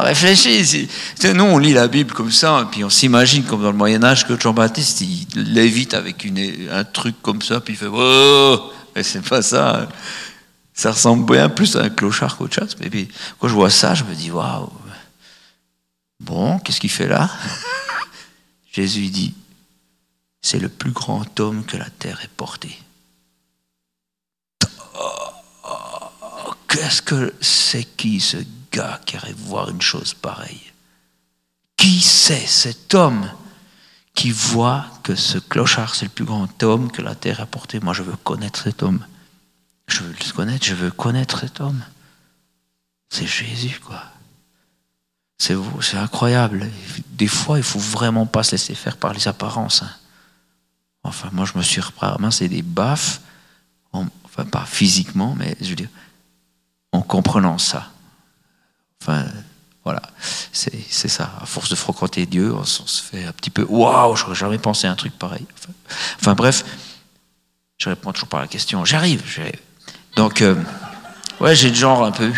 [0.00, 0.88] réfléchis.
[1.34, 4.38] Nous, on lit la Bible comme ça, puis on s'imagine, comme dans le Moyen-Âge, que
[4.38, 5.02] Jean-Baptiste,
[5.34, 6.26] lévite avec
[6.70, 9.88] un truc comme ça, puis il fait Oh Mais c'est pas ça.
[10.74, 12.76] Ça ressemble bien plus à un clochard qu'autre chose.
[12.80, 14.70] Mais quand je vois ça, je me dis, waouh,
[16.18, 17.30] bon, qu'est-ce qu'il fait là?
[18.72, 19.34] Jésus dit,
[20.42, 22.76] c'est le plus grand homme que la terre ait porté.
[24.94, 28.38] Oh, qu'est-ce que c'est qui ce
[28.72, 30.72] gars qui arrive voir une chose pareille?
[31.76, 33.30] Qui c'est cet homme
[34.14, 37.80] qui voit que ce clochard, c'est le plus grand homme que la terre a porté?
[37.80, 39.06] Moi, je veux connaître cet homme.
[39.86, 41.82] Je veux le connaître, je veux connaître cet homme.
[43.10, 44.02] C'est Jésus, quoi.
[45.38, 46.70] C'est incroyable.
[47.08, 49.82] Des fois, il faut vraiment pas se laisser faire par les apparences.
[49.82, 49.90] Hein.
[51.04, 51.82] Enfin, moi, je me suis
[52.30, 53.20] c'est des baffes,
[53.92, 55.88] enfin, pas physiquement, mais je veux dire,
[56.92, 57.90] en comprenant ça.
[59.00, 59.24] Enfin,
[59.84, 60.02] voilà,
[60.52, 61.32] c'est ça.
[61.40, 64.86] À force de fréquenter Dieu, on, se fait un petit peu Waouh, j'aurais jamais pensé
[64.86, 65.44] à un truc pareil.
[66.20, 66.64] Enfin, bref,
[67.78, 68.84] je réponds toujours par la question.
[68.84, 69.22] J'arrive.
[70.14, 70.54] Donc, euh,
[71.40, 72.32] ouais, j'ai le genre un peu.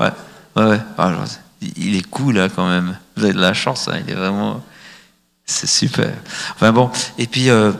[0.00, 0.12] Ouais,
[0.56, 0.80] ouais, ouais.
[0.96, 1.12] Ah,
[1.60, 2.96] il est cool, là, quand même.
[3.16, 4.64] Vous avez de la chance, hein, il est vraiment.
[5.50, 6.14] C'est super.
[6.54, 7.48] Enfin bon, et puis.
[7.50, 7.72] Euh,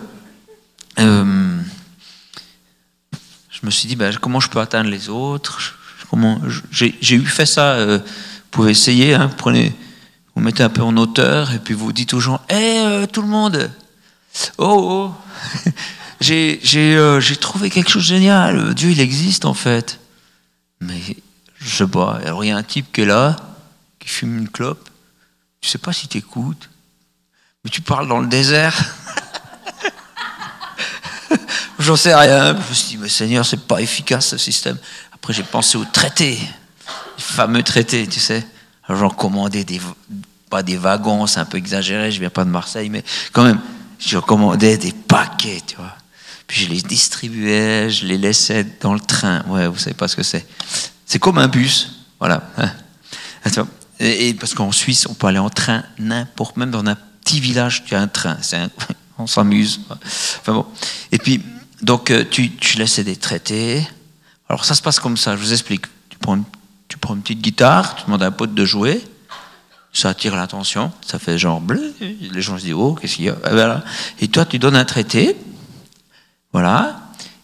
[0.98, 1.58] euh,
[3.50, 5.76] je me suis dit, ben, comment je peux atteindre les autres?
[6.10, 6.40] Comment
[6.70, 7.96] J'ai eu fait ça.
[7.96, 8.02] vous
[8.50, 9.14] pouvez essayer.
[9.14, 9.30] Hein,
[10.34, 13.28] vous mettez un peu en hauteur et puis vous dites aux gens, hé, tout le
[13.28, 13.70] monde,
[14.58, 15.70] oh, oh.
[16.30, 18.74] Euh, j'ai trouvé quelque chose de génial.
[18.74, 20.00] Dieu, il existe en fait.
[20.80, 21.00] Mais
[21.58, 22.20] je sais pas.
[22.24, 23.36] Alors il y a un type qui est là,
[23.98, 24.90] qui fume une clope.
[25.60, 26.68] Tu sais pas si tu écoutes,
[27.70, 28.76] tu parles dans le désert.
[31.78, 32.54] J'en sais rien.
[32.54, 34.78] Je me suis dit, mais Seigneur, c'est pas efficace ce système.
[35.12, 38.46] Après, j'ai pensé aux traités, les fameux traités, tu sais.
[38.88, 39.80] J'en commandais des,
[40.48, 43.60] pas des wagons, c'est un peu exagéré, je viens pas de Marseille, mais quand même,
[43.98, 45.94] j'en commandais des paquets, tu vois.
[46.46, 49.44] Puis je les distribuais, je les laissais dans le train.
[49.48, 50.46] Ouais, vous savez pas ce que c'est.
[51.04, 52.42] C'est comme un bus, voilà.
[52.56, 52.70] Hein.
[54.00, 56.96] Et, parce qu'en Suisse, on peut aller en train n'importe, même dans un
[57.28, 58.38] petit village, tu as un train.
[58.52, 58.70] Un,
[59.18, 59.80] on s'amuse.
[59.90, 60.66] Enfin bon.
[61.12, 61.42] Et puis,
[61.82, 63.86] donc, euh, tu, tu laissais des traités.
[64.48, 65.84] Alors, ça se passe comme ça, je vous explique.
[66.08, 66.44] Tu prends une,
[66.88, 69.04] tu prends une petite guitare, tu demandes à un pote de jouer,
[69.92, 73.28] ça attire l'attention, ça fait genre bleu, les gens se disent, oh, qu'est-ce qu'il y
[73.28, 73.36] a?
[73.44, 73.84] Ah,
[74.20, 75.36] Et toi, tu donnes un traité,
[76.52, 77.00] voilà.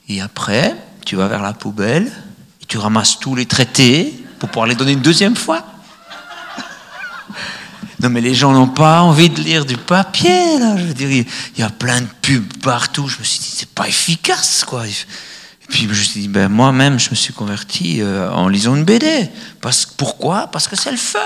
[0.09, 0.75] Et après,
[1.05, 2.11] tu vas vers la poubelle
[2.63, 5.74] et tu ramasses tous les traités pour pouvoir les donner une deuxième fois.
[8.01, 10.77] Non, mais les gens n'ont pas envie de lire du papier, là.
[10.77, 11.27] Je veux dire, il
[11.57, 13.07] y a plein de pubs partout.
[13.09, 14.87] Je me suis dit, c'est pas efficace, quoi.
[14.87, 14.93] Et
[15.69, 18.85] puis je me suis dit, ben, moi-même, je me suis converti euh, en lisant une
[18.85, 19.31] BD.
[19.61, 20.49] Parce, pourquoi?
[20.49, 21.21] Parce que c'est le fun.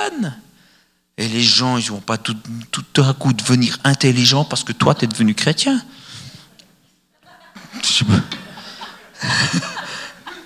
[1.17, 2.37] Et les gens, ils vont pas tout,
[2.71, 5.83] tout à coup devenir intelligents parce que toi, tu es devenu chrétien.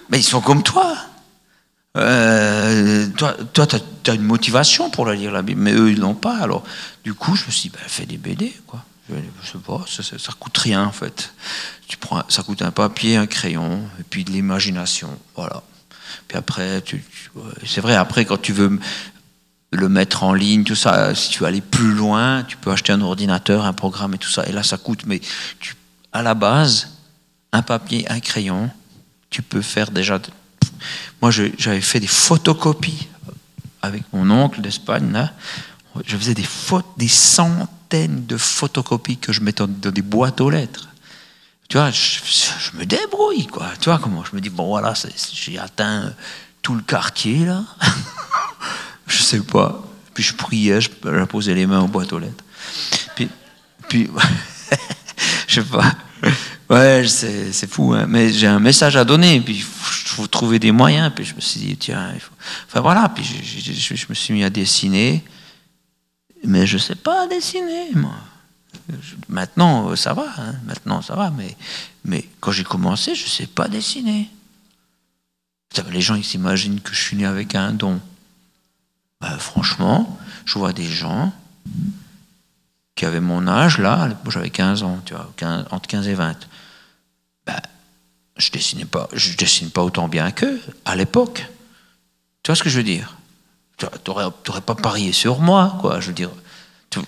[0.08, 0.96] Mais ils sont comme toi.
[1.96, 6.14] Euh, toi, tu as, une motivation pour la lire la Bible, mais eux, ils l'ont
[6.14, 6.38] pas.
[6.38, 6.64] Alors,
[7.04, 8.84] du coup, je me suis dit, ben, fais des BD, quoi.
[9.10, 11.34] Je sais pas, ça, ça, coûte rien, en fait.
[11.86, 15.62] Tu prends, ça coûte un papier, un crayon, et puis de l'imagination, voilà.
[16.28, 16.82] Puis après,
[17.66, 18.78] c'est vrai, après, quand tu veux
[19.70, 22.92] le mettre en ligne, tout ça, si tu veux aller plus loin, tu peux acheter
[22.92, 25.20] un ordinateur, un programme et tout ça, et là, ça coûte, mais
[26.12, 26.88] à la base,
[27.52, 28.70] un papier, un crayon,
[29.28, 30.20] tu peux faire déjà.
[31.20, 33.08] Moi, j'avais fait des photocopies
[33.80, 35.30] avec mon oncle d'Espagne.
[36.06, 36.46] Je faisais des,
[36.96, 40.88] des centaines de photocopies que je mettais dans des boîtes aux lettres.
[41.68, 43.68] Tu vois, je, me débrouille, quoi.
[43.80, 44.94] Tu vois comment Je me dis, bon, voilà,
[45.32, 46.12] j'ai atteint
[46.60, 47.64] tout le quartier, là.
[49.06, 49.82] je sais pas.
[50.12, 52.44] Puis je priais, je, je posais les mains aux boîtes aux lettres.
[53.14, 53.28] Puis,
[53.88, 54.10] puis
[55.48, 55.94] je sais pas.
[56.70, 58.06] Ouais, c'est fou, hein.
[58.08, 61.12] mais j'ai un message à donner, puis il faut, trouver des moyens.
[61.14, 62.14] Puis je me suis dit, tiens,
[62.66, 65.22] enfin voilà, puis je, me suis mis à dessiner,
[66.44, 68.14] mais je sais pas dessiner, moi.
[69.28, 70.54] Maintenant, ça va, hein.
[70.64, 71.56] maintenant ça va, mais,
[72.04, 74.30] mais quand j'ai commencé, je ne sais pas dessiner.
[75.90, 78.00] Les gens, ils s'imaginent que je suis né avec un don.
[79.20, 81.32] Ben, franchement, je vois des gens
[82.94, 85.32] qui avaient mon âge, là, j'avais 15 ans, tu vois,
[85.70, 86.36] entre 15 et 20
[87.46, 87.60] ben,
[88.36, 91.46] je dessinais pas, je dessine pas autant bien qu'eux à l'époque.
[92.42, 93.16] Tu vois ce que je veux dire?
[93.76, 96.00] Tu n'aurais pas parié sur moi, quoi.
[96.00, 96.30] Je veux dire,
[96.90, 97.00] tu,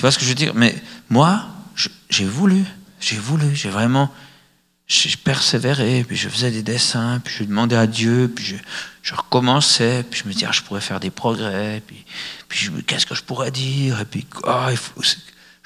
[0.00, 0.54] vois ce que je veux dire?
[0.54, 0.74] Mais
[1.10, 1.46] moi,
[2.08, 2.64] j'ai voulu,
[3.00, 4.12] j'ai voulu, j'ai vraiment,
[4.88, 8.58] j'ai persévéré, puis je faisais des dessins, puis je demandais à Dieu, puis
[9.02, 12.04] je, recommençais, puis je me disais, ah, je pourrais faire des progrès, puis,
[12.48, 15.02] puis qu'est-ce que je pourrais dire, et puis, ah, il faut,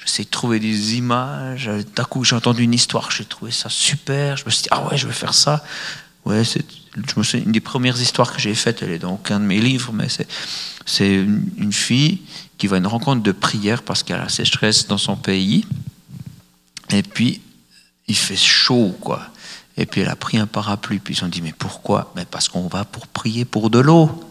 [0.05, 1.69] J'essaie de trouver des images.
[1.95, 4.35] D'un coup, j'ai entendu une histoire, j'ai trouvé ça super.
[4.35, 5.63] Je me suis dit, ah ouais, je vais faire ça.
[6.25, 9.13] Ouais, c'est, je me souviens, une des premières histoires que j'ai faites, elle est dans
[9.13, 10.27] aucun de mes livres, mais c'est,
[10.85, 12.21] c'est une fille
[12.57, 15.65] qui va à une rencontre de prière parce qu'elle a la sécheresse dans son pays.
[16.91, 17.41] Et puis,
[18.07, 19.21] il fait chaud, quoi.
[19.77, 20.99] Et puis, elle a pris un parapluie.
[20.99, 22.11] Puis, ils ont dit, mais pourquoi?
[22.15, 24.29] Mais Parce qu'on va pour prier pour de l'eau.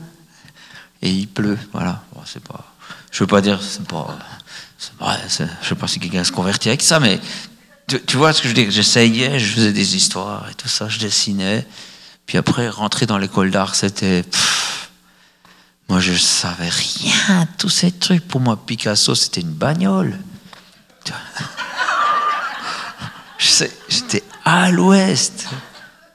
[1.03, 2.05] Et il pleut, voilà.
[2.15, 2.73] Bon, c'est pas,
[3.11, 4.17] je veux pas dire, c'est pas,
[4.79, 7.21] je sais pas si quelqu'un se convertit avec ça, mais
[8.07, 8.71] tu, vois ce que je dire?
[8.71, 11.67] J'essayais, je faisais des histoires et tout ça, je dessinais.
[12.27, 14.25] Puis après, rentrer dans l'école d'art, c'était.
[15.89, 18.27] Moi, je savais rien, tous ces trucs.
[18.27, 20.19] Pour moi, Picasso, c'était une bagnole.
[21.05, 21.21] Tu vois.
[21.27, 23.23] Je sais,
[23.89, 25.49] J'étais à l'ouest.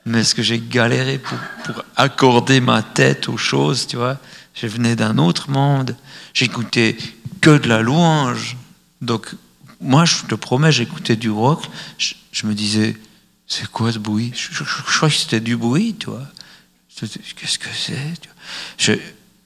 [0.05, 4.17] Mais est-ce que j'ai galéré pour, pour accorder ma tête aux choses, tu vois?
[4.53, 5.95] Je venais d'un autre monde.
[6.33, 6.97] J'écoutais
[7.41, 8.55] que de la louange.
[9.01, 9.27] Donc,
[9.81, 11.63] moi, je te promets, j'écoutais du rock.
[11.97, 12.95] Je, me disais,
[13.45, 14.31] c'est quoi ce bruit?
[14.35, 16.27] Je, crois que c'était du bruit, tu vois.
[16.99, 18.97] Qu'est-ce que c'est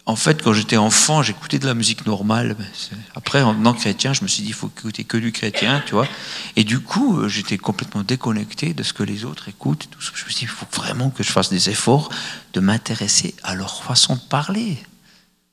[0.07, 2.57] En fait, quand j'étais enfant, j'écoutais de la musique normale.
[2.73, 5.81] c'est- Après, en devenant chrétien, je me suis dit, il faut écouter que du chrétien,
[5.85, 6.07] tu vois.
[6.55, 9.87] Et du coup, euh, j'étais complètement déconnecté de ce que les autres écoutent.
[9.99, 12.09] Je me suis dit, il faut vraiment que je fasse des efforts
[12.53, 14.77] de m'intéresser à leur façon de parler.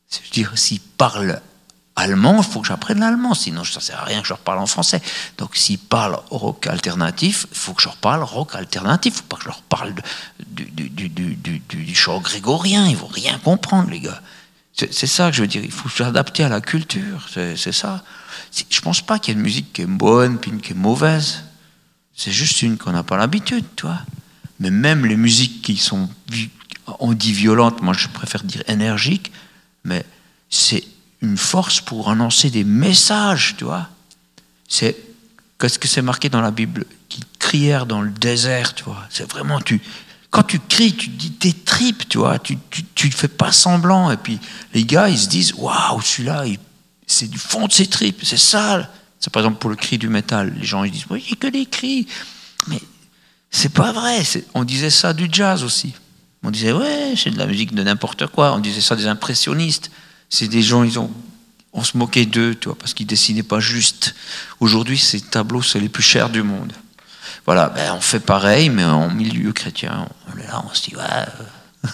[0.08, 1.40] C'est-à-dire, s'ils parlent
[1.94, 4.38] allemand, il faut que j'apprenne l'allemand, sinon ça ne sert à rien que je leur
[4.38, 5.02] parle en français.
[5.36, 9.24] Donc s'ils parlent rock alternatif, il faut que je leur parle rock alternatif, il faut
[9.28, 9.94] pas que je leur parle
[10.46, 14.22] du- du chant grégorien, ils vont rien comprendre, les gars.
[14.78, 18.04] C'est ça que je veux dire, il faut s'adapter à la culture, c'est ça.
[18.70, 20.76] Je pense pas qu'il y ait une musique qui est bonne puis une qui est
[20.76, 21.42] mauvaise.
[22.14, 24.00] C'est juste une qu'on n'a pas l'habitude, tu vois.
[24.60, 26.08] Mais même les musiques qui sont,
[27.00, 29.32] on dit violentes, moi je préfère dire énergiques,
[29.84, 30.04] mais
[30.48, 30.84] c'est
[31.22, 33.88] une force pour annoncer des messages, tu vois.
[34.68, 34.96] C'est
[35.58, 36.86] qu'est-ce que c'est marqué dans la Bible?
[37.08, 39.06] Qui crièrent dans le désert, tu vois.
[39.10, 39.80] C'est vraiment tu.
[40.30, 42.38] Quand tu cries, tu dis tes tripes, tu vois.
[42.38, 44.10] Tu, tu, tu fais pas semblant.
[44.10, 44.38] Et puis
[44.74, 46.58] les gars, ils se disent waouh, celui-là, il-
[47.06, 48.20] c'est du fond de ses tripes.
[48.22, 48.90] C'est ça.
[49.20, 50.54] C'est par exemple pour le cri du métal.
[50.58, 52.06] Les gens ils disent oui, a que des cris.
[52.66, 52.80] Mais
[53.50, 54.22] c'est pas vrai.
[54.54, 55.94] On disait ça du jazz aussi.
[56.42, 58.52] On disait ouais, c'est de la musique de n'importe quoi.
[58.54, 59.90] On disait ça des impressionnistes.
[60.28, 61.10] C'est des gens, ils ont,
[61.72, 64.14] on se moquait d'eux, tu vois, parce qu'ils dessinaient pas juste.
[64.60, 66.72] Aujourd'hui, ces tableaux, c'est les plus chers du monde.
[67.48, 70.94] Voilà, ben, on fait pareil, mais en milieu chrétien, on est là, on se dit,
[70.94, 71.88] ouais,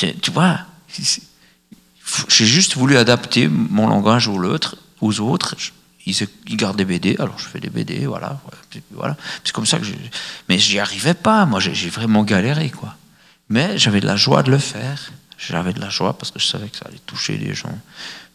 [0.00, 5.56] euh, tu vois, j'ai juste voulu adapter mon langage aux autres, aux autres.
[6.06, 6.16] Ils,
[6.56, 8.40] gardent des BD, alors je fais des BD, voilà,
[8.92, 9.14] voilà.
[9.44, 9.84] C'est comme ça que
[10.48, 11.44] mais j'y arrivais pas.
[11.44, 12.96] Moi, j'ai vraiment galéré, quoi.
[13.50, 15.12] Mais j'avais de la joie de le faire.
[15.36, 17.78] J'avais de la joie parce que je savais que ça allait toucher les gens.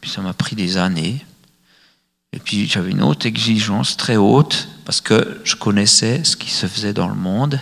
[0.01, 1.26] Puis ça m'a pris des années.
[2.34, 6.68] Et puis j'avais une haute exigence, très haute, parce que je connaissais ce qui se
[6.68, 7.62] faisait dans le monde.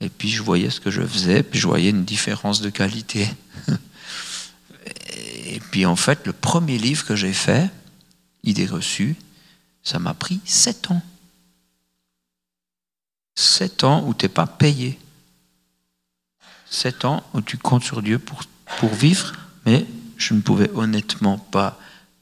[0.00, 3.28] Et puis je voyais ce que je faisais, puis je voyais une différence de qualité.
[5.46, 7.70] Et puis en fait, le premier livre que j'ai fait,
[8.42, 9.16] Idée reçue,
[9.82, 11.02] ça m'a pris sept ans.
[13.34, 14.98] Sept ans où tu n'es pas payé.
[16.68, 18.42] Sept ans où tu comptes sur Dieu pour,
[18.78, 19.32] pour vivre,
[19.64, 19.86] mais
[20.18, 21.78] je ne pouvais honnêtement pas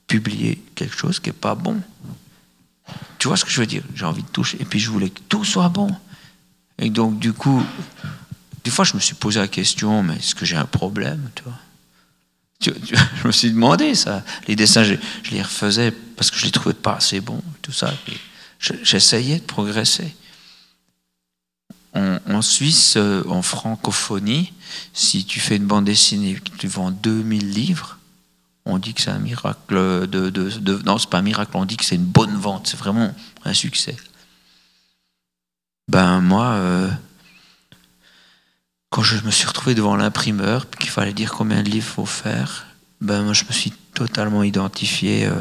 [0.06, 1.80] publier quelque chose qui n'est pas bon.
[3.18, 3.82] Tu vois ce que je veux dire?
[3.94, 5.94] J'ai envie de toucher, et puis je voulais que tout soit bon.
[6.78, 7.62] Et donc, du coup,
[8.64, 11.42] des fois, je me suis posé la question, mais est-ce que j'ai un problème tu
[11.44, 11.58] vois?
[13.22, 14.22] Je me suis demandé ça.
[14.46, 14.94] Les dessins, je,
[15.32, 17.92] les refaisais parce que je les trouvais pas assez bons, tout ça.
[18.60, 20.14] J'essayais de progresser.
[21.92, 24.52] En, en Suisse, euh, en francophonie,
[24.94, 27.98] si tu fais une bande dessinée tu vends 2000 livres,
[28.64, 31.84] on dit que c'est un miracle de, de, non pas un miracle on dit que
[31.84, 33.14] c'est une bonne vente c'est vraiment
[33.44, 33.96] un succès.
[35.88, 36.90] Ben moi euh,
[38.90, 42.66] quand je me suis retrouvé devant l'imprimeur qu'il fallait dire combien de livres faut faire
[43.00, 45.34] ben moi je me suis totalement identifié euh,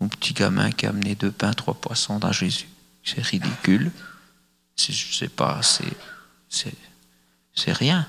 [0.00, 2.68] au petit gamin qui a amené deux pains trois poissons à Jésus.
[3.04, 3.90] C'est ridicule.
[4.76, 6.74] C'est je sais pas c'est
[7.54, 8.06] c'est rien.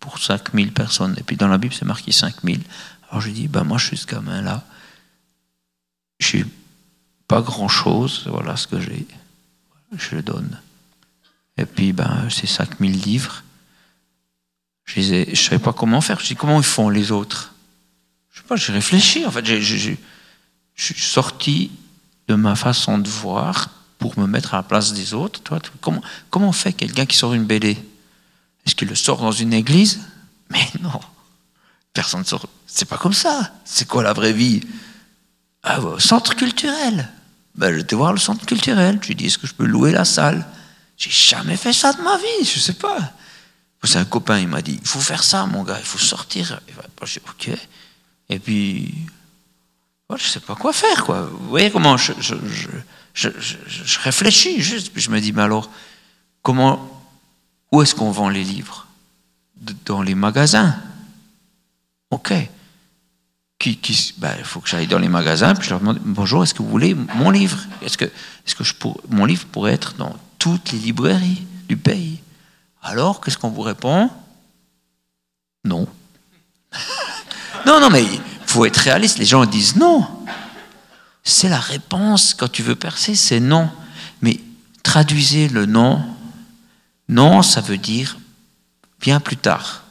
[0.00, 1.16] Pour 5000 personnes.
[1.18, 2.62] Et puis dans la Bible c'est marqué 5000
[3.10, 4.64] alors j'ai dit, ben moi je suis ce gamin-là.
[6.18, 6.44] J'ai
[7.28, 9.06] pas grand-chose, voilà ce que j'ai.
[9.92, 10.60] Je le donne.
[11.58, 13.42] Et puis, ben, c'est 5000 livres.
[14.84, 16.20] Je ne savais pas comment faire.
[16.20, 17.54] Je dis, comment ils font les autres?
[18.30, 19.24] Je sais pas, j'ai réfléchi.
[19.24, 19.94] En fait, je
[20.76, 21.70] suis sorti
[22.28, 25.42] de ma façon de voir pour me mettre à la place des autres.
[25.42, 27.78] Toi, comment, comment fait quelqu'un qui sort une BD
[28.66, 30.00] Est-ce qu'il le sort dans une église?
[30.50, 31.00] Mais non.
[31.96, 32.46] Personne ne sort.
[32.66, 33.52] C'est pas comme ça.
[33.64, 34.60] C'est quoi la vraie vie?
[35.62, 37.10] Ah, au centre culturel.
[37.54, 38.98] Ben, j'étais voir le centre culturel.
[39.00, 40.46] Je lui dit, est-ce que je peux louer la salle?
[40.98, 42.98] J'ai jamais fait ça de ma vie, je sais pas.
[43.82, 46.60] C'est un copain, il m'a dit, il faut faire ça, mon gars, il faut sortir.
[47.02, 47.58] J'ai dit, ok.
[48.28, 48.94] Et puis,
[50.14, 51.22] je sais pas quoi faire, quoi.
[51.22, 52.12] Vous voyez comment je,
[54.02, 55.70] réfléchis juste, puis je me dis, mais alors,
[56.42, 56.90] comment,
[57.72, 58.86] où est-ce qu'on vend les livres?
[59.86, 60.76] Dans les magasins.
[62.16, 62.32] Ok.
[63.58, 66.54] Qui, ben, il faut que j'aille dans les magasins, puis je leur demande, bonjour, est-ce
[66.54, 67.58] que vous voulez mon livre?
[67.82, 68.72] Est-ce que, est-ce que je
[69.10, 72.20] mon livre pourrait être dans toutes les librairies du pays?
[72.82, 74.08] Alors, qu'est-ce qu'on vous répond?
[75.62, 75.86] Non.
[77.66, 79.18] non, non, mais il faut être réaliste.
[79.18, 80.06] Les gens disent non.
[81.22, 83.68] C'est la réponse quand tu veux percer, c'est non.
[84.22, 84.40] Mais
[84.82, 86.02] traduisez le non.
[87.10, 88.16] Non, ça veut dire
[89.02, 89.85] viens plus tard.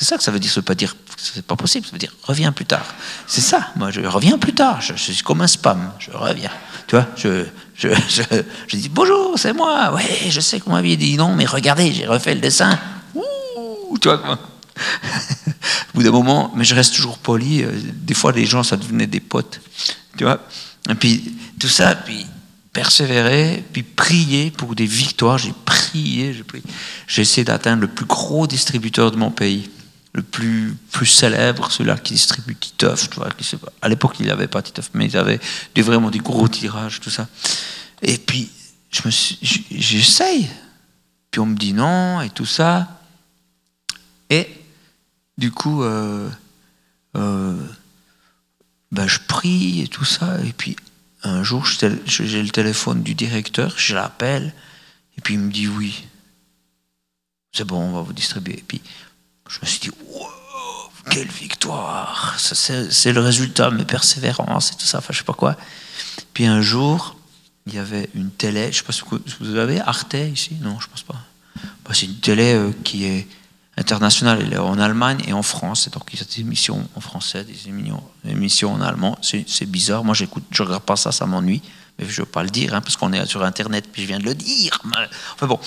[0.00, 0.50] C'est ça que ça veut dire.
[0.50, 1.84] Ça veut pas dire c'est pas possible.
[1.84, 2.86] Ça veut dire reviens plus tard.
[3.26, 3.68] C'est ça.
[3.76, 4.80] Moi, je reviens plus tard.
[4.80, 5.92] Je, suis comme un spam.
[5.98, 6.50] Je reviens.
[6.86, 7.44] Tu vois, je,
[7.74, 7.88] je,
[8.66, 9.92] je, dis bonjour, c'est moi.
[9.92, 12.78] Ouais, je sais qu'on m'avait dit non, mais regardez, j'ai refait le dessin.
[13.14, 14.22] Ouh, tu vois
[15.92, 17.62] Au bout d'un moment, mais je reste toujours poli.
[17.62, 19.60] Euh, des fois, les gens, ça devenait des potes.
[20.16, 20.40] Tu vois
[20.88, 22.24] Et puis, tout ça, puis
[22.72, 25.36] persévérer, puis prier pour des victoires.
[25.36, 26.64] J'ai prié, j'ai prié.
[27.06, 29.68] J'ai essayé d'atteindre le plus gros distributeur de mon pays,
[30.12, 33.10] le plus, plus célèbre, celui-là qui distribue Titeuf.
[33.10, 35.40] Tu vois, qui, à l'époque, il n'y avait pas Titeuf, mais ils avaient
[35.74, 37.28] des, vraiment des gros tirages, tout ça.
[38.02, 38.50] Et puis,
[38.90, 39.02] je
[39.70, 40.48] j'essaye.
[41.30, 43.00] Puis on me dit non, et tout ça.
[44.30, 44.48] Et
[45.38, 46.28] du coup, euh,
[47.16, 47.56] euh,
[48.90, 50.38] ben je prie et tout ça.
[50.44, 50.76] Et puis
[51.22, 54.54] un jour, j'ai le téléphone du directeur, je l'appelle,
[55.16, 56.06] et puis il me dit oui.
[57.52, 58.58] C'est bon, on va vous distribuer.
[58.58, 58.80] Et puis
[59.50, 60.28] je me suis dit, wow,
[61.10, 65.32] quelle victoire C'est le résultat de mes persévérances et tout ça, enfin je sais pas
[65.32, 65.56] quoi.
[66.34, 67.16] Puis un jour,
[67.66, 69.02] il y avait une télé, je sais pas si
[69.40, 70.56] vous avez Arte ici?
[70.60, 71.16] Non, je pense pas.
[71.84, 73.26] Bah, c'est une télé euh, qui est
[73.76, 77.00] internationale, elle est en Allemagne et en France, donc il y a des émissions en
[77.00, 81.24] français, des émissions, émissions en allemand, c'est bizarre, moi j'écoute, je regarde pas ça, ça
[81.24, 81.62] m'ennuie,
[81.98, 84.18] mais je veux pas le dire, hein, parce qu'on est sur Internet, puis je viens
[84.18, 84.78] de le dire.
[85.34, 85.58] Enfin bon,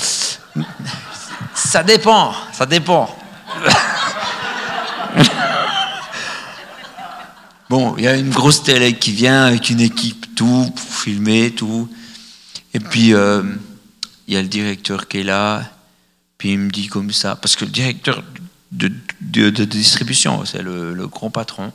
[1.56, 3.18] ça dépend, ça dépend.
[7.70, 11.52] bon, il y a une grosse télé qui vient avec une équipe, tout, pour filmer,
[11.52, 11.90] tout,
[12.74, 13.44] et puis euh,
[14.28, 15.70] il y a le directeur qui est là,
[16.38, 18.24] puis il me dit comme ça, parce que le directeur
[18.72, 18.90] de,
[19.66, 21.72] distribution, c'est le, grand patron.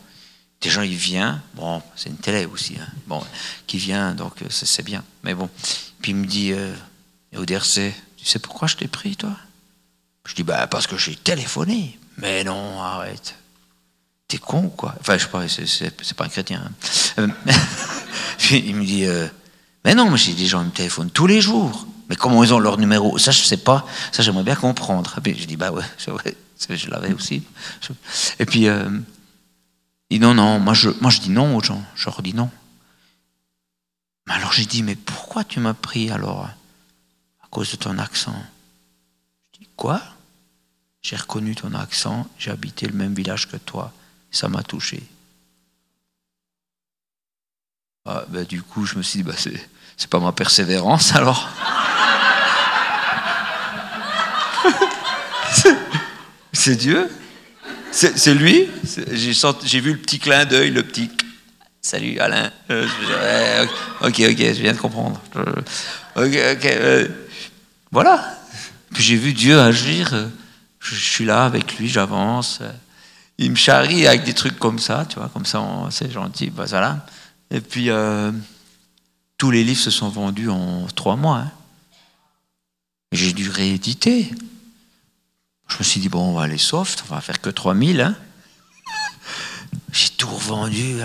[0.61, 3.23] Déjà, il vient, bon, c'est une télé aussi, hein, bon,
[3.69, 5.05] qui vient, donc c'est bien.
[5.23, 5.49] Mais bon,
[6.01, 6.75] puis il me dit, euh,
[7.33, 9.37] tu sais pourquoi je t'ai pris, toi?
[10.29, 11.99] Je dis, bah, parce que j'ai téléphoné.
[12.19, 13.35] Mais non, arrête.
[14.29, 14.95] T'es con, quoi?
[15.01, 16.63] Enfin, je sais pas, c'est pas un chrétien.
[16.65, 16.73] Hein.
[17.19, 17.29] Euh,
[18.37, 19.27] puis il me dit, euh,
[19.85, 21.87] mais non, mais j'ai des gens qui me téléphonent tous les jours.
[22.11, 23.17] Mais comment ils ont leur numéro?
[23.17, 23.87] Ça, je sais pas.
[24.13, 25.19] Ça, j'aimerais bien comprendre.
[25.23, 25.85] Puis je dis, bah ouais,
[26.69, 27.43] je l'avais aussi.
[28.39, 28.91] Et puis, euh,
[30.11, 31.83] il dit, non, non, moi je, moi je dis non aux gens.
[31.95, 32.51] Je leur dis non.
[34.27, 36.51] Mais alors j'ai dit, mais pourquoi tu m'as pris alors?
[37.43, 38.37] À cause de ton accent.
[39.55, 40.03] Je dis, quoi?
[41.03, 43.93] J'ai reconnu ton accent, j'ai habité le même village que toi,
[44.31, 45.03] ça m'a touché.
[48.05, 51.49] Ah, ben, du coup, je me suis dit, bah, c'est, c'est pas ma persévérance alors.
[56.53, 57.11] c'est Dieu?
[57.91, 58.69] C'est lui?
[59.65, 61.11] J'ai vu le petit clin d'œil, le petit
[61.83, 62.51] salut Alain.
[62.71, 63.67] Euh,
[64.03, 65.21] ok, ok, je viens de comprendre.
[66.17, 66.67] Ok, ok.
[66.67, 67.09] Euh,
[67.91, 68.39] voilà.
[68.93, 70.15] Puis j'ai vu Dieu agir.
[70.81, 72.61] Je, suis là avec lui, j'avance.
[73.39, 76.51] Il me charrie avec des trucs comme ça, tu vois, comme ça, c'est gentil.
[76.51, 77.07] Bah, voilà.
[77.51, 78.33] Et puis, euh,
[79.39, 81.39] tous les livres se sont vendus en trois mois.
[81.39, 81.53] Hein.
[83.13, 84.31] J'ai dû rééditer.
[85.69, 88.01] Je me suis dit, bon, on va aller soft, on va faire que 3000.
[88.01, 88.17] Hein.
[89.93, 90.97] J'ai tout revendu.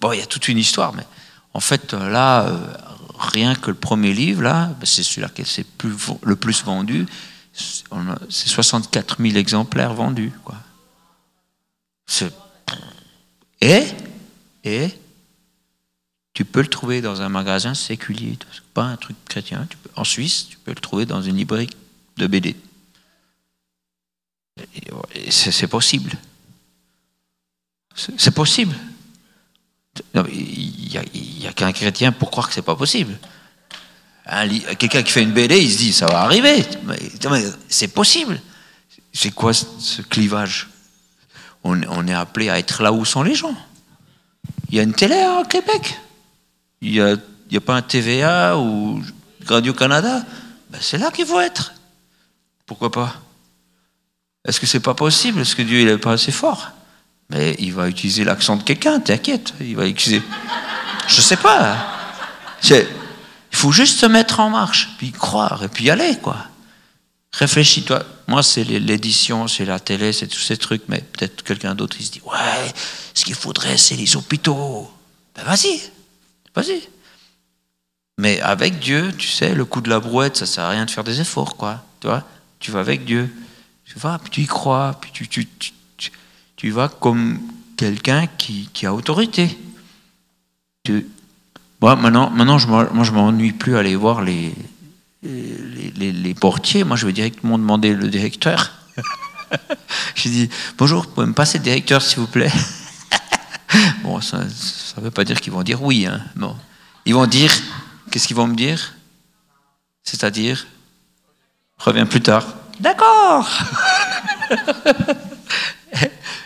[0.00, 1.06] Bon, il y a toute une histoire, mais
[1.54, 2.58] en fait, là, euh,
[3.18, 5.64] rien que le premier livre, là, ben, c'est celui-là qui est
[6.22, 7.06] le plus vendu.
[7.52, 10.32] C'est 64 000 exemplaires vendus.
[10.44, 10.56] Quoi.
[13.60, 13.84] Et,
[14.64, 14.88] et?
[16.34, 18.38] Tu peux le trouver dans un magasin séculier,
[18.72, 19.68] pas un truc chrétien.
[19.96, 21.68] en Suisse, tu peux le trouver dans une librairie
[22.16, 22.56] de BD.
[25.30, 26.12] C'est possible.
[27.94, 28.74] C'est possible.
[30.14, 30.88] Il
[31.40, 33.18] n'y a, qu'un chrétien pour croire que c'est pas possible.
[34.26, 36.64] Quelqu'un qui fait une BD, il se dit ça va arriver.
[37.68, 38.40] C'est possible.
[39.12, 40.68] C'est quoi ce clivage?
[41.64, 43.54] On, est appelé à être là où sont les gens.
[44.70, 45.98] Il y a une télé à Québec.
[46.80, 49.02] Il n'y a, pas un TVA ou
[49.46, 50.24] Radio-Canada.
[50.70, 51.74] Ben c'est là qu'il faut être.
[52.66, 53.14] Pourquoi pas?
[54.44, 55.40] Est-ce que c'est pas possible?
[55.40, 56.70] Est-ce que Dieu il est pas assez fort?
[57.30, 59.54] Mais il va utiliser l'accent de quelqu'un, t'inquiète.
[59.60, 60.22] Il va utiliser.
[61.06, 61.76] Je sais pas.
[62.60, 62.88] C'est-
[63.52, 66.36] Il faut juste se mettre en marche, puis croire, et puis aller, quoi.
[67.32, 68.04] Réfléchis-toi.
[68.26, 72.06] Moi, c'est l'édition, c'est la télé, c'est tous ces trucs, mais peut-être quelqu'un d'autre, il
[72.06, 72.72] se dit, ouais,
[73.14, 74.90] ce qu'il faudrait, c'est les hôpitaux.
[75.34, 75.80] Ben vas-y,
[76.54, 76.82] vas-y.
[78.18, 80.90] Mais avec Dieu, tu sais, le coup de la brouette, ça sert à rien de
[80.90, 81.82] faire des efforts, quoi.
[82.00, 82.24] Tu vois?
[82.58, 83.34] Tu vas avec Dieu.
[83.84, 86.12] Tu vas, puis tu y crois, puis tu, tu, tu, tu,
[86.56, 87.40] tu vas comme
[87.76, 89.58] quelqu'un qui, qui a autorité.
[90.84, 91.08] Tu-
[91.82, 94.54] Moi, maintenant, maintenant je ne je m'ennuie plus à aller voir les,
[95.24, 96.84] les, les- les portiers.
[96.84, 98.70] Moi, je vais directement demander le directeur.
[100.14, 100.48] J'ai dit
[100.78, 102.52] Bonjour, vous pouvez me passer le directeur, s'il vous plaît?
[104.04, 106.06] Bon, ça ne veut pas dire qu'ils vont dire oui.
[106.06, 106.20] Hein.
[106.36, 106.54] Bon.
[107.06, 107.50] Ils vont dire
[108.10, 108.94] Qu'est-ce qu'ils vont me dire?
[110.04, 110.66] C'est-à-dire
[111.78, 112.46] Reviens plus tard.
[112.78, 113.48] D'accord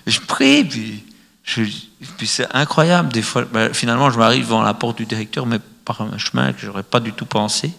[0.07, 1.05] Je prie, puis,
[1.47, 3.13] puis c'est incroyable.
[3.13, 6.53] Des fois, ben, finalement, je m'arrive devant la porte du directeur, mais par un chemin
[6.53, 7.73] que j'aurais pas du tout pensé.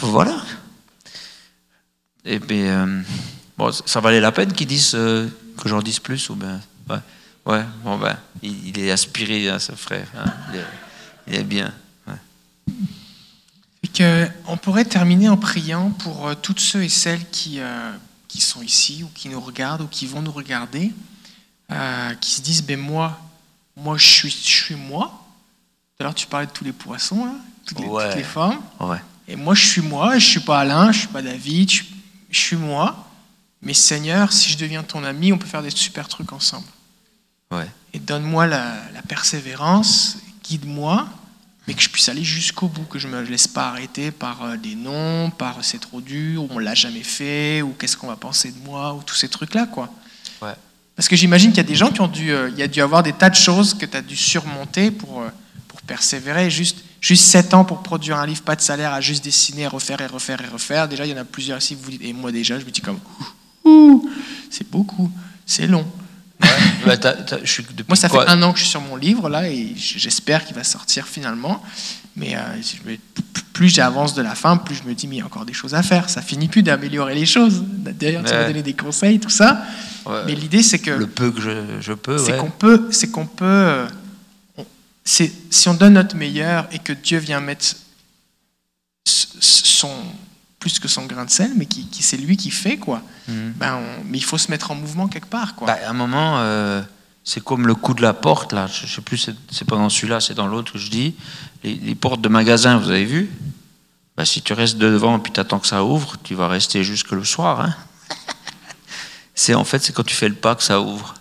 [0.00, 0.36] Voilà.
[2.24, 3.02] Et puis, euh,
[3.58, 5.28] bon, ça valait la peine qu'ils disent euh,
[5.60, 6.60] que j'en dise plus ou ben,
[7.46, 10.08] ouais, bon ben, il, est aspiré, hein, ce frère.
[10.18, 10.32] hein.
[11.26, 11.72] Il, est, bien.
[14.46, 17.92] on pourrait terminer en priant pour euh, toutes ceux et celles qui, euh,
[18.28, 20.92] qui sont ici ou qui nous regardent ou qui vont nous regarder,
[21.72, 23.18] euh, qui se disent ben moi,
[23.76, 25.22] moi je suis, je suis moi.
[25.96, 27.32] Tout à l'heure tu parlais de tous les poissons, là,
[27.66, 28.06] toutes, les, Ouais.
[28.08, 28.60] toutes les formes.
[28.80, 29.00] Ouais.
[29.28, 31.82] Et moi je suis moi, je suis pas Alain, je suis pas David, je,
[32.30, 33.02] je suis moi.
[33.62, 36.66] Mais Seigneur, si je deviens ton ami, on peut faire des super trucs ensemble.
[37.50, 37.66] Ouais.
[37.94, 41.08] Et donne-moi la, la persévérance, guide-moi,
[41.66, 44.42] mais que je puisse aller jusqu'au bout, que je ne me laisse pas arrêter par
[44.44, 48.06] euh, des noms, par c'est trop dur, ou on l'a jamais fait, ou qu'est-ce qu'on
[48.08, 49.90] va penser de moi, ou tous ces trucs-là, quoi.
[50.42, 50.54] Ouais.
[50.96, 52.68] Parce que j'imagine qu'il y a des gens qui ont dû, euh, il y a
[52.68, 55.28] dû avoir des tas de choses que tu as dû surmonter pour, euh,
[55.68, 56.50] pour persévérer.
[56.50, 60.00] Juste, juste 7 ans pour produire un livre, pas de salaire, à juste dessiner, refaire
[60.00, 60.88] et refaire et refaire.
[60.88, 62.80] Déjà, il y en a plusieurs ici, vous dites, et moi déjà, je me dis
[62.80, 62.98] comme,
[64.50, 65.10] c'est beaucoup,
[65.44, 65.86] c'est long.
[66.86, 68.70] Bah, t'as- t'as- je suis depuis Moi, ça quoi fait un an que je suis
[68.70, 71.62] sur mon livre, là, et j'espère qu'il va sortir finalement.
[72.16, 72.96] Mais euh,
[73.52, 75.52] plus j'avance de la fin, plus je me dis, mais il y a encore des
[75.52, 76.08] choses à faire.
[76.08, 77.62] Ça finit plus d'améliorer les choses.
[77.66, 78.38] D'ailleurs, tu Ouais.
[78.38, 79.62] m'as donné des conseils, tout ça.
[80.06, 80.22] Ouais.
[80.26, 81.50] Mais l'idée, c'est que Le peu que je,
[81.80, 82.38] je peux, c'est ouais.
[82.38, 83.86] qu'on peut, c'est qu'on peut, euh,
[85.04, 87.66] si on donne notre meilleur et que Dieu vient mettre
[89.04, 89.90] son
[90.66, 93.00] plus que son grain de sel, mais qui, qui- c'est lui qui fait quoi.
[93.28, 93.52] Mhm.
[93.56, 95.68] Ben, on- mais il faut se mettre en mouvement quelque part quoi.
[95.68, 96.82] Bah, à un moment, euh,
[97.22, 98.66] c'est comme le coup de la porte, là.
[98.66, 99.16] Je, je sais plus,
[99.50, 101.14] c'est, pas dans celui-là, c'est dans l'autre que je dis.
[101.62, 103.30] Les, les portes de magasin, vous avez vu?
[104.16, 107.12] Bah, Si tu restes devant puis tu attends que ça ouvre, tu vas rester jusque
[107.12, 107.60] le soir.
[107.60, 107.76] hein.
[109.36, 111.14] c'est en fait, c'est quand tu fais le pas que ça ouvre.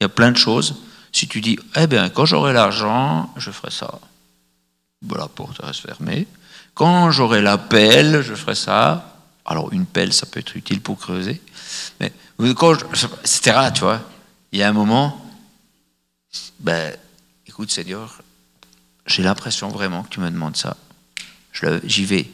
[0.00, 0.74] Il y a plein de choses.
[1.12, 3.98] Si tu dis, eh bien, quand j'aurai l'argent, je ferai ça.
[5.02, 6.26] Bah, la porte reste fermée.
[6.80, 9.14] Quand j'aurai la pelle, je ferai ça.
[9.44, 11.42] Alors, une pelle, ça peut être utile pour creuser.
[12.00, 12.10] Mais
[12.54, 14.00] quand je, etc., tu vois,
[14.50, 15.22] il y a un moment,
[16.58, 16.96] ben,
[17.46, 18.22] écoute Seigneur,
[19.04, 20.74] j'ai l'impression vraiment que tu me demandes ça.
[21.84, 22.30] J'y vais.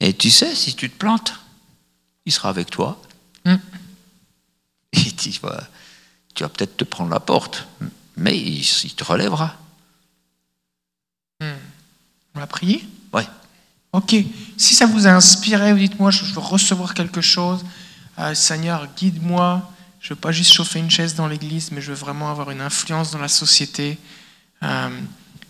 [0.00, 1.32] Et tu sais, si tu te plantes,
[2.26, 3.00] il sera avec toi.
[3.46, 3.54] Mm.
[4.92, 5.66] Et tu vas,
[6.34, 7.66] tu vas peut-être te prendre la porte,
[8.18, 9.56] mais il, il te relèvera.
[11.40, 12.86] On va prier?
[13.12, 13.26] Ouais.
[13.92, 14.14] Ok.
[14.56, 17.64] Si ça vous a inspiré, vous dites-moi, je je veux recevoir quelque chose.
[18.18, 19.70] Euh, Seigneur, guide-moi.
[20.00, 22.50] Je ne veux pas juste chauffer une chaise dans l'église, mais je veux vraiment avoir
[22.50, 23.98] une influence dans la société.
[24.62, 24.88] Euh,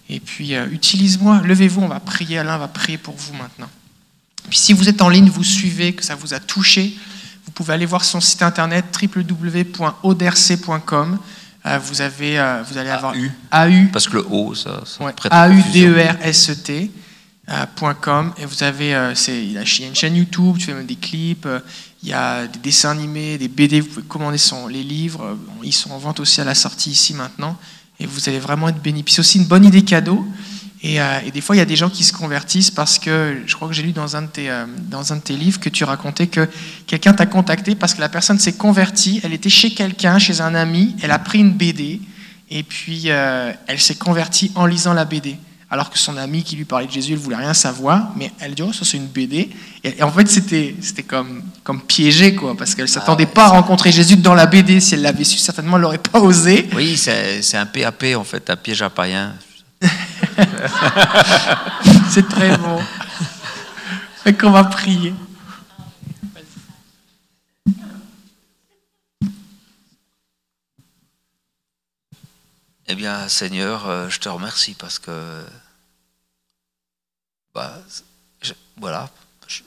[0.09, 1.43] et puis, euh, utilise-moi.
[1.45, 2.39] Levez-vous, on va prier.
[2.39, 3.69] Alain va prier pour vous maintenant.
[4.49, 6.97] Puis, si vous êtes en ligne, vous suivez, que ça vous a touché,
[7.45, 11.19] vous pouvez aller voir son site internet www.auderc.com.
[11.66, 13.31] Euh, vous, avez, vous allez avoir AU.
[13.53, 15.12] AU Parce que le haut, ça, ça Ouais.
[15.31, 16.91] A-U-D-E-R-S-E-T.
[17.51, 20.94] .com et vous avez euh, c'est il a une chaîne YouTube tu fais même des
[20.97, 21.59] clips euh,
[22.02, 24.39] il y a des dessins animés des BD vous pouvez commander
[24.70, 27.56] les livres euh, ils sont en vente aussi à la sortie ici maintenant
[27.98, 30.24] et vous allez vraiment être puis c'est aussi une bonne idée cadeau
[30.82, 33.55] et, et des fois il y a des gens qui se convertissent parce que je
[33.55, 34.51] crois que j'ai lu dans un de tes
[34.89, 36.48] dans un de tes livres que tu racontais que
[36.86, 40.55] quelqu'un t'a contacté parce que la personne s'est convertie elle était chez quelqu'un chez un
[40.55, 42.01] ami elle a pris une BD
[42.48, 45.36] et puis elle s'est convertie en lisant la BD.
[45.72, 48.55] Alors que son ami qui lui parlait de Jésus, elle voulait rien savoir, mais elle
[48.55, 49.51] dit oh ça c'est une BD.
[49.84, 53.48] Et, en fait c'était c'était comme comme piégé quoi, parce qu'elle s'attendait ouais, pas à
[53.51, 54.80] rencontrer Jésus dans la BD.
[54.80, 56.68] Si elle l'avait su, certainement elle l'aurait pas osé.
[56.74, 59.32] Oui, c'est c'est un PAP en fait, un piège à païen.
[62.10, 62.78] C'est très bon.
[64.22, 65.14] Fait qu'on va prier.
[72.93, 75.47] Eh bien, Seigneur, euh, je te remercie parce que,
[77.55, 77.79] bah,
[78.79, 79.09] voilà,
[79.47, 79.62] je,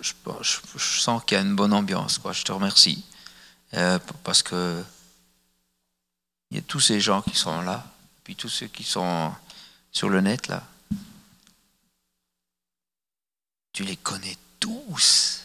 [0.77, 2.17] sens qu'il y a une bonne ambiance.
[2.17, 2.33] Quoi.
[2.33, 3.05] Je te remercie
[3.75, 4.83] euh, parce que
[6.51, 7.85] il y a tous ces gens qui sont là,
[8.25, 9.33] puis tous ceux qui sont
[9.93, 10.61] sur le net là.
[13.71, 15.42] Tu les connais tous.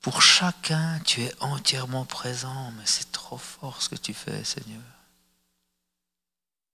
[0.00, 4.82] Pour chacun, tu es entièrement présent, mais c'est trop fort ce que tu fais, Seigneur.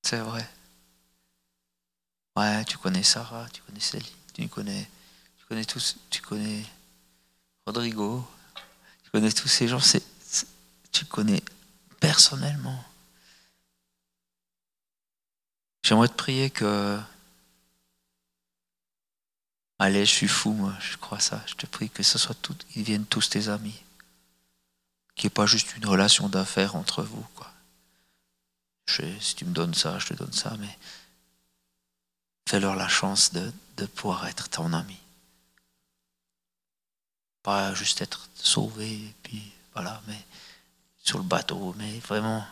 [0.03, 0.49] C'est vrai.
[2.37, 4.89] Ouais, tu connais Sarah, tu connais Céline, tu connais,
[5.39, 6.65] tu connais tous, tu connais
[7.67, 8.25] Rodrigo,
[9.03, 9.81] tu connais tous ces gens,
[10.93, 11.43] tu connais
[11.99, 12.85] personnellement.
[15.83, 17.01] J'aimerais te prier que
[19.79, 21.43] Allez, je suis fou, moi, je crois ça.
[21.47, 23.83] Je te prie que ce soit tout, ils viennent tous tes amis.
[25.15, 27.51] Qu'il n'y ait pas juste une relation d'affaires entre vous, quoi.
[28.89, 30.79] Je- si tu me donnes ça, je te donne ça, mais
[32.49, 34.99] fais-leur la chance de, de pouvoir être ton ami.
[37.43, 40.25] Pas juste être sauvé, et puis voilà, mais
[40.99, 42.47] sur le bateau, mais vraiment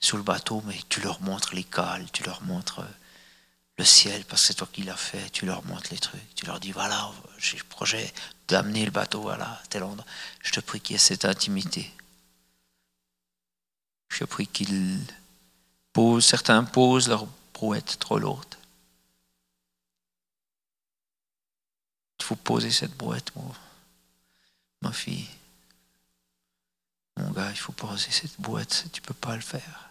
[0.00, 2.88] sur le bateau, mais tu leur montres les cales, tu leur montres euh,
[3.76, 6.46] le ciel, parce que c'est toi qui l'as fait, tu leur montres les trucs, tu
[6.46, 8.12] leur dis voilà, j'ai le projet
[8.46, 10.06] d'amener le bateau à la tel endroit.
[10.42, 11.92] Je te prie qu'il y ait cette intimité.
[14.10, 15.00] Je te prie qu'ils
[15.92, 18.54] posent, certains posent leur brouette trop lourde.
[22.20, 23.54] Il faut poser cette brouette, mon-
[24.82, 25.28] ma fille.
[27.16, 29.90] Mon gars, il faut poser cette brouette, tu peux pas le faire.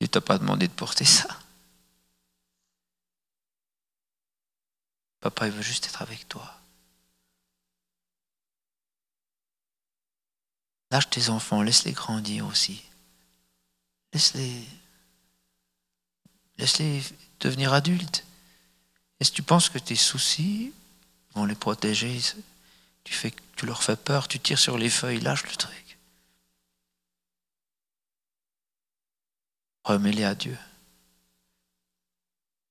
[0.00, 1.28] Dieu t'a pas demandé de porter ça.
[5.26, 6.54] Papa, il veut juste être avec toi.
[10.92, 12.84] Lâche tes enfants, laisse-les grandir aussi.
[14.12, 14.64] Laisse-les.
[16.58, 17.02] Laisse-les
[17.40, 18.24] devenir adultes.
[19.20, 20.72] Si tu penses que tes soucis
[21.34, 22.20] vont les protéger,
[23.02, 25.98] tu, tu leur fais peur, tu tires sur les feuilles, lâche le truc.
[29.82, 30.58] Remets-les à Dieu.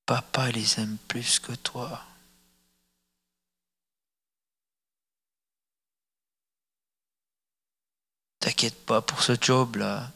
[0.05, 2.05] Papa les aime plus que toi.
[8.45, 10.11] T'inquiète pas pour ce job-là.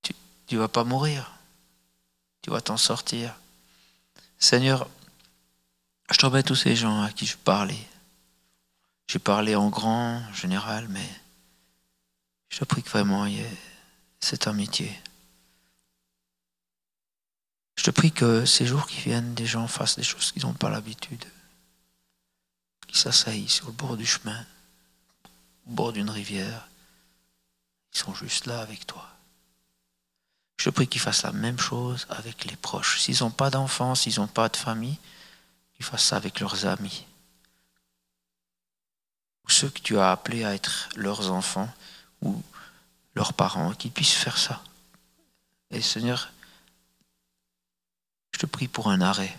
[0.00, 0.14] Tu,
[0.46, 1.32] tu vas pas mourir.
[2.40, 3.38] Tu vas t'en sortir.
[4.38, 4.88] Seigneur,
[6.10, 7.86] je te remets tous ces gens à qui je parlais.
[9.06, 11.06] J'ai parlé en grand, en général, mais
[12.48, 13.58] je te prie que vraiment il y ait
[14.18, 14.98] cette amitié.
[17.76, 20.54] Je te prie que ces jours qui viennent, des gens fassent des choses qu'ils n'ont
[20.54, 21.26] pas l'habitude.
[22.86, 24.46] Qu'ils s'asseyent sur le bord du chemin,
[25.70, 26.68] bord d'une rivière.
[27.92, 29.08] Ils sont juste là avec toi.
[30.60, 33.00] Je prie qu'ils fassent la même chose avec les proches.
[33.00, 34.98] S'ils n'ont pas d'enfants, s'ils n'ont pas de famille,
[35.74, 37.06] qu'ils fassent ça avec leurs amis.
[39.46, 41.72] Ou ceux que tu as appelés à être leurs enfants
[42.20, 42.42] ou
[43.14, 44.62] leurs parents, qu'ils puissent faire ça.
[45.70, 46.30] Et Seigneur,
[48.32, 49.36] je te prie pour un arrêt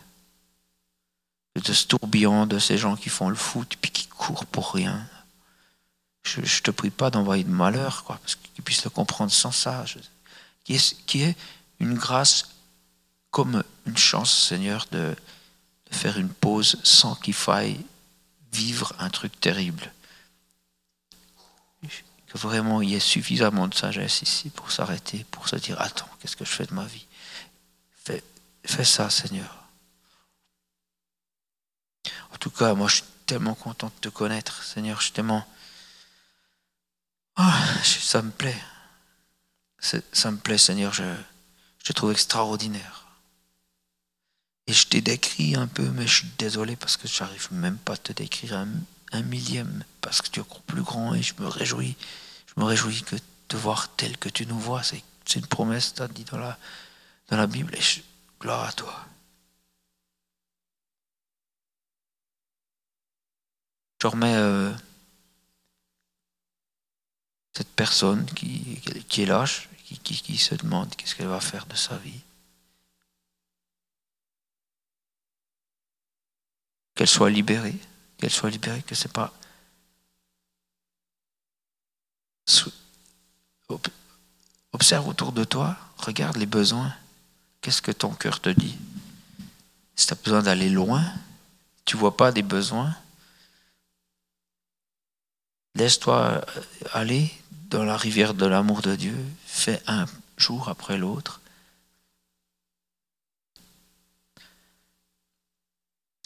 [1.56, 5.08] de ce tourbillon de ces gens qui font le foot puis qui courent pour rien.
[6.24, 9.52] Je, je te prie pas d'envoyer de malheur, quoi, parce qu'ils puissent le comprendre sans
[9.52, 9.86] ça.
[10.64, 11.36] Qui est, qui
[11.80, 12.50] une grâce
[13.32, 15.16] comme une chance, Seigneur, de,
[15.92, 17.80] faire une pause sans qu'il faille
[18.52, 19.92] vivre un truc terrible.
[22.28, 26.10] Que vraiment il y ait suffisamment de sagesse ici pour s'arrêter, pour se dire Attends,
[26.20, 27.06] qu'est-ce que je fais de ma vie?
[28.04, 28.24] Fais,
[28.86, 29.66] ça, Seigneur.
[32.34, 35.02] En tout cas, moi je suis tellement content de te connaître, Seigneur.
[35.02, 35.22] Je suis.
[37.36, 38.62] Ah, ça me plaît.
[39.80, 40.94] Ça me plaît, Seigneur.
[40.94, 41.04] Je,
[41.84, 43.08] te trouve extraordinaire.
[44.68, 47.94] Et je t'ai décrit un peu, mais je suis désolé parce que j'arrive même pas
[47.94, 51.48] à te décrire un, millième, parce que tu es encore plus grand et je me
[51.48, 51.98] réjouis.
[52.48, 53.16] Je me réjouis que
[53.50, 54.84] de voir tel que tu nous vois.
[54.84, 55.04] C'est
[55.36, 56.58] une promesse, tu as dit dans la,
[57.30, 57.76] dans la Bible.
[57.76, 57.82] Et
[58.40, 59.06] gloire à toi.
[64.02, 64.72] Je remets euh,
[67.62, 68.82] cette personne qui,
[69.22, 69.70] est lâche,
[70.04, 72.22] qui, se demande qu'est-ce qu'elle va faire de sa vie.
[76.96, 77.78] Qu'elle soit libérée,
[78.18, 79.32] qu'elle soit libérée, que c'est pas.
[84.74, 86.96] Observe autour de toi, regarde les besoins.
[87.62, 88.76] Qu'est-ce que ton cœur te dit?
[89.96, 91.04] Si tu as besoin d'aller loin,
[91.86, 92.98] tu vois pas des besoins,
[95.76, 96.44] laisse-toi
[96.94, 97.32] aller
[97.72, 99.16] dans la rivière de l'amour de Dieu,
[99.46, 100.06] fais un
[100.38, 101.42] jour après l'autre.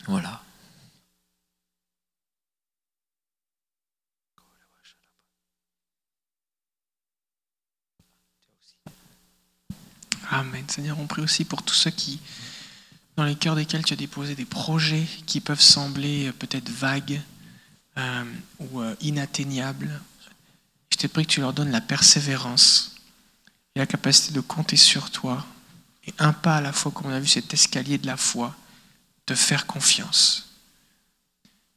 [0.08, 0.42] Voilà.
[10.32, 10.66] Amen.
[10.68, 12.20] Seigneur, on prie aussi pour tous ceux qui,
[13.16, 17.22] dans les cœurs desquels tu as déposé des projets qui peuvent sembler euh, peut-être vagues
[17.98, 18.24] euh,
[18.60, 20.02] ou euh, inatteignables.
[20.96, 22.96] Je te prie que tu leur donnes la persévérance
[23.76, 25.46] et la capacité de compter sur toi
[26.08, 28.56] et un pas à la fois, comme on a vu cet escalier de la foi,
[29.28, 30.54] de faire confiance.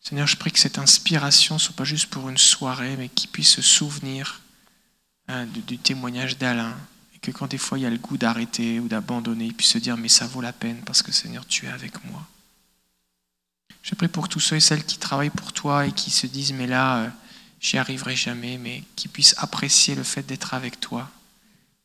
[0.00, 3.28] Seigneur, je prie que cette inspiration ne soit pas juste pour une soirée, mais qu'ils
[3.28, 4.40] puissent se souvenir
[5.64, 6.76] du témoignage d'Alain,
[7.20, 9.78] que quand des fois il y a le goût d'arrêter ou d'abandonner, il puisse se
[9.78, 12.24] dire mais ça vaut la peine parce que Seigneur, tu es avec moi.
[13.82, 16.52] Je prie pour tous ceux et celles qui travaillent pour toi et qui se disent
[16.52, 17.08] mais là, euh,
[17.60, 21.10] j'y arriverai jamais, mais qui puissent apprécier le fait d'être avec toi.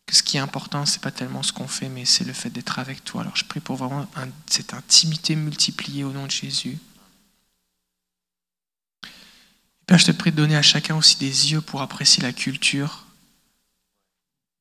[0.06, 2.50] Que ce qui est important, c'est pas tellement ce qu'on fait, mais c'est le fait
[2.50, 3.22] d'être avec toi.
[3.22, 4.08] Alors je prie pour vraiment
[4.48, 6.78] cette intimité multipliée au nom de Jésus.
[9.86, 13.06] Père, je te prie de donner à chacun aussi des yeux pour apprécier la culture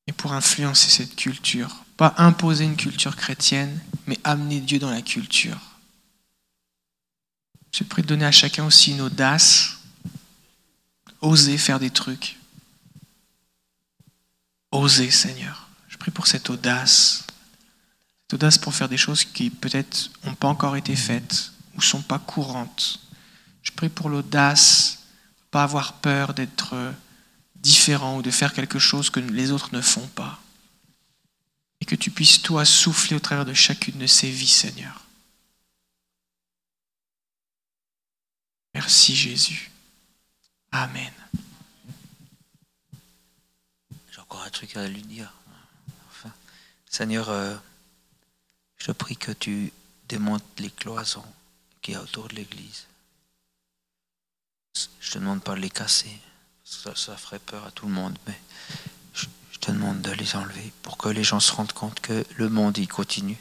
[0.07, 1.85] et pour influencer cette culture.
[1.97, 5.59] Pas imposer une culture chrétienne, mais amener Dieu dans la culture.
[7.71, 9.79] Je prie de donner à chacun aussi une audace,
[11.23, 12.37] oser faire des trucs.
[14.71, 15.69] Oser, Seigneur.
[15.87, 17.25] Je prie pour cette audace.
[18.23, 22.01] Cette audace pour faire des choses qui peut-être n'ont pas encore été faites ou sont
[22.01, 22.99] pas courantes.
[23.63, 24.99] Je prie pour l'audace,
[25.49, 26.93] pas avoir peur d'être
[27.55, 30.39] différent ou de faire quelque chose que les autres ne font pas.
[31.79, 35.05] Et que tu puisses, toi, souffler au travers de chacune de ces vies, Seigneur.
[38.73, 39.72] Merci Jésus.
[40.73, 41.13] Amen.
[44.11, 45.31] J'ai encore un truc à lui dire.
[46.89, 47.55] Seigneur, euh,
[48.77, 49.71] je prie que tu
[50.09, 51.25] démontes les cloisons
[51.81, 52.87] qui y a autour de l'Église.
[54.99, 56.19] Je te demande pas de les casser
[56.63, 58.39] ça, ferait peur à tout le monde, mais
[59.13, 59.25] je,
[59.59, 62.77] te demande de les enlever pour que les gens se rendent compte que le monde,
[62.77, 63.37] il continue.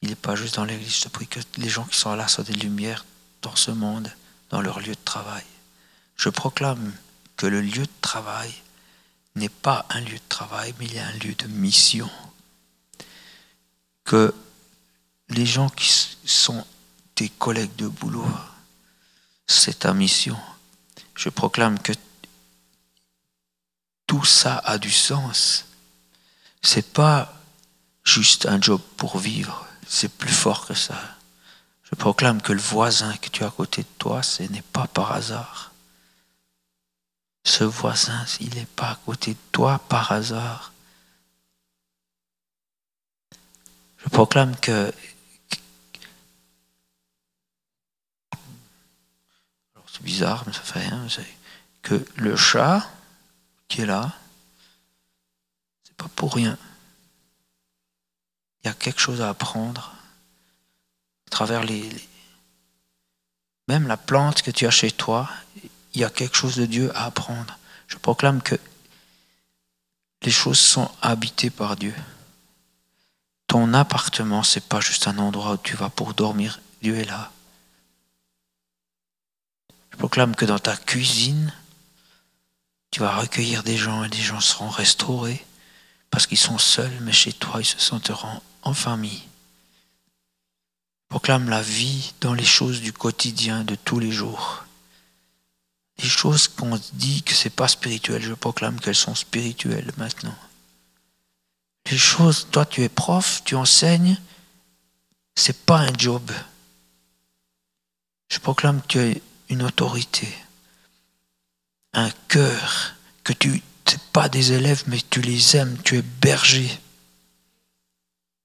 [0.00, 0.96] Il n'est pas juste dans l'église.
[0.96, 3.04] Je te prie que les gens qui sont là soient des lumières
[3.42, 4.10] dans ce monde,
[4.50, 5.44] dans leur lieu de travail.
[6.18, 6.92] Je proclame
[7.36, 8.52] que le lieu de travail
[9.36, 12.10] n'est pas un lieu de travail, mais il est un lieu de mission.
[14.04, 14.34] Que
[15.28, 15.88] les gens qui
[16.24, 16.66] sont
[17.14, 18.26] tes collègues de boulot,
[19.46, 20.36] c'est ta mission.
[21.14, 21.92] Je proclame que
[24.08, 25.66] tout ça a du sens.
[26.62, 27.32] C'est pas
[28.02, 30.98] juste un job pour vivre, c'est plus fort que ça.
[31.84, 34.88] Je proclame que le voisin que tu as à côté de toi, ce n'est pas
[34.88, 35.72] par hasard.
[37.48, 40.74] Ce voisin, il n'est pas à côté de toi par hasard.
[43.96, 44.92] Je proclame que
[49.86, 51.06] c'est bizarre, mais ça fait rien.
[51.80, 52.86] Que le chat,
[53.66, 54.12] qui est là,
[55.84, 56.58] c'est pas pour rien.
[58.62, 59.94] Il y a quelque chose à apprendre
[61.26, 61.88] à travers les,
[63.68, 65.30] même la plante que tu as chez toi,
[65.94, 67.58] il y a quelque chose de Dieu à apprendre.
[67.86, 68.56] Je proclame que
[70.22, 71.94] les choses sont habitées par Dieu.
[73.46, 76.60] Ton appartement, c'est pas juste un endroit où tu vas pour dormir.
[76.82, 77.32] Dieu est là.
[79.90, 81.52] Je proclame que dans ta cuisine,
[82.90, 85.44] tu vas recueillir des gens et des gens seront restaurés
[86.10, 89.22] parce qu'ils sont seuls, mais chez toi, ils se sentiront en famille.
[91.08, 94.64] Proclame la vie dans les choses du quotidien, de tous les jours.
[96.00, 100.36] Les choses qu'on dit que c'est pas spirituel, je proclame qu'elles sont spirituelles maintenant.
[101.90, 104.20] Les choses, toi tu es prof, tu enseignes,
[105.34, 106.30] c'est pas un job.
[108.30, 109.14] Je proclame que tu as
[109.48, 110.28] une autorité
[111.92, 112.94] un cœur,
[113.24, 113.62] que tu n'es
[114.12, 116.70] pas des élèves, mais tu les aimes, tu es berger.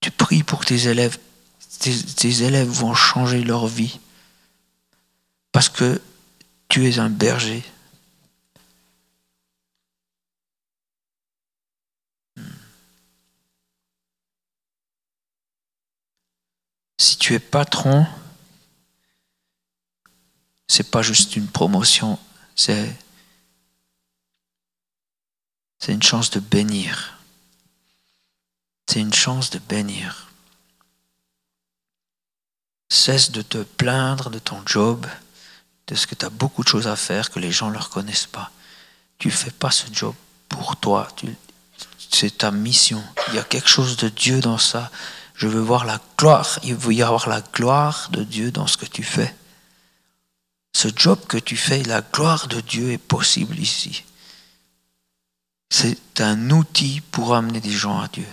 [0.01, 1.17] Tu pries pour tes élèves.
[1.79, 3.99] Tes, élèves vont changer leur vie.
[5.51, 6.01] Parce que
[6.73, 7.63] tu es un berger.
[16.97, 18.07] Si tu es patron,
[20.67, 22.17] c'est pas juste une promotion,
[22.55, 22.97] c'est
[25.77, 27.19] c'est une chance de bénir.
[28.87, 30.31] C'est une chance de bénir.
[32.89, 35.05] Cesse de te plaindre de ton job,
[35.87, 38.27] de ce que tu as beaucoup de choses à faire que les gens ne reconnaissent
[38.27, 38.51] pas.
[39.17, 40.15] Tu fais pas ce job
[40.49, 41.07] pour toi.
[42.11, 43.03] C'est ta mission.
[43.29, 44.91] Il y a quelque chose de Dieu dans ça.
[45.35, 46.59] Je veux voir la gloire.
[46.63, 49.33] Il veut y avoir la gloire de Dieu dans ce que tu fais.
[50.75, 54.03] Ce job que tu fais, la gloire de Dieu est possible ici.
[55.69, 58.27] C'est un outil pour amener des gens à Dieu.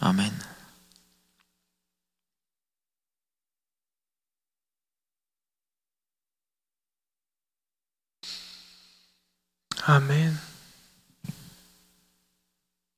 [0.00, 0.32] Amen.
[9.86, 10.34] Amen.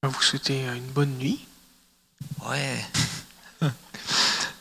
[0.02, 1.47] On va vous souhaiter une bonne nuit.
[2.48, 2.85] Ouais.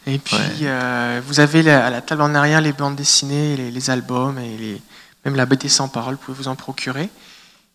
[0.08, 0.42] Et puis, Ouais.
[0.64, 4.38] euh, vous avez la- à la table en arrière les bandes dessinées, les, les albums
[4.40, 4.82] et les-
[5.26, 7.10] même la BD sans parole, vous pouvez vous en procurer.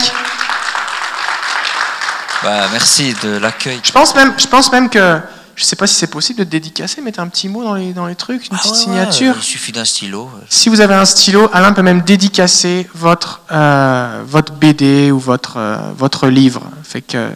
[2.44, 3.80] Bah, merci de l'accueil.
[3.84, 5.20] je pense, même, je pense même que,
[5.56, 7.74] je ne sais pas si c'est possible de te dédicacer, mettre un petit mot dans
[7.76, 9.36] les, dans les trucs, une Ah petite ouais, signature.
[9.38, 10.30] il suffit d'un stylo.
[10.50, 15.58] Si vous avez un stylo, Alain peut même dédicacer votre, euh, votre BD ou votre,
[15.58, 16.64] euh, votre livre.
[16.84, 17.30] Fait que.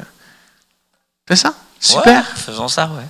[1.28, 1.54] Fais ça.
[1.80, 2.20] Super.
[2.22, 3.04] Ouais, faisons ça, ouais.